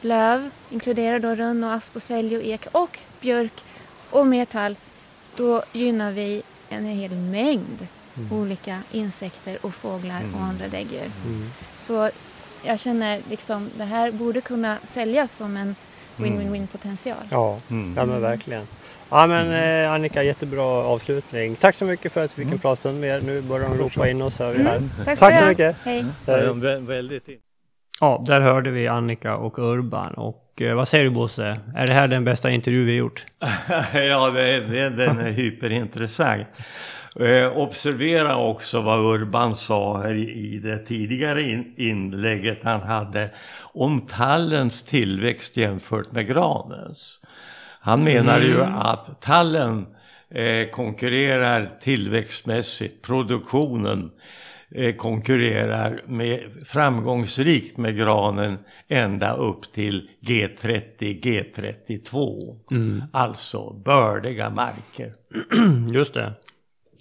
löv, 0.00 0.50
inkluderar 0.70 1.18
då 1.18 1.28
rönn 1.34 1.64
och 1.64 1.72
asp 1.72 1.96
och 1.96 2.02
sälj 2.02 2.36
och 2.36 2.42
ek 2.42 2.66
och 2.72 2.98
björk 3.20 3.52
och 4.10 4.26
mer 4.26 4.44
tall, 4.44 4.76
då 5.36 5.62
gynnar 5.72 6.12
vi 6.12 6.42
en 6.68 6.84
hel 6.86 7.10
mängd 7.16 7.86
olika 8.32 8.80
insekter 8.92 9.58
och 9.62 9.74
fåglar 9.74 10.22
och 10.34 10.40
andra 10.40 10.68
däggdjur. 10.68 11.10
Mm. 11.26 11.50
Så 11.76 12.10
jag 12.64 12.80
känner 12.80 13.20
liksom 13.30 13.70
det 13.78 13.84
här 13.84 14.10
borde 14.10 14.40
kunna 14.40 14.78
säljas 14.86 15.32
som 15.36 15.56
en 15.56 15.76
win-win-win 16.16 16.66
potential. 16.66 17.24
Ja, 17.30 17.58
Mm. 17.70 17.94
ja 17.96 18.04
men 18.04 18.20
verkligen. 18.20 18.66
Ja 19.10 19.26
men 19.26 19.52
eh, 19.84 19.92
Annika, 19.92 20.22
jättebra 20.22 20.62
avslutning. 20.64 21.56
Tack 21.56 21.74
så 21.74 21.84
mycket 21.84 22.12
för 22.12 22.24
att 22.24 22.38
vi 22.38 22.44
fick 22.44 22.52
en 22.52 22.58
pratstund 22.58 23.00
med 23.00 23.16
er. 23.16 23.20
Nu 23.20 23.42
börjar 23.42 23.68
de 23.68 23.78
ropa 23.78 24.08
in 24.08 24.22
oss 24.22 24.38
hör 24.38 24.54
vi 24.54 24.62
här. 24.62 24.80
Tack 25.04 25.18
Tack 25.18 25.38
så 25.38 25.44
mycket. 25.46 25.76
Hej. 25.84 26.04
Väldigt 26.86 27.28
in- 27.28 27.38
Ja, 28.00 28.22
där 28.26 28.40
hörde 28.40 28.70
vi 28.70 28.88
Annika 28.88 29.36
och 29.36 29.58
Urban. 29.58 30.14
Och 30.14 30.62
eh, 30.62 30.74
vad 30.74 30.88
säger 30.88 31.04
du 31.04 31.10
Bosse? 31.10 31.60
Är 31.76 31.86
det 31.86 31.92
här 31.92 32.08
den 32.08 32.24
bästa 32.24 32.50
intervju 32.50 32.84
vi 32.84 32.96
gjort? 32.96 33.26
ja, 33.94 34.30
det, 34.30 34.60
det, 34.60 34.90
den 34.90 35.18
är 35.18 35.30
hyperintressant. 35.30 36.46
Eh, 37.20 37.56
observera 37.58 38.36
också 38.36 38.80
vad 38.80 39.00
Urban 39.14 39.54
sa 39.54 40.02
här 40.02 40.14
i, 40.14 40.54
i 40.54 40.58
det 40.58 40.78
tidigare 40.78 41.42
in, 41.42 41.74
inlägget 41.76 42.58
han 42.62 42.80
hade 42.80 43.30
om 43.60 44.00
tallens 44.06 44.82
tillväxt 44.84 45.56
jämfört 45.56 46.12
med 46.12 46.26
granens. 46.26 47.20
Han 47.86 48.04
menar 48.04 48.40
ju 48.40 48.62
att 48.62 49.20
tallen 49.20 49.86
eh, 50.30 50.70
konkurrerar 50.70 51.70
tillväxtmässigt, 51.80 53.02
produktionen 53.02 54.10
eh, 54.70 54.96
konkurrerar 54.96 56.00
med, 56.06 56.40
framgångsrikt 56.66 57.76
med 57.76 57.96
granen 57.96 58.58
ända 58.88 59.36
upp 59.36 59.72
till 59.72 60.10
G30, 60.20 60.82
G32. 60.98 62.56
Alltså 63.12 63.72
bördiga 63.72 64.50
marker. 64.50 65.12
Just 65.94 66.14
det. 66.14 66.32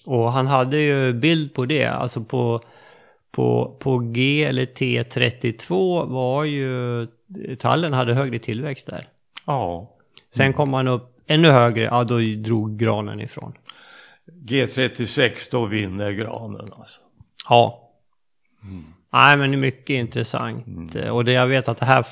Och 0.05 0.31
han 0.31 0.47
hade 0.47 0.77
ju 0.77 1.13
bild 1.13 1.53
på 1.53 1.65
det. 1.65 1.85
Alltså 1.85 2.23
på, 2.23 2.61
på, 3.31 3.77
på 3.79 3.97
G 3.97 4.43
eller 4.43 4.65
T32 4.65 6.05
var 6.07 6.43
ju 6.43 7.07
tallen 7.59 7.93
hade 7.93 8.13
högre 8.13 8.39
tillväxt 8.39 8.87
där. 8.87 9.07
Ja. 9.45 9.91
Sen 10.35 10.53
kom 10.53 10.73
han 10.73 10.87
upp 10.87 11.23
ännu 11.27 11.47
högre, 11.49 11.83
ja 11.83 12.03
då 12.03 12.19
drog 12.19 12.77
granen 12.79 13.21
ifrån. 13.21 13.53
G36 14.45 15.31
då 15.51 15.65
vinner 15.65 16.11
granen 16.11 16.73
alltså. 16.73 16.99
Ja. 17.49 17.91
Nej 19.13 19.37
men 19.37 19.51
det 19.51 19.57
är 19.57 19.59
mycket 19.61 19.89
intressant. 19.89 20.95
Och 21.11 21.25
det 21.25 21.31
jag 21.31 21.47
vet 21.47 21.67
att 21.67 21.77
det 21.77 21.85
här 21.85 22.05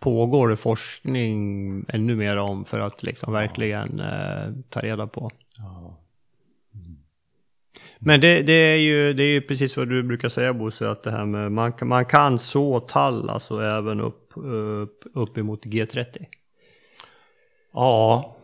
pågår 0.00 0.56
forskning 0.56 1.84
ännu 1.88 2.16
mer 2.16 2.36
om 2.38 2.64
för 2.64 2.80
att 2.80 3.02
liksom 3.02 3.32
verkligen 3.32 4.00
eh, 4.00 4.52
ta 4.68 4.80
reda 4.80 5.06
på. 5.06 5.30
Men 7.98 8.20
det, 8.20 8.42
det, 8.42 8.52
är 8.52 8.76
ju, 8.76 9.12
det 9.12 9.22
är 9.22 9.32
ju 9.32 9.40
precis 9.40 9.76
vad 9.76 9.88
du 9.88 10.02
brukar 10.02 10.28
säga 10.28 10.54
Bosse, 10.54 10.90
att 10.90 11.02
det 11.02 11.10
här 11.10 11.24
med 11.26 11.52
man, 11.52 11.72
kan- 11.72 11.88
man 11.88 12.04
kan 12.04 12.38
så 12.38 12.80
tall 12.80 13.30
alltså 13.30 13.60
även 13.60 14.00
upp, 14.00 14.32
upp, 14.36 15.04
upp 15.14 15.38
emot 15.38 15.64
G30. 15.64 16.24
Ja, 17.78 18.36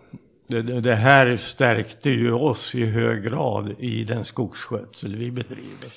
det, 0.49 0.63
det 0.63 0.95
här 0.95 1.37
stärkte 1.37 2.11
ju 2.11 2.33
oss 2.33 2.75
i 2.75 2.87
hög 2.87 3.23
grad 3.23 3.75
i 3.79 4.05
den 4.05 4.25
skogsskötsel 4.25 5.17
vi 5.17 5.31
bedriver. 5.31 5.91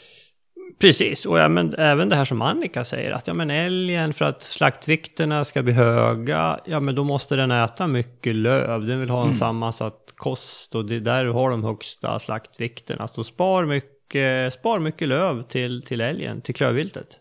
Precis, 0.79 1.25
och 1.25 1.39
ja, 1.39 1.49
men 1.49 1.75
även 1.75 2.09
det 2.09 2.15
här 2.15 2.25
som 2.25 2.41
Annika 2.41 2.83
säger, 2.83 3.11
att 3.11 3.27
ja, 3.27 3.33
men 3.33 3.49
älgen 3.49 4.13
för 4.13 4.25
att 4.25 4.41
slaktvikterna 4.41 5.45
ska 5.45 5.63
bli 5.63 5.73
höga, 5.73 6.59
ja 6.65 6.79
men 6.79 6.95
då 6.95 7.03
måste 7.03 7.35
den 7.35 7.51
äta 7.51 7.87
mycket 7.87 8.35
löv, 8.35 8.85
den 8.85 8.99
vill 8.99 9.09
ha 9.09 9.27
en 9.27 9.33
sammansatt 9.33 10.13
kost 10.15 10.75
och 10.75 10.85
det 10.85 10.95
är 10.95 10.99
där 10.99 11.25
du 11.25 11.31
har 11.31 11.49
de 11.49 11.63
högsta 11.63 12.19
slaktvikterna. 12.19 13.07
Så 13.07 13.23
spar 13.23 13.65
mycket, 13.65 14.53
spar 14.53 14.79
mycket 14.79 15.07
löv 15.07 15.43
till, 15.43 15.81
till 15.83 16.01
älgen, 16.01 16.41
till 16.41 16.55
klövviltet. 16.55 17.19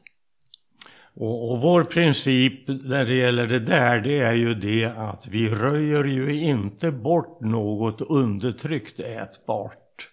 Och, 1.17 1.53
och 1.53 1.61
vår 1.61 1.85
princip 1.85 2.69
när 2.69 3.05
det 3.05 3.15
gäller 3.15 3.47
det 3.47 3.61
där, 3.61 4.01
det 4.01 4.19
är 4.19 4.33
ju 4.33 4.55
det 4.55 4.85
att 4.85 5.27
vi 5.27 5.49
röjer 5.49 6.05
ju 6.05 6.41
inte 6.41 6.91
bort 6.91 7.41
något 7.41 8.01
undertryckt 8.01 9.01
ätbart 9.01 10.09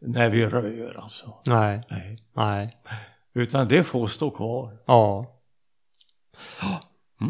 när 0.00 0.30
vi 0.30 0.46
röjer 0.46 1.00
alltså. 1.02 1.34
Nej, 1.46 1.82
Nej. 1.90 2.18
nej, 2.36 2.70
Utan 3.34 3.68
det 3.68 3.84
får 3.84 4.06
stå 4.06 4.30
kvar. 4.30 4.78
ja. 4.86 5.38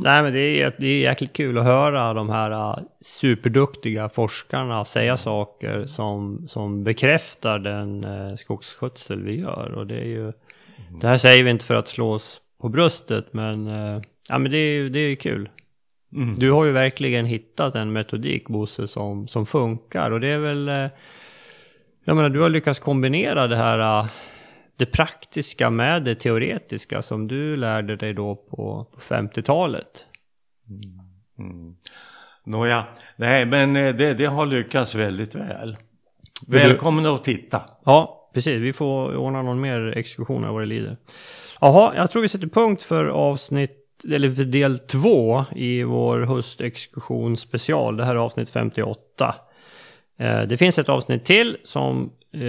Nej 0.03 0.23
men 0.23 0.33
det 0.33 0.63
är, 0.63 0.77
det 0.79 0.87
är 0.87 1.01
jäkligt 1.01 1.33
kul 1.33 1.59
att 1.59 1.65
höra 1.65 2.13
de 2.13 2.31
här 2.31 2.51
uh, 2.51 2.79
superduktiga 3.01 4.09
forskarna 4.09 4.85
säga 4.85 5.17
saker 5.17 5.87
som, 5.87 6.49
som 6.49 6.85
bekräftar 6.85 7.59
den 7.59 8.05
uh, 8.05 8.37
skogsskötsel 8.37 9.23
vi 9.23 9.41
gör. 9.41 9.73
Och 9.77 9.87
det 9.87 10.01
är 10.01 10.07
ju, 10.07 10.33
det 11.01 11.09
här 11.09 11.19
säger 11.19 11.45
vi 11.45 11.51
inte 11.51 11.65
för 11.65 11.75
att 11.75 11.89
slå 11.89 12.13
oss 12.13 12.42
på 12.63 12.69
bröstet 12.69 13.33
men, 13.33 13.67
uh, 13.67 14.03
ja, 14.29 14.39
men 14.39 14.53
det 14.53 14.57
är 14.57 14.91
det 14.91 14.99
är 14.99 15.15
kul. 15.15 15.51
Mm. 16.13 16.35
Du 16.35 16.51
har 16.51 16.65
ju 16.65 16.73
verkligen 16.73 17.27
hittat 17.27 17.75
en 17.75 17.93
metodik 17.93 18.49
Bosse 18.49 18.89
som, 18.89 19.29
som 19.29 19.47
funkar 19.47 20.11
och 20.11 20.21
det 20.21 20.29
är 20.29 20.39
väl, 20.39 20.69
uh, 20.69 20.91
jag 22.05 22.17
menar 22.17 22.29
du 22.29 22.41
har 22.41 22.49
lyckats 22.49 22.79
kombinera 22.79 23.47
det 23.47 23.57
här 23.57 24.03
uh, 24.03 24.11
det 24.77 24.87
praktiska 24.87 25.71
med 25.71 26.05
det 26.05 26.15
teoretiska 26.15 27.03
som 27.03 27.29
du 27.29 27.57
lärde 27.57 27.97
dig 27.97 28.15
då 28.15 28.37
på, 28.37 28.87
på 28.95 29.01
50-talet. 29.01 30.07
Mm. 31.39 31.77
Nåja, 32.45 32.85
nej 33.17 33.47
men 33.47 33.77
eh, 33.77 33.95
det, 33.95 34.15
det 34.15 34.27
har 34.27 34.47
lyckats 34.47 34.95
väldigt 34.95 35.35
väl. 35.35 35.77
Välkomna 36.47 37.15
att 37.15 37.25
titta. 37.25 37.63
Ja, 37.85 38.22
precis. 38.33 38.61
Vi 38.61 38.73
får 38.73 39.17
ordna 39.17 39.43
någon 39.43 39.61
mer 39.61 39.95
exkursion 39.97 40.53
vad 40.53 40.63
det 40.63 40.67
lider. 40.67 40.97
Jaha, 41.61 41.93
jag 41.97 42.11
tror 42.11 42.23
vi 42.23 42.29
sätter 42.29 42.47
punkt 42.47 42.83
för 42.83 43.05
avsnitt, 43.05 44.05
eller 44.13 44.31
för 44.31 44.45
del 44.45 44.79
två 44.79 45.45
i 45.57 45.83
vår 45.83 46.21
höstexkursion 46.21 47.37
special. 47.37 47.97
Det 47.97 48.05
här 48.05 48.15
är 48.15 48.19
avsnitt 48.19 48.51
58. 48.51 49.35
Eh, 50.19 50.43
det 50.43 50.57
finns 50.57 50.79
ett 50.79 50.89
avsnitt 50.89 51.25
till 51.25 51.57
som 51.65 52.13
eh, 52.33 52.41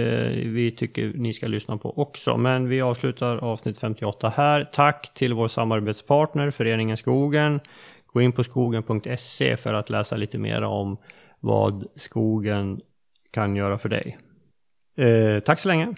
vi 0.46 0.74
tycker 0.78 1.12
ni 1.14 1.32
ska 1.32 1.46
lyssna 1.46 1.76
på 1.76 1.98
också. 1.98 2.36
Men 2.36 2.68
vi 2.68 2.80
avslutar 2.80 3.36
avsnitt 3.36 3.78
58 3.78 4.32
här. 4.36 4.64
Tack 4.72 5.14
till 5.14 5.34
vår 5.34 5.48
samarbetspartner 5.48 6.50
Föreningen 6.50 6.96
Skogen. 6.96 7.60
Gå 8.06 8.20
in 8.20 8.32
på 8.32 8.44
skogen.se 8.44 9.56
för 9.56 9.74
att 9.74 9.90
läsa 9.90 10.16
lite 10.16 10.38
mer 10.38 10.62
om 10.62 10.96
vad 11.40 11.86
skogen 11.96 12.80
kan 13.30 13.56
göra 13.56 13.78
för 13.78 13.88
dig. 13.88 14.18
Eh, 14.96 15.40
tack 15.40 15.60
så 15.60 15.68
länge. 15.68 15.94